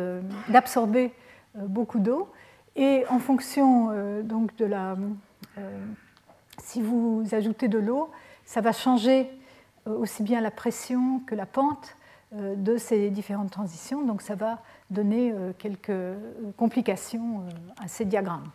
[0.49, 1.13] d'absorber
[1.57, 2.31] euh, beaucoup d'eau.
[2.77, 4.97] Et en fonction euh, donc de la.
[5.59, 5.87] Euh,
[6.63, 8.11] si vous ajoutez de l'eau,
[8.45, 9.31] ça va changer
[9.87, 11.97] aussi bien la pression que la pente
[12.33, 14.03] de ces différentes transitions.
[14.03, 16.17] Donc ça va donner quelques
[16.57, 17.45] complications
[17.81, 18.49] à ces diagrammes.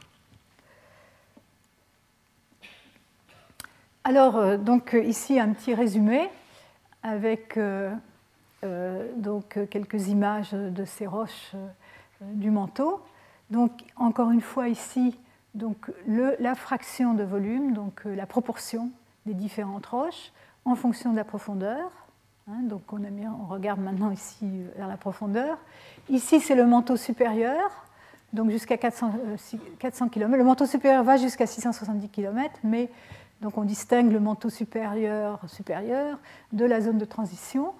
[4.03, 6.29] Alors, donc ici un petit résumé
[7.03, 7.93] avec euh,
[8.63, 11.67] euh, donc, quelques images de ces roches euh,
[12.21, 13.01] du manteau.
[13.49, 15.17] Donc, encore une fois, ici,
[15.55, 18.89] donc, la fraction de volume, donc la proportion
[19.25, 20.31] des différentes roches
[20.63, 21.91] en fonction de la profondeur.
[22.47, 24.47] Hein, donc, on, on, regarde maintenant ici
[24.77, 25.57] vers la profondeur.
[26.09, 27.85] Ici, c'est le manteau supérieur,
[28.31, 29.13] donc jusqu'à 400,
[29.79, 30.37] 400 km.
[30.37, 32.89] Le manteau supérieur va jusqu'à 670 km, mais
[33.41, 36.19] donc on distingue le manteau supérieur, supérieur
[36.53, 37.73] de la zone de transition.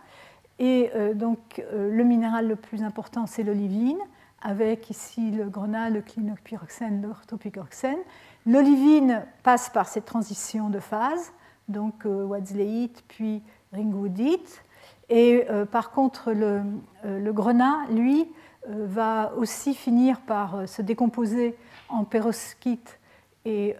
[0.60, 4.00] Et euh, donc euh, le minéral le plus important, c'est l'olivine,
[4.42, 8.00] avec ici le grenat, le clinopyroxène, l'orthopyroxène.
[8.48, 11.32] L'olivine passe par cette transition de phase,
[11.68, 14.64] donc euh, Watzleite puis Ringwoodite.
[15.10, 16.62] Et par contre, le,
[17.04, 18.30] le, grenat, lui,
[18.66, 21.58] va aussi finir par se décomposer
[21.90, 22.98] en perovskite
[23.44, 23.76] et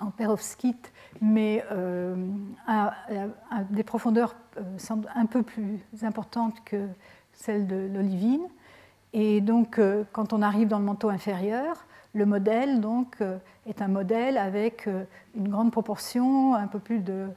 [0.00, 2.16] en perovskite, mais euh,
[2.66, 2.94] à,
[3.70, 6.88] des profondeurs euh, un peu plus importantes que
[7.32, 8.46] celles de l'olivine.
[9.12, 13.18] Et donc, euh, quand on arrive dans le manteau inférieur, le modèle donc,
[13.66, 14.88] est un modèle avec
[15.36, 17.28] une grande proportion, un peu plus de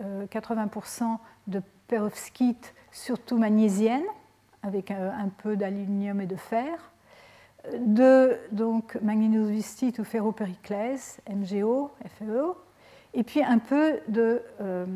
[0.00, 4.04] 80% de perovskite, surtout magnésienne,
[4.62, 6.93] avec un peu d'aluminium et de fer,
[7.72, 12.56] de donc magnénosvistite ou ferropériclès, MgO, FeO,
[13.14, 14.86] et puis un peu de euh,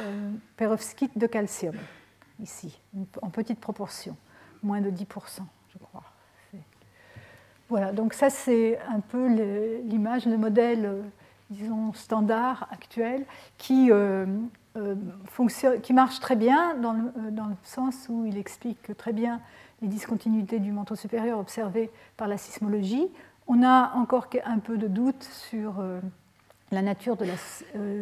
[0.00, 1.74] euh, perovskite de calcium,
[2.40, 2.80] ici,
[3.20, 4.16] en petite proportion,
[4.62, 5.04] moins de 10%,
[5.68, 6.04] je crois.
[7.70, 9.26] Voilà, donc ça c'est un peu
[9.84, 11.02] l'image, le modèle, euh,
[11.50, 13.24] disons, standard actuel,
[13.58, 13.90] qui,
[15.24, 16.94] fonctionne, qui marche très bien dans
[17.30, 19.40] dans le, sens où il explique très bien
[19.84, 23.06] les discontinuités du manteau supérieur observées par la sismologie.
[23.46, 26.00] On a encore un peu de doute sur euh,
[26.72, 27.36] la nature de la,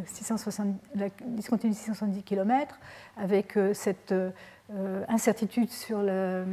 [0.07, 2.78] 670, euh, discontinuité 670 km,
[3.16, 4.14] avec euh, cette
[5.09, 6.45] incertitude sur le,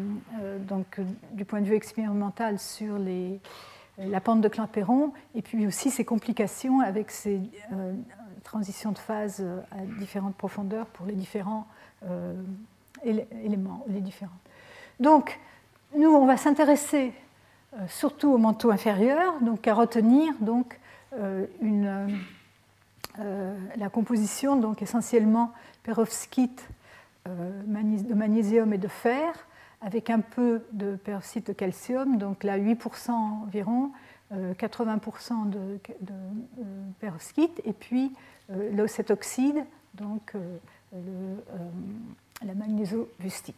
[0.67, 0.99] donc,
[1.31, 3.39] du point de vue expérimental sur les,
[3.97, 7.39] la pente de Clapeyron, et puis aussi ces complications avec ces
[8.43, 11.65] transitions de phase à différentes profondeurs pour les différents
[13.05, 14.35] éléments, les différents
[14.99, 15.39] donc,
[15.95, 17.13] nous, on va s'intéresser
[17.87, 20.79] surtout au manteau inférieur, donc à retenir donc,
[21.61, 22.19] une,
[23.17, 25.51] la composition, donc essentiellement
[25.83, 26.67] perovskite
[27.25, 29.33] de magnésium et de fer,
[29.81, 33.91] avec un peu de perovskite de calcium, donc là 8% environ,
[34.33, 36.13] 80% de, de,
[36.99, 38.13] perovskite, et puis
[38.87, 39.63] cet oxyde,
[39.95, 40.33] donc
[42.45, 43.55] la magnésobustite.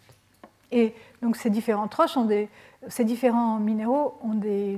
[0.72, 2.49] Et donc ces différentes roches, ont des,
[2.88, 4.78] ces différents minéraux ont des,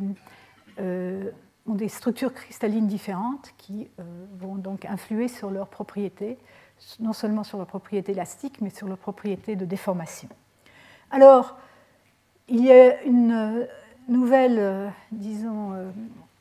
[0.80, 1.32] euh,
[1.68, 4.04] ont des structures cristallines différentes qui euh,
[4.40, 6.38] vont donc influer sur leurs propriétés,
[7.00, 10.30] non seulement sur leurs propriétés élastiques, mais sur leurs propriétés de déformation.
[11.12, 11.58] Alors,
[12.48, 13.68] il y a une
[14.10, 15.74] nouvelle, euh, disons,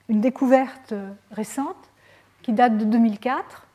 [0.09, 0.95] une découverte
[1.31, 1.77] récente
[2.41, 3.67] qui date de 2004,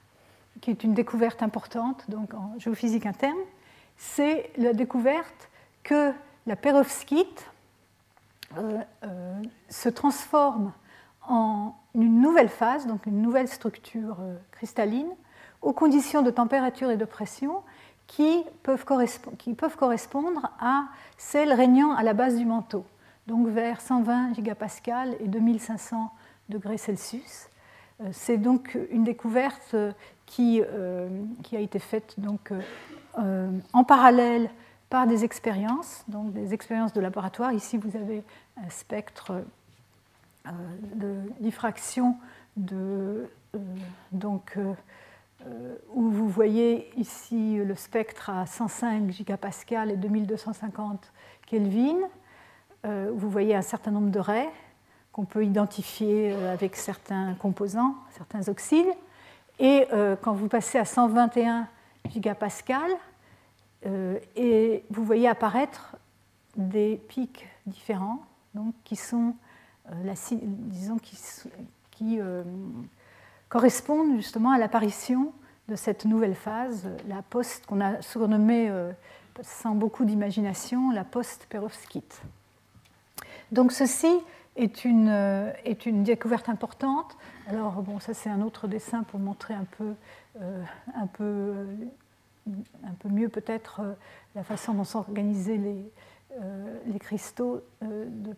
[0.59, 3.37] qui est une découverte importante donc en géophysique interne,
[3.95, 5.49] c'est la découverte
[5.87, 6.11] que
[6.47, 7.49] la perovskite
[8.57, 10.73] euh, euh, se transforme
[11.27, 15.09] en une nouvelle phase, donc une nouvelle structure euh, cristalline,
[15.61, 17.63] aux conditions de température et de pression
[18.05, 20.85] qui peuvent, correspondre à
[21.17, 22.85] celles régnant à la base du manteau,
[23.25, 26.11] donc vers 120 gigapascal et 2500
[26.49, 27.47] degrés Celsius.
[28.11, 29.75] C'est donc une découverte
[30.25, 30.61] qui,
[31.43, 32.53] qui, a été faite donc,
[33.17, 34.49] en parallèle
[34.89, 37.51] par des expériences, donc des expériences de laboratoire.
[37.51, 38.23] Ici, vous avez
[38.57, 39.43] un spectre
[40.45, 40.51] euh,
[40.95, 42.15] de diffraction
[42.71, 43.25] euh,
[44.11, 51.11] donc, euh, où vous voyez ici le spectre à 105 gigapascal et 2250
[51.45, 51.97] Kelvin.
[52.83, 54.49] vous voyez un certain nombre de raies
[55.13, 58.93] qu'on peut identifier avec certains composants, certains oxydes.
[59.59, 59.87] Et
[60.21, 61.67] quand vous passez à 121
[62.09, 62.95] gigapascal, euh,
[63.85, 65.95] et vous voyez apparaître
[66.57, 68.19] des pics différents,
[68.55, 69.35] donc qui sont,
[69.91, 70.97] euh, disons,
[71.91, 72.43] qui euh,
[73.49, 75.31] correspondent justement à l'apparition
[75.67, 78.71] de cette nouvelle phase, la post qu'on a surnommée
[79.41, 82.21] sans beaucoup d'imagination, la post-perovskite.
[83.51, 84.11] Donc ceci
[84.55, 85.09] est une,
[85.65, 87.17] est une découverte importante.
[87.47, 89.93] Alors bon, ça c'est un autre dessin pour montrer un peu,
[90.39, 91.53] un peu
[92.83, 93.93] un peu mieux peut-être euh,
[94.35, 95.91] la façon dont sont organisés les,
[96.39, 98.33] euh, cristaux euh, de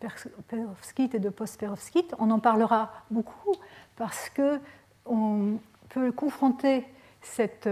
[0.47, 2.15] perovskite et de post-perovskite.
[2.19, 3.53] On en parlera beaucoup
[3.95, 4.59] parce que
[5.05, 5.57] on
[5.89, 6.85] peut confronter
[7.21, 7.67] cette,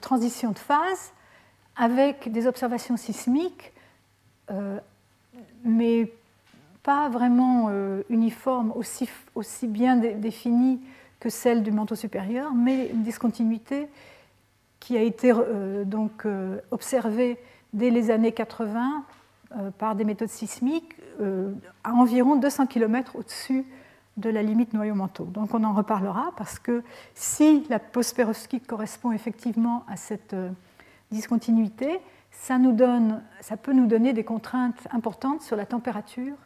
[0.00, 1.12] transition de phase
[1.76, 3.72] avec des observations sismiques,
[5.62, 6.12] mais
[6.82, 7.70] pas vraiment
[8.08, 10.80] uniformes, aussi bien définies
[11.20, 13.88] que celle du manteau supérieur, mais une discontinuité
[14.80, 17.38] qui a été euh, donc euh, observée
[17.72, 19.04] dès les années 80
[19.56, 20.94] euh, par des méthodes sismiques
[21.82, 23.66] à environ 200 km au-dessus
[24.18, 25.24] de la limite noyau-manteau.
[25.24, 30.36] Donc on en reparlera parce que si la post-perovskite correspond effectivement à cette
[31.10, 31.98] discontinuité,
[32.30, 36.36] ça, nous donne, ça peut nous donner des contraintes importantes sur la température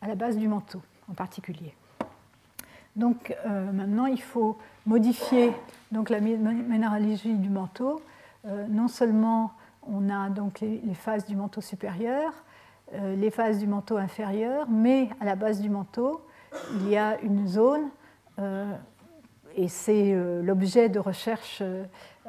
[0.00, 1.74] à la base du manteau en particulier.
[2.96, 5.52] Donc euh, maintenant, il faut modifier
[5.90, 8.00] donc, la minéralogie du manteau.
[8.46, 9.52] Euh, non seulement
[9.86, 12.32] on a donc les, phases du manteau supérieur,
[12.94, 16.24] euh, les phases du manteau inférieur, mais à la base du manteau,
[16.74, 17.88] il y a une zone,
[19.56, 21.62] et c'est l'objet de recherche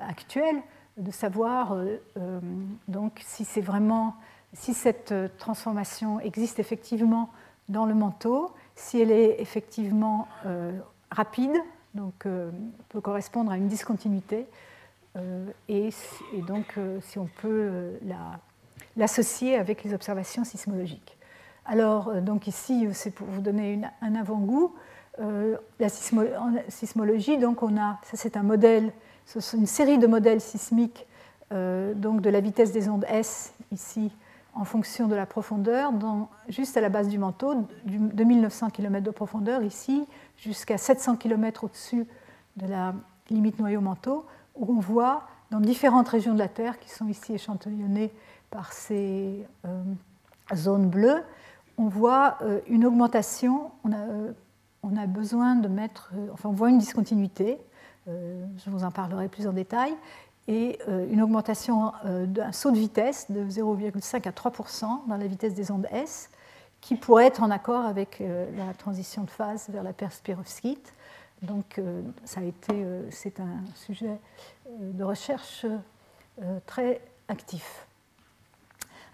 [0.02, 0.58] actuelle,
[0.98, 1.78] de savoir
[2.88, 4.16] donc si c'est vraiment
[4.54, 7.30] si cette transformation existe effectivement
[7.70, 10.72] dans le manteau si elle est effectivement euh,
[11.10, 11.56] rapide,
[11.94, 12.52] donc euh,
[12.90, 14.46] peut correspondre à une discontinuité,
[15.16, 15.90] euh, et,
[16.46, 17.98] donc si on peut
[18.98, 21.18] l'associer avec les observations sismologiques.
[21.66, 24.76] Alors, donc ici, c'est pour vous donner un avant-goût.
[25.18, 25.90] la
[26.68, 28.92] sismologie, donc on a, ça c'est un modèle,
[29.54, 31.08] une série de modèles sismiques
[31.50, 34.12] donc de la vitesse des ondes S ici
[34.56, 35.92] en fonction de la profondeur,
[36.48, 40.08] juste à la base du manteau, de 1900 km de profondeur ici,
[40.38, 42.08] jusqu'à 700 km au-dessus
[42.56, 42.94] de la
[43.30, 44.26] limite noyau-manteau,
[44.56, 48.14] où on voit dans différentes régions de la Terre, qui sont ici échantillonnées
[48.50, 49.84] par ces euh,
[50.56, 51.24] zones bleues,
[51.78, 54.32] on voit euh, une augmentation, on euh,
[54.88, 57.58] on a, besoin de mettre, enfin on voit une discontinuité,
[58.06, 59.96] je vous en parlerai plus en détail,
[60.48, 65.28] et euh, une augmentation euh, d'un saut de vitesse de 0,5 à 3% dans la
[65.28, 66.30] vitesse des ondes S,
[66.82, 70.94] qui pourrait être en accord avec euh, la transition de phase vers la perspirovskite.
[71.42, 71.80] Donc,
[72.24, 72.74] ça a été,
[73.12, 74.18] c'est un sujet
[74.80, 75.66] de recherche
[76.66, 77.86] très actif.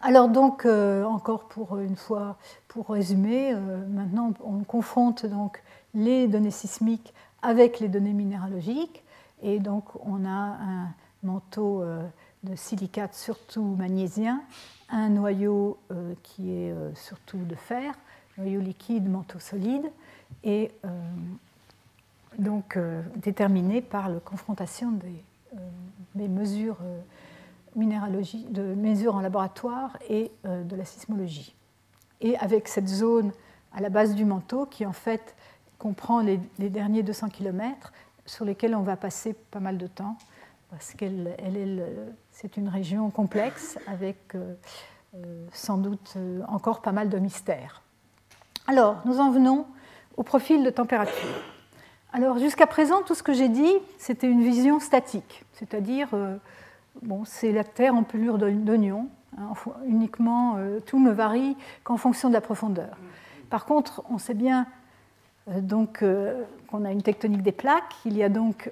[0.02, 2.38] Alors donc, encore pour une fois,
[2.68, 3.54] pour résumer,
[3.90, 5.62] maintenant on confronte donc
[5.94, 9.04] les données sismiques avec les données minéralogiques.
[9.42, 11.84] Et donc on a un manteau
[12.44, 14.42] de silicate surtout magnésien,
[14.90, 15.78] un noyau
[16.24, 17.94] qui est surtout de fer,
[18.38, 19.92] noyau liquide, manteau solide,
[20.44, 20.72] et
[22.40, 22.78] donc
[23.18, 27.00] déterminé par la confrontation des mesures euh,
[27.76, 31.56] minéralogie, de mesures en laboratoire et euh, de la sismologie.
[32.20, 33.32] Et avec cette zone
[33.74, 35.36] à la base du manteau qui en fait
[35.80, 36.38] comprend les,
[36.70, 37.92] derniers 200 km
[38.26, 40.18] sur lesquels on va passer pas mal de temps
[40.72, 41.84] parce qu'elle est
[42.32, 44.56] c'est une région complexe avec euh,
[45.54, 46.18] sans doute
[46.48, 47.84] encore pas mal de mystères.
[48.68, 49.68] Alors, nous en venons
[50.18, 51.44] au profil de température.
[52.14, 56.36] Alors jusqu'à présent, tout ce que j'ai dit, c'était une vision statique, c'est-à-dire, euh,
[57.02, 59.08] bon, c'est la Terre en pelure d'oignon,
[59.38, 59.54] hein,
[59.88, 62.98] uniquement, euh, tout ne varie qu'en fonction de la profondeur.
[63.50, 64.68] Par contre, on sait bien
[65.50, 66.04] euh, donc
[66.68, 68.70] qu'on a une tectonique des plaques, il y a donc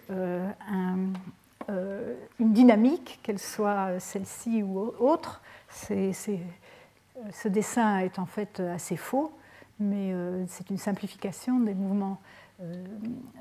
[2.39, 5.41] une dynamique, qu'elle soit celle-ci ou autre.
[5.69, 9.31] ce dessin est en fait assez faux,
[9.79, 10.13] mais
[10.47, 12.19] c'est une simplification des mouvements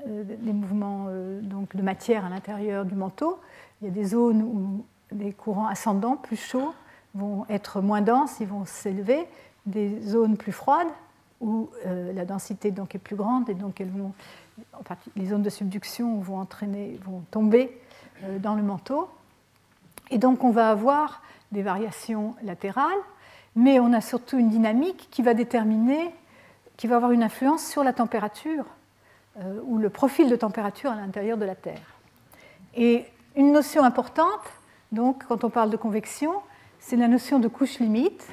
[0.07, 3.37] euh, des mouvements euh, donc, de matière à l'intérieur du manteau.
[3.81, 6.73] Il y a des zones où les courants ascendants plus chauds
[7.15, 9.27] vont être moins denses, ils vont s'élever,
[9.65, 10.87] des zones plus froides
[11.41, 14.13] où euh, la densité donc est plus grande et donc elles vont,
[15.17, 17.77] les zones de subduction vont entraîner, vont tomber
[18.39, 19.09] dans le manteau.
[20.11, 21.21] Et donc on va avoir
[21.51, 22.99] des variations latérales,
[23.55, 26.13] mais on a surtout une dynamique qui va déterminer,
[26.77, 28.65] qui va avoir une influence sur la température
[29.39, 31.97] euh, ou le profil de température à l'intérieur de la Terre.
[32.75, 33.05] Et
[33.35, 34.41] une notion importante,
[34.91, 36.33] donc, quand on parle de convection,
[36.79, 38.25] c'est la notion de couche limite.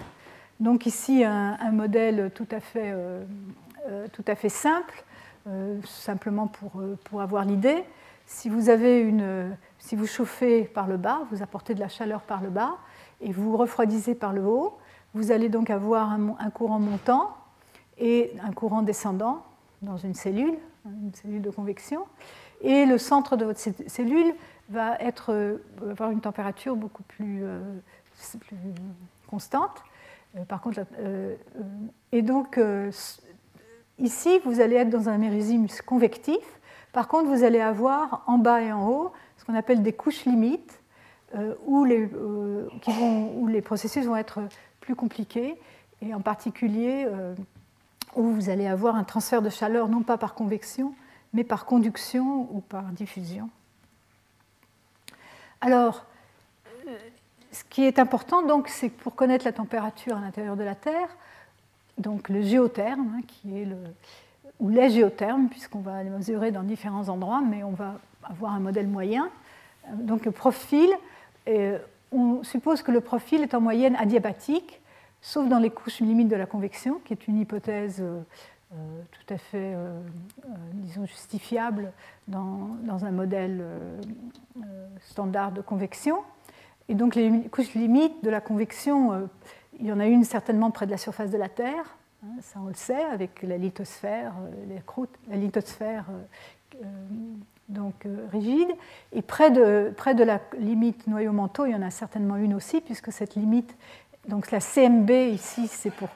[0.59, 3.23] Donc ici, un, modèle tout à fait, euh,
[3.89, 5.05] euh, tout à fait simple,
[5.85, 7.85] simplement pour, pour avoir l'idée.
[8.27, 9.55] Si vous, avez une,
[9.87, 12.77] si vous chauffez par le bas, vous apportez de la chaleur par le bas,
[13.21, 14.77] et vous refroidissez par le haut,
[15.15, 17.37] vous allez donc avoir un courant montant
[17.97, 19.45] et un courant descendant
[19.83, 22.05] dans une cellule, une cellule de convection,
[22.63, 24.35] et le centre de votre cellule
[24.71, 25.59] va être, euh,
[25.89, 27.61] avoir une température beaucoup plus, euh,
[29.29, 29.85] constante.
[30.37, 30.81] Euh, par contre,
[32.11, 32.59] et donc
[34.01, 36.45] ici, vous allez être dans un mérésime convectif.
[36.93, 39.13] Par contre, vous allez avoir en bas et en haut
[39.47, 40.81] qu'on appelle des couches limites,
[41.67, 42.09] où les,
[42.81, 44.41] qui vont, où les processus vont être
[44.81, 45.57] plus compliqués,
[46.01, 47.07] et en particulier
[48.17, 50.95] où vous allez avoir un transfert de chaleur non pas par convection,
[51.33, 53.51] mais par conduction ou par diffusion.
[55.61, 56.05] Alors,
[56.87, 56.97] euh,
[57.53, 60.75] ce qui est important, donc, c'est que pour connaître la température à l'intérieur de la
[60.75, 61.09] Terre,
[61.99, 63.77] donc le géotherme, hein, qui est le,
[64.61, 67.99] ou les géothermes, puisqu'on va les mesurer dans différents endroits, mais on va
[68.31, 69.31] avoir un modèle moyen.
[69.93, 70.89] Donc le profil,
[71.49, 71.79] euh,
[72.13, 74.81] on suppose que le profil est en moyenne adiabatique,
[75.21, 78.21] sauf dans les couches limites de la convection, qui est une hypothèse euh,
[78.73, 78.77] euh,
[79.11, 80.01] tout à fait, euh,
[80.75, 81.93] disons, justifiable
[82.29, 83.65] dans, un modèle
[85.01, 86.19] standard de convection.
[86.89, 89.29] Et donc les couches limites de la convection,
[89.79, 92.61] il y en a une certainement près de la surface de la Terre, hein, ça
[92.63, 94.33] on le sait, avec la lithosphère,
[94.69, 96.07] les croûtes, la lithosphère
[97.69, 98.69] donc rigide.
[99.13, 102.81] Et près de, près de la limite noyau-manteau, il y en a certainement une aussi,
[102.81, 103.77] puisque cette limite
[104.29, 106.09] donc la CMB ici, c'est pour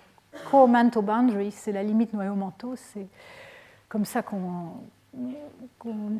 [0.51, 3.07] Core Mantle Boundary, c'est la limite noyau-manteau, c'est
[3.89, 4.73] comme ça qu'on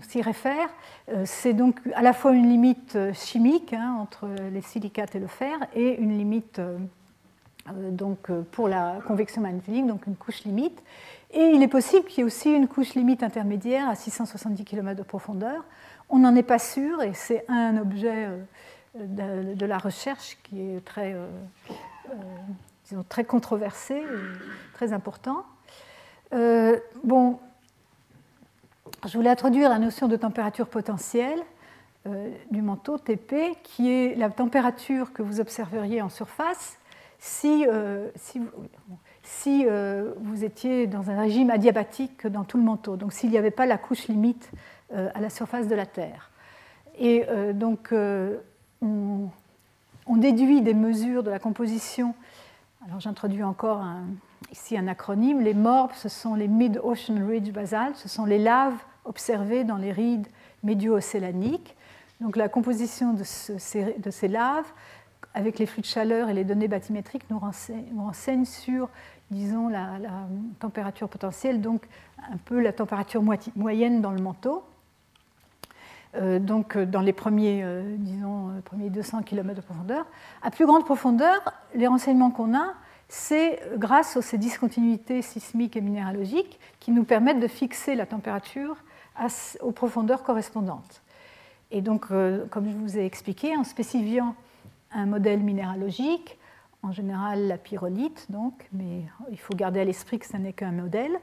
[0.03, 0.69] s'y réfère.
[1.09, 5.21] Euh, c'est donc à la fois une limite euh, chimique hein, entre les silicates et
[5.21, 6.79] le fer et une limite euh,
[7.91, 10.83] donc, pour la convection magnétique, donc une couche limite.
[11.33, 14.99] Et il est possible qu'il y ait aussi une couche limite intermédiaire à 670 km
[14.99, 15.65] de profondeur.
[16.09, 18.29] On n'en est pas sûr et c'est un objet
[18.95, 21.27] de, la recherche qui est très, euh,
[22.11, 22.15] euh,
[22.89, 24.03] disons, très controversé
[24.75, 25.45] très important.
[26.33, 27.39] Euh, bon,
[29.07, 31.41] je voulais introduire la notion de température potentielle
[32.51, 36.79] du manteau TP, qui est la température que vous observeriez en surface
[37.19, 37.67] si,
[38.17, 38.41] si,
[39.39, 39.65] si
[40.21, 43.67] vous étiez dans un régime adiabatique dans tout le manteau, donc s'il n'y avait pas
[43.67, 44.51] la couche limite
[44.93, 46.31] à la surface de la Terre.
[46.99, 47.25] Et
[47.55, 47.95] donc,
[48.83, 49.29] on,
[50.17, 52.15] déduit des mesures de la composition.
[52.87, 53.85] Alors j'introduis encore
[54.53, 55.41] ici un acronyme.
[55.41, 59.93] Les MORB, ce sont les Mid-Ocean Ridge Basalt, ce sont les laves observées dans les
[59.93, 60.27] rides
[60.63, 61.77] médio-océaniques.
[62.21, 64.71] Donc la composition de, ces, laves
[65.33, 68.89] avec les flux de chaleur et les données bathymétriques, nous renseignent, sur,
[69.31, 69.99] disons, la,
[70.59, 71.87] température potentielle, donc
[72.31, 73.23] un peu la température
[73.57, 74.65] moyenne dans le manteau.
[76.17, 80.07] Euh, donc dans les premiers, euh, disons, premiers 200 km de profondeur.
[80.43, 81.41] À plus grande profondeur,
[81.75, 82.75] les renseignements qu'on a,
[83.09, 88.77] c'est grâce à ces discontinuités sismiques et minéralogiques qui nous permettent de fixer la température
[89.61, 91.03] aux profondeurs correspondantes.
[91.71, 94.35] Et donc, euh, comme je vous ai expliqué, en spécifiant
[94.93, 96.39] un modèle minéralogique,
[96.83, 100.73] en général la pyrolite, donc, mais il faut garder à l'esprit que ce n'est qu'un
[100.73, 101.19] modèle.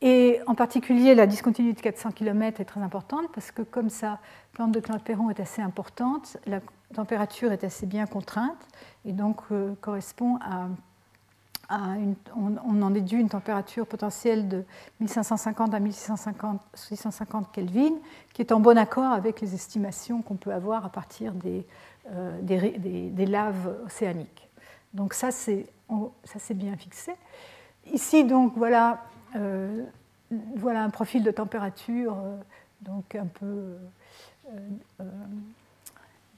[0.00, 4.18] Et en particulier, la discontinuité de 400 km est très importante parce que comme sa
[4.52, 6.60] plante de Clapeyron est assez importante, la
[6.92, 8.66] température est assez bien contrainte
[9.04, 10.66] et donc euh, correspond à
[12.36, 14.64] on, en déduit une température potentielle de
[15.00, 17.94] 1550 à 1650 Kelvin,
[18.32, 21.66] qui est en bon accord avec les estimations qu'on peut avoir à partir des,
[22.10, 24.48] euh, des, laves océaniques.
[24.94, 25.66] Donc ça, c'est
[26.54, 27.12] bien fixé.
[27.92, 29.04] Ici, donc, voilà,
[29.36, 29.84] euh,
[30.56, 32.36] voilà un profil de température euh,
[32.82, 33.76] donc un peu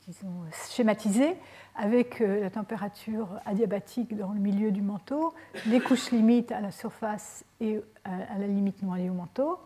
[0.06, 0.28] disons,
[0.70, 1.36] schématisé
[1.74, 5.34] avec euh, la température adiabatique dans le milieu du manteau,
[5.66, 9.58] les couches limites à la surface et à la limite noyau manteau.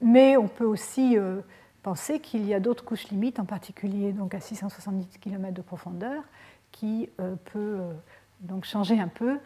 [0.00, 1.40] Mais on peut aussi euh,
[1.82, 6.22] penser qu'il y a d'autres couches limites, en particulier donc à 670 km de profondeur,
[6.72, 7.78] qui euh, peut
[8.40, 9.38] donc changer un peu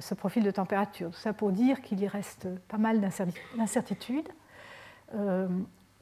[0.00, 1.10] ce profil de température.
[1.10, 3.00] Tout ça pour dire qu'il y reste pas mal
[3.56, 4.28] d'incertitudes.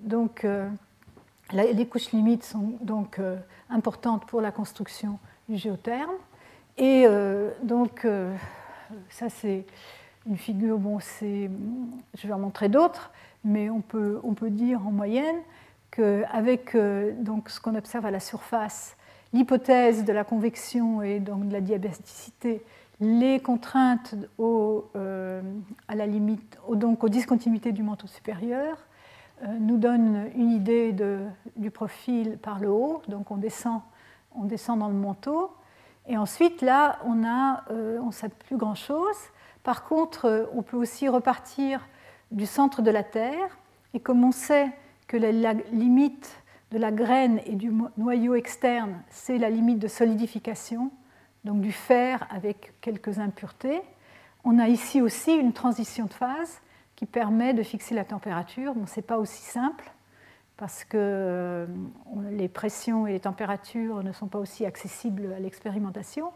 [0.00, 0.44] donc
[1.52, 3.36] les couches limites sont donc euh,
[3.70, 5.18] importantes pour la construction
[5.48, 6.12] du géotherme.
[6.76, 8.34] Et euh, donc, euh,
[9.10, 9.64] ça c'est
[10.26, 13.10] une figure, bon, je vais en montrer d'autres,
[13.44, 15.36] mais on peut, on peut dire en moyenne
[15.90, 16.76] qu'avec
[17.20, 18.94] donc, ce qu'on observe à la surface,
[19.32, 22.62] l'hypothèse de la convection et donc de la diabaticité,
[23.00, 28.78] les contraintes à la limite, donc aux discontinuités du manteau supérieur,
[29.44, 30.94] euh, nous donne une idée
[31.56, 33.02] du profil par le haut.
[33.08, 33.82] Donc on descend,
[34.34, 35.52] on descend dans le manteau.
[36.08, 37.22] Et ensuite, là, on
[37.70, 39.16] euh, on sait plus grand-chose.
[39.62, 41.86] Par contre, euh, on peut aussi repartir
[42.32, 43.58] du centre de la Terre.
[43.94, 44.70] Et comme on sait
[45.06, 50.90] que la limite de la graine et du noyau externe, c'est la limite de solidification,
[51.44, 53.80] donc du fer avec quelques impuretés,
[54.44, 56.60] on a ici aussi une transition de phase
[56.96, 58.74] qui permet de fixer la température.
[58.74, 59.92] Bon, ce n'est pas aussi simple
[60.56, 61.66] parce que euh,
[62.30, 66.32] les pressions et les températures ne sont pas aussi accessibles à l'expérimentation,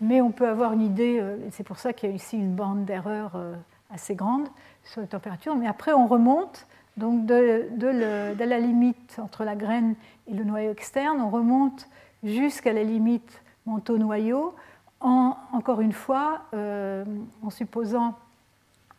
[0.00, 2.54] mais on peut avoir une idée, euh, c'est pour ça qu'il y a ici une
[2.54, 3.54] bande d'erreur euh,
[3.90, 4.48] assez grande
[4.82, 6.66] sur les températures, mais après on remonte,
[6.96, 9.94] donc de, la limite entre la graine
[10.28, 11.88] et le noyau externe, on remonte
[12.22, 14.54] jusqu'à la limite manteau-noyau,
[15.00, 18.14] en, encore une fois, en supposant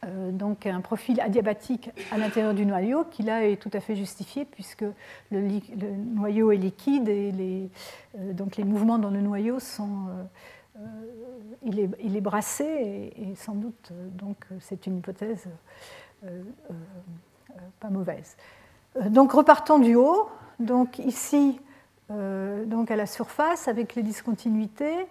[0.05, 3.95] euh, donc un profil adiabatique à l'intérieur du noyau qui là est tout à fait
[3.95, 4.85] justifié puisque
[5.31, 5.59] le,
[6.15, 7.69] noyau est liquide et les,
[8.17, 10.07] euh, donc les mouvements dans le noyau sont
[10.77, 10.81] euh,
[11.63, 15.47] il, est, il, est, brassé et, sans doute donc c'est une hypothèse
[17.79, 18.35] pas mauvaise.
[19.05, 20.29] Donc repartons du haut.
[20.59, 21.59] Donc ici,
[22.09, 25.07] donc à la surface avec les discontinuités,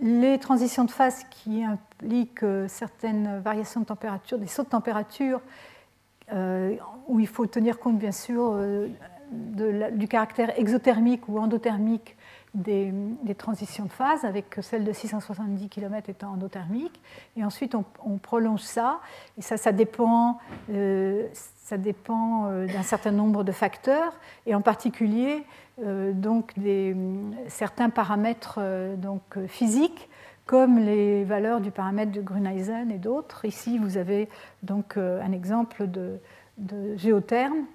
[0.00, 5.40] les transitions de phase qui impliquent euh, certaines variations de température, des sauts de température,
[6.32, 6.76] euh,
[7.08, 8.88] où il faut tenir compte bien sûr euh,
[9.30, 12.16] du caractère exothermique ou endothermique
[12.56, 17.00] des, transitions de phase, avec celle de 670 km étant endothermique.
[17.36, 19.00] Et ensuite, on, prolonge ça,
[19.38, 20.38] et ça, ça dépend,
[21.54, 24.12] ça dépend d'un certain nombre de facteurs,
[24.46, 25.44] et en particulier
[25.84, 26.54] euh, donc
[27.48, 30.08] certains paramètres euh, donc, physiques
[30.46, 33.44] comme les valeurs du paramètre de Gruneisen et d'autres.
[33.44, 34.28] Ici, vous avez
[34.62, 36.18] donc euh, un exemple de,
[36.96, 37.66] géotherme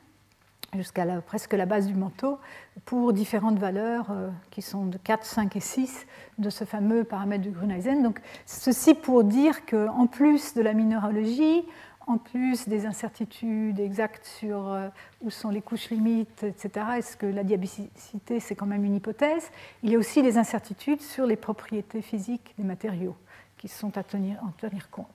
[0.76, 2.40] jusqu'à presque la base du manteau
[2.86, 4.08] pour différentes valeurs
[4.52, 6.08] qui sont de 4, 5 et 6
[6.38, 8.02] de ce fameux paramètre de Gruneisen.
[8.02, 11.64] Donc, ceci pour dire qu'en plus de la minéralogie,
[12.08, 14.90] en plus des incertitudes exactes sur euh,
[15.22, 19.52] où sont les couches limites, etc., est-ce que la diabéticité, c'est quand même une hypothèse
[19.84, 23.16] Il y a aussi des incertitudes sur les propriétés physiques des matériaux
[23.58, 25.08] qui sont à tenir, en tenir compte.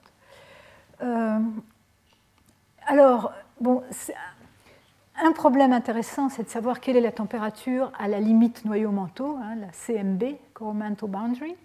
[1.03, 1.41] Euh,
[2.87, 3.83] alors, bon,
[5.23, 9.57] un problème intéressant, c'est de savoir quelle est la température à la limite noyau-manteau, hein,
[9.57, 11.57] la CMB, Core Mantle Boundary.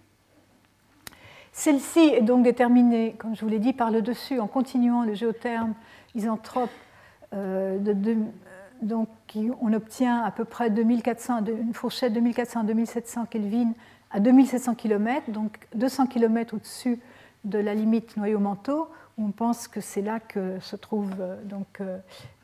[1.52, 5.14] Celle-ci est donc déterminée, comme je vous l'ai dit, par le dessus en continuant le
[5.14, 5.74] géotherme
[6.14, 6.70] isentrope
[7.34, 8.16] euh, de,
[8.80, 9.08] donc,
[9.60, 13.72] on obtient à peu près 2400, une fourchette de 2400 à 2700 Kelvin
[14.10, 17.00] à 2700 km, donc 200 km au-dessus
[17.44, 18.88] de la limite noyau-manteau,
[19.18, 21.14] on pense que c'est là que se trouve,
[21.44, 21.80] donc,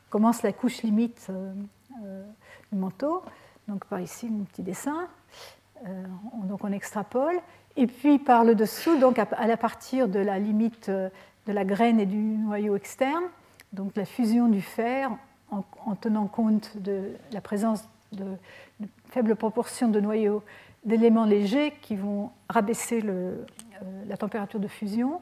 [0.09, 1.31] commence la couche limite
[2.71, 3.23] du manteau.
[3.67, 5.07] Donc par ici, mon petit dessin.
[6.43, 7.39] donc on extrapole.
[7.79, 9.25] Et puis par le dessous, donc à,
[9.57, 11.09] partir de la limite euh,
[11.47, 13.23] de la graine et du noyau externe,
[13.71, 15.09] donc la fusion du fer
[15.49, 18.25] en, tenant compte de la présence de,
[19.09, 20.43] faibles proportions de noyaux
[20.83, 23.45] d'éléments légers qui vont rabaisser euh,
[24.07, 25.21] la température de fusion.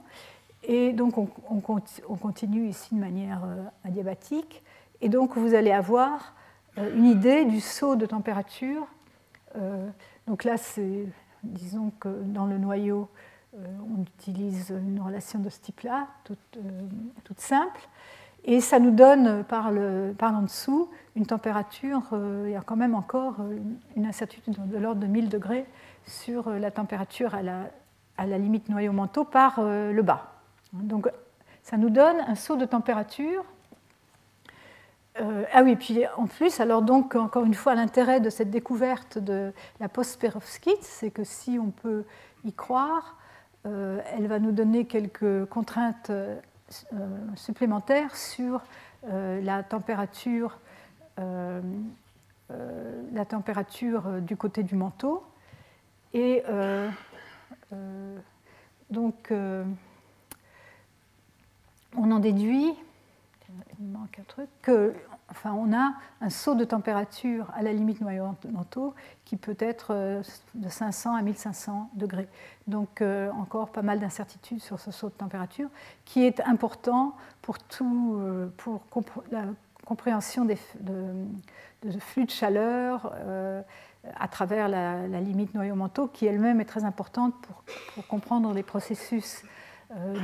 [0.64, 4.64] Et donc on, on, continue ici de manière euh, adiabatique.
[5.02, 6.34] Et donc vous allez avoir
[6.78, 8.86] une idée du saut de température.
[10.28, 11.06] donc là, c'est
[11.44, 13.10] disons que dans le noyau,
[13.56, 13.66] euh,
[13.96, 17.80] on utilise une relation de ce type-là, toute, euh, simple.
[18.44, 22.62] Et ça nous donne, par, le, par en dessous, une température, euh, il y a
[22.62, 23.36] quand même encore
[23.96, 25.66] une incertitude de l'ordre de 1000 degrés
[26.06, 27.70] sur la température à la,
[28.18, 30.32] à la limite noyau-manteau par le bas.
[30.72, 31.10] Donc
[31.64, 33.44] ça nous donne un saut de température
[35.20, 39.18] euh, ah oui, puis en plus, alors donc encore une fois, l'intérêt de cette découverte
[39.18, 42.04] de la post-perovskite, c'est que si on peut
[42.46, 43.18] y croire,
[43.66, 46.40] euh, elle va nous donner quelques contraintes euh,
[47.36, 48.62] supplémentaires sur
[49.10, 50.60] la température,
[51.18, 51.62] la
[53.26, 55.24] température du côté du manteau.
[56.14, 56.44] Et
[58.90, 59.32] donc,
[61.96, 62.76] on en déduit
[63.80, 64.50] il manque un truc,
[65.30, 68.94] enfin, on a un saut de température à la limite noyau-manteau
[69.26, 70.24] qui peut être euh,
[70.56, 72.28] de 500 à 1500 degrés.
[72.68, 75.70] Donc euh, encore pas mal d'incertitudes sur ce saut de température
[76.06, 78.82] qui est important pour, tout, euh, pour
[79.32, 79.44] la
[79.86, 83.14] compréhension des, de, flux de chaleur
[84.20, 89.44] à travers la, limite noyau-manteau qui elle-même est très importante pour, comprendre les processus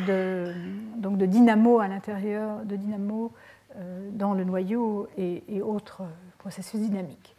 [0.07, 0.53] de,
[0.97, 3.31] donc de dynamo à l'intérieur, de dynamo
[3.75, 6.03] euh, dans le noyau et, autres
[6.37, 7.35] processus dynamiques.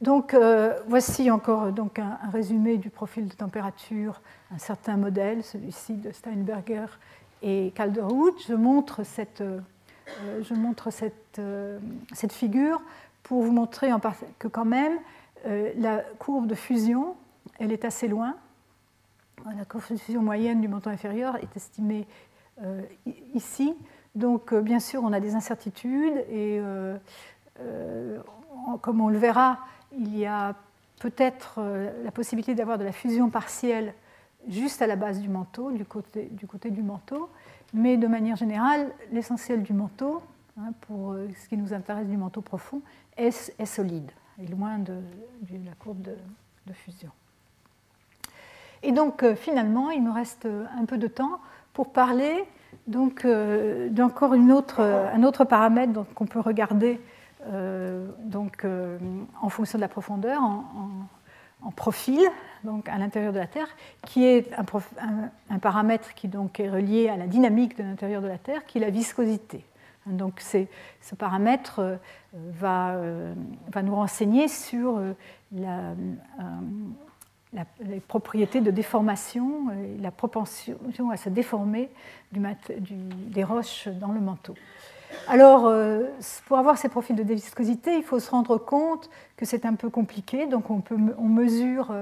[0.00, 4.20] Donc euh, voici encore donc un, résumé du profil de température,
[4.52, 6.86] un certain modèle, celui-ci de Steinberger
[7.40, 8.34] et Calderwood.
[8.46, 9.42] Je montre cette,
[10.42, 11.40] je montre cette,
[12.12, 12.82] cette, figure
[13.22, 13.90] pour vous montrer
[14.38, 14.98] que quand même
[15.44, 17.16] la courbe de fusion,
[17.58, 18.36] elle est assez loin
[19.56, 22.06] la confusion moyenne du montant inférieur est estimée
[22.62, 22.82] euh,
[23.34, 23.74] ici.
[24.14, 26.98] Donc, euh, bien sûr, on a des incertitudes et, euh,
[28.80, 29.58] comme on le verra,
[29.96, 30.54] il y a
[31.00, 31.60] peut-être
[32.04, 33.94] la possibilité d'avoir de la fusion partielle
[34.48, 37.28] juste à la base du manteau, du côté du, côté du manteau,
[37.74, 40.22] mais de manière générale, l'essentiel du manteau,
[40.58, 42.80] hein, pour ce qui nous intéresse du manteau profond,
[43.16, 43.30] est,
[43.64, 44.10] solide,
[44.42, 44.94] et loin de,
[45.50, 47.10] la courbe de fusion.
[48.82, 51.38] Et donc euh, finalement, il me reste euh, un peu de temps
[51.72, 52.44] pour parler
[52.86, 57.00] donc euh, d'encore un autre paramètre qu'on peut regarder
[58.24, 58.64] donc,
[59.40, 62.20] en fonction de la profondeur, en, profil,
[62.62, 63.66] donc à l'intérieur de la Terre,
[64.06, 68.38] qui est un, paramètre qui donc est relié à la dynamique de l'intérieur de la
[68.38, 69.64] Terre, qui est la viscosité.
[70.06, 71.98] Donc ce paramètre
[72.32, 72.96] va,
[73.72, 75.00] va, nous renseigner sur
[75.50, 75.94] la,
[77.80, 80.78] les propriétés de déformation et la propension
[81.10, 81.90] à se déformer
[82.32, 84.54] des roches dans le manteau.
[85.28, 86.04] Alors, euh,
[86.46, 89.90] pour avoir ces profils de viscosité, il faut se rendre compte que c'est un peu
[89.90, 90.46] compliqué.
[90.46, 91.92] Donc, on, peut, on mesure,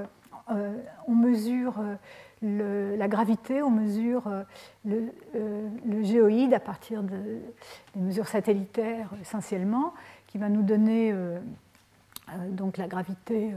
[0.51, 0.75] euh,
[1.09, 1.75] mesure
[2.43, 4.23] euh, la gravité, on mesure
[4.85, 5.13] le,
[6.03, 7.41] géoïde à partir de,
[7.95, 9.93] des mesures satellitaires essentiellement,
[10.27, 11.15] qui va nous donner
[12.51, 13.53] donc la gravité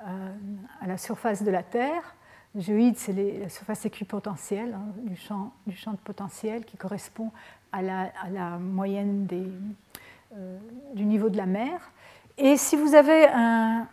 [0.00, 2.14] à la surface de la Terre.
[2.56, 7.30] Géoïde, c'est la surface équipotentielle hein, du, champ, de potentiel qui correspond
[7.72, 10.58] à la, moyenne euh,
[10.94, 11.92] du niveau de la mer.
[12.38, 13.86] Et si vous, avez un,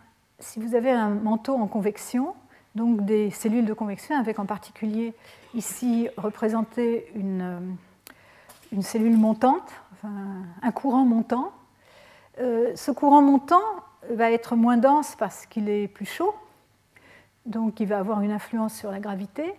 [1.22, 2.34] manteau en convection,
[2.74, 5.14] donc des cellules de convection, avec en particulier
[5.54, 7.76] ici représenté une,
[8.72, 9.72] une cellule montante,
[10.62, 11.52] un courant montant,
[12.40, 13.62] euh, ce courant montant
[14.10, 16.34] va être moins dense parce qu'il est plus chaud,
[17.46, 19.54] donc il va avoir une influence sur la gravité,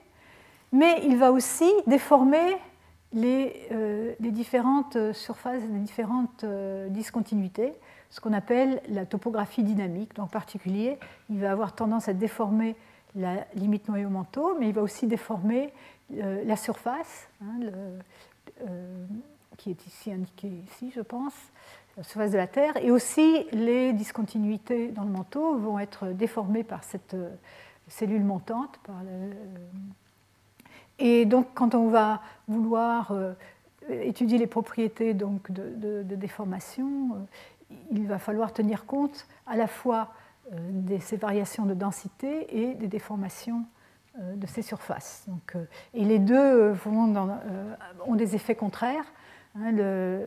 [0.72, 2.58] mais il va aussi déformer
[3.14, 7.74] les, euh, différentes surfaces, les différentes euh, discontinuités,
[8.10, 10.18] ce qu'on appelle la topographie dynamique.
[10.20, 10.98] en particulier,
[11.30, 12.76] il va avoir tendance à déformer
[13.16, 15.72] la limite noyau-manteau, mais il va aussi déformer
[16.14, 17.60] euh, la surface, hein,
[19.58, 21.34] qui est ici indiquée ici, je pense,
[22.02, 26.84] surface de la Terre, et aussi les discontinuités dans le manteau vont être déformées par
[26.84, 27.16] cette
[27.88, 28.80] cellule montante.
[31.00, 33.14] et donc, quand on va vouloir
[33.90, 37.28] étudier les propriétés donc, de, déformation,
[37.92, 40.10] il va falloir tenir compte à la fois
[40.52, 43.66] de ces variations de densité et des déformations
[44.22, 45.26] euh, de ces surfaces.
[45.28, 47.14] Donc, euh, et les deux euh, vont
[48.06, 49.04] ont des effets contraires.
[49.58, 49.72] Hein,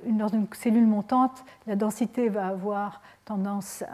[0.06, 3.84] dans une cellule montante, la densité va avoir tendance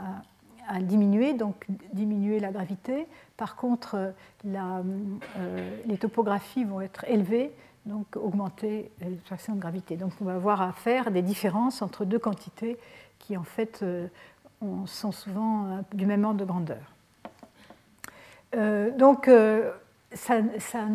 [0.68, 3.06] à, diminuer, donc diminuer la gravité.
[3.36, 7.52] Par contre, les topographies vont être élevées,
[7.84, 9.96] donc augmenter l'attraction de gravité.
[9.96, 12.78] Donc on va avoir à faire des différences entre deux quantités
[13.18, 13.84] qui en fait
[14.86, 16.94] sont souvent du même ordre de grandeur.
[18.96, 19.28] donc
[20.14, 20.40] ça,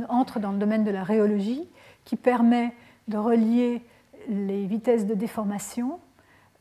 [0.08, 1.68] entre dans le domaine de la rhéologie
[2.06, 2.74] qui permet
[3.08, 3.84] de relier
[4.30, 6.00] les vitesses de déformation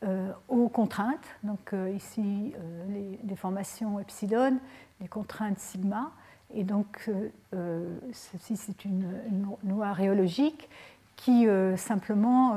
[0.05, 1.27] euh, aux contraintes.
[1.43, 4.59] Donc euh, ici, euh, les déformations epsilon,
[5.01, 6.12] les contraintes sigma.
[6.55, 7.11] Et donc,
[8.11, 9.05] ceci, c'est une,
[9.66, 10.70] loi rhéologique
[11.15, 11.47] qui,
[11.77, 12.57] simplement,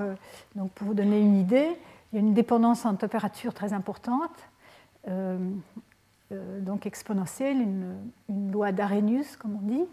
[0.55, 1.77] donc pour vous donner une idée,
[2.11, 4.31] il y a une dépendance en température très importante.
[6.29, 9.83] Donc exponentielle, une, loi d'Arrhenius, comme on dit,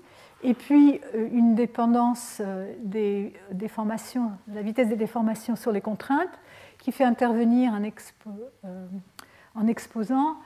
[0.43, 5.81] et puis euh, une dépendance euh, des déformations, de la vitesse des déformations sur les
[5.81, 6.39] contraintes,
[6.79, 10.37] qui fait intervenir en exposant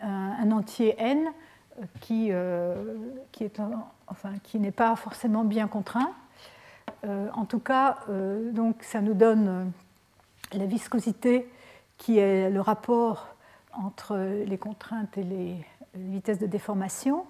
[0.00, 1.32] un, entier n
[2.00, 2.30] qui,
[3.32, 6.12] qui n'est pas forcément bien contraint.
[7.02, 7.98] en tout cas,
[8.52, 9.72] donc ça nous donne
[10.52, 11.50] la viscosité
[11.98, 13.34] qui est le rapport
[13.72, 14.16] entre
[14.46, 15.56] les contraintes et les
[15.96, 17.26] vitesses de déformation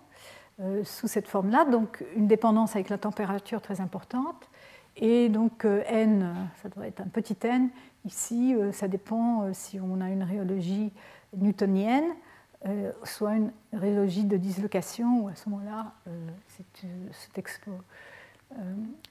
[0.61, 4.49] euh, sous cette forme-là, donc une dépendance avec la température très importante.
[4.97, 7.71] Et donc euh, n, ça devrait être un petit n.
[8.05, 10.93] Ici, euh, ça dépend si on a une rhéologie
[11.37, 12.13] newtonienne,
[13.05, 15.93] soit une rhéologie de dislocation, où à ce moment-là,
[17.17, 17.43] cet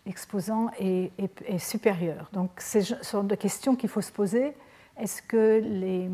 [0.06, 1.12] exposant est,
[1.58, 2.30] supérieur.
[2.32, 4.54] Donc c'est ce genre de questions qu'il faut se poser
[5.00, 6.10] est-ce que les,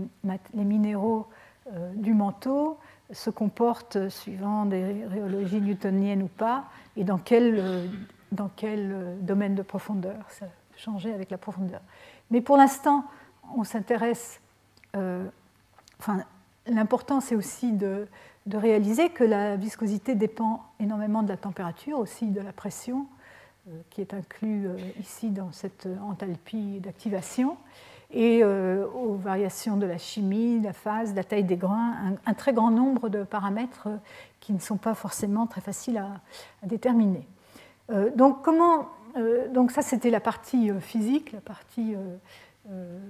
[0.54, 1.28] minéraux
[1.74, 2.78] euh, du manteau
[3.12, 6.66] se comportent suivant des rhéologies newtoniennes ou pas,
[6.98, 7.88] et dans quel, euh,
[8.32, 11.82] dans quel euh, domaine de profondeur Ça peut changer avec la profondeur.
[12.32, 13.06] Mais pour l'instant,
[13.56, 14.42] on s'intéresse.
[14.94, 16.24] enfin,
[16.66, 18.08] l'important, c'est aussi de,
[18.48, 23.06] de, réaliser que la viscosité dépend énormément de la température, aussi de la pression,
[23.92, 24.68] qui est inclus
[25.00, 27.58] ici dans cette enthalpie d'activation
[28.12, 32.54] et euh, aux variations de la chimie, la phase, la taille des grains, un, très
[32.54, 33.98] grand nombre de paramètres euh,
[34.40, 36.22] qui ne sont pas forcément très faciles à,
[36.66, 37.28] déterminer.
[37.92, 38.90] Euh, donc, comment,
[39.54, 41.96] donc ça c'était la partie physique, la partie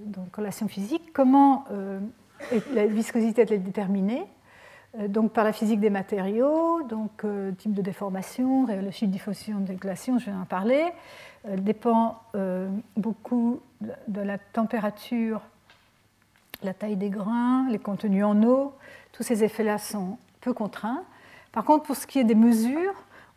[0.05, 1.13] donc relation physique.
[1.13, 1.65] Comment
[2.73, 4.23] la viscosité est déterminée?
[5.07, 7.25] Donc par la physique des matériaux, donc
[7.57, 10.85] type de déformation, rhéologie de diffusion glaciation, je vais en parler,
[11.57, 12.21] dépend
[12.95, 15.41] beaucoup de la température,
[16.63, 18.73] la taille des grains, les contenus en eau,
[19.11, 21.03] tous ces effets-là sont peu contraints.
[21.51, 22.93] Par contre, pour ce qui est des mesures,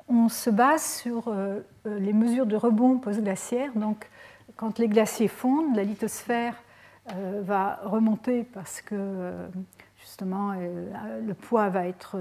[0.08, 3.70] on se base sur euh, euh, les mesures de rebond post-glaciaire.
[3.74, 4.08] Donc,
[4.56, 6.54] quand les glaciers fondent, la lithosphère
[7.14, 9.30] euh, va remonter parce que
[10.18, 12.18] justement le poids va être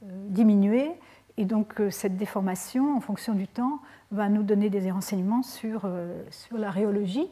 [0.00, 0.90] diminué.
[1.36, 3.80] Et donc, cette déformation, en fonction du temps,
[4.10, 5.86] va nous donner des renseignements sur,
[6.30, 7.28] sur la rhéologie.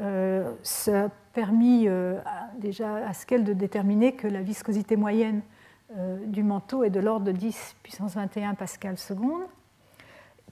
[0.00, 2.18] Euh, ça a permis euh,
[2.58, 5.42] déjà à Scale de déterminer que la viscosité moyenne
[5.96, 9.42] euh, du manteau est de l'ordre de 10 puissance 21 pascal seconde.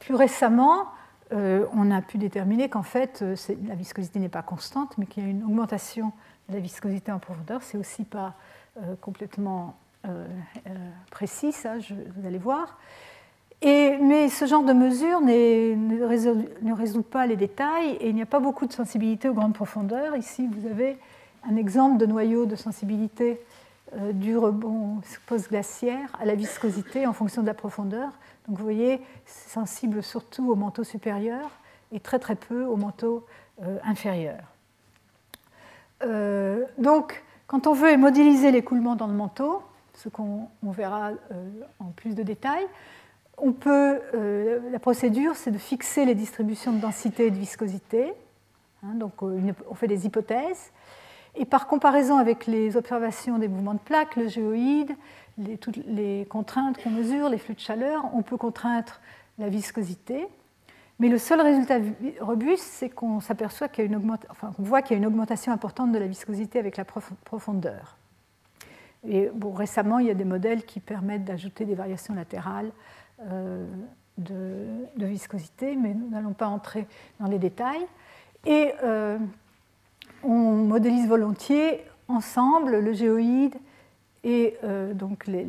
[0.00, 0.86] Plus récemment,
[1.32, 3.24] on a pu déterminer qu'en fait,
[3.66, 6.12] la viscosité n'est pas constante, mais qu'il y a une augmentation
[6.48, 7.62] de la viscosité en profondeur.
[7.62, 8.04] C'est aussi
[9.00, 9.76] complètement
[11.10, 12.78] précis, ça, vous allez voir
[13.62, 18.40] mais ce genre de mesure ne résout, pas les détails et il n'y a pas
[18.40, 20.16] beaucoup de sensibilité aux grandes profondeurs.
[20.16, 20.98] Ici, vous avez
[21.48, 23.40] un exemple de noyau de sensibilité
[23.94, 28.10] euh, du rebond post-glaciaire à la viscosité en fonction de la profondeur.
[28.48, 31.50] Donc vous voyez, c'est sensible surtout au manteau supérieur
[31.92, 33.24] et très très peu au manteau
[33.62, 34.40] euh, inférieur.
[36.02, 39.62] Euh, donc, quand on veut modéliser l'écoulement dans le manteau,
[39.94, 41.12] ce qu'on verra
[41.78, 42.66] en plus de détails,
[43.38, 48.12] on peut, euh, la procédure, c'est de fixer les distributions de densité et de viscosité.
[48.82, 50.72] Hein, donc, euh, on fait des hypothèses.
[51.34, 54.92] Et par comparaison avec les observations des mouvements de plaques, le géoïde,
[55.60, 59.00] toutes les contraintes qu'on mesure, les flux de chaleur, on peut contraindre
[59.38, 60.28] la viscosité.
[60.98, 61.78] Mais le seul résultat
[62.20, 65.52] robuste, c'est qu'on s'aperçoit qu'il y a une enfin, voit qu'il y a une augmentation
[65.52, 67.96] importante de la viscosité avec la profondeur.
[69.06, 72.72] Et bon, récemment, il y a des modèles qui permettent d'ajouter des variations latérales
[73.20, 73.66] euh,
[74.18, 76.86] de, viscosité, mais nous n'allons pas entrer
[77.20, 77.86] dans les détails.
[78.46, 79.18] Et euh,
[80.22, 83.56] on modélise volontiers ensemble le géoïde
[84.24, 85.44] et euh, donc les,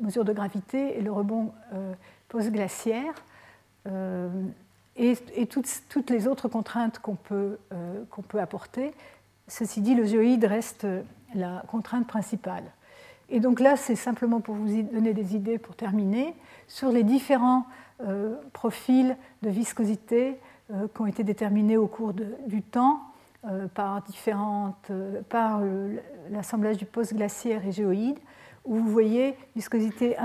[0.00, 1.52] mesures de gravité et le rebond
[2.28, 3.14] post-glaciaire
[5.00, 7.58] et, toutes, les autres contraintes qu'on peut,
[8.10, 8.92] qu'on peut apporter.
[9.48, 10.86] Ceci dit, le géoïde reste
[11.34, 12.64] la contrainte principale.
[13.30, 16.34] Et donc là, c'est simplement pour vous donner des idées pour terminer
[16.66, 17.64] sur les différents
[18.02, 20.38] euh, profils de viscosité
[20.72, 23.00] euh, qui ont été déterminés au cours du temps
[23.46, 24.90] euh, par, différentes,
[25.28, 25.60] par
[26.30, 28.18] l'assemblage du post-glaciaire et géoïde,
[28.64, 30.16] où vous voyez viscosité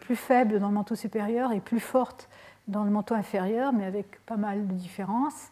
[0.00, 2.30] plus faible dans le manteau supérieur et plus forte
[2.70, 5.50] dans le manteau inférieur, mais avec pas mal de différences,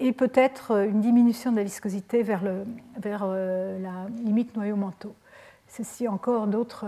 [0.00, 2.64] et peut-être une diminution de la viscosité vers, le,
[2.98, 5.14] vers la limite noyau-manteau
[5.68, 6.86] ceci encore d'autres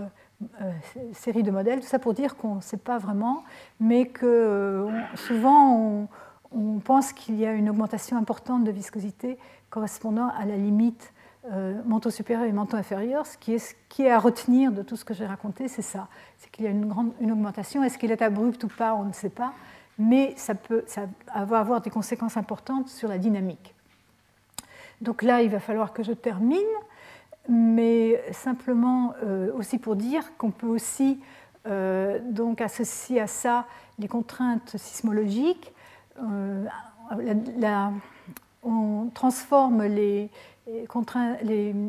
[0.61, 0.73] euh,
[1.13, 1.81] séries de modèles.
[1.81, 3.45] Tout ça pour dire qu'on ne sait pas vraiment,
[3.79, 6.09] mais que euh, souvent
[6.53, 9.39] on, pense qu'il y a une augmentation importante de viscosité
[9.69, 11.13] correspondant à la limite
[11.51, 13.27] euh, manteau supérieur et manteau inférieur.
[13.27, 16.09] Ce qui, est, à retenir de tout ce que j'ai raconté, c'est ça.
[16.39, 17.83] C'est qu'il y a une, grande, une augmentation.
[17.83, 19.53] Est-ce qu'il est abrupt ou pas On ne sait pas.
[19.99, 20.85] Mais ça, peut,
[21.35, 23.75] va avoir des conséquences importantes sur la dynamique.
[25.01, 26.59] Donc là, il va falloir que je termine
[27.49, 31.21] mais simplement euh, aussi pour dire qu'on peut aussi
[31.67, 33.67] euh, donc associer à ça
[33.99, 35.73] les contraintes sismologiques.
[36.23, 36.65] Euh,
[38.63, 40.31] on transforme les,
[40.67, 41.83] les,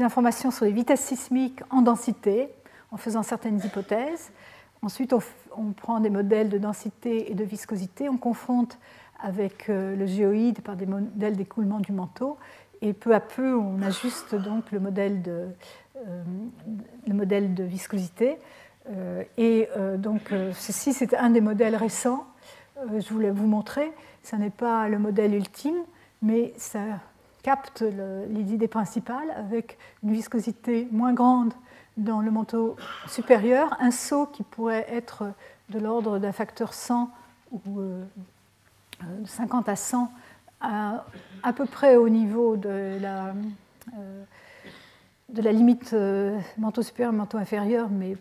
[0.00, 2.48] informations sur les vitesses sismiques en densité
[2.90, 4.32] en faisant certaines hypothèses.
[4.82, 5.12] Ensuite,
[5.56, 8.78] on, prend des modèles de densité et de viscosité, on confronte
[9.22, 12.38] avec le géoïde par des modèles d'écoulement du manteau
[12.82, 15.48] et peu à peu, on ajuste donc le modèle de,
[15.96, 16.22] euh,
[17.06, 18.38] le modèle de viscosité.
[18.88, 22.26] Euh, et euh, donc, ceci, c'est un des modèles récents.
[22.90, 23.92] je voulais vous montrer.
[24.22, 25.76] Ce n'est pas le modèle ultime,
[26.22, 26.80] mais ça
[27.42, 31.54] capte les idées principales avec une viscosité moins grande
[31.96, 32.76] dans le manteau
[33.06, 35.32] supérieur, un saut qui pourrait être
[35.70, 37.10] de l'ordre d'un facteur 100
[37.52, 37.80] ou
[39.24, 40.12] 50 à 100
[40.60, 43.34] à, peu près au niveau de la,
[43.98, 44.24] euh,
[45.52, 48.14] limite euh, manteau supérieur, manteau inférieur, mais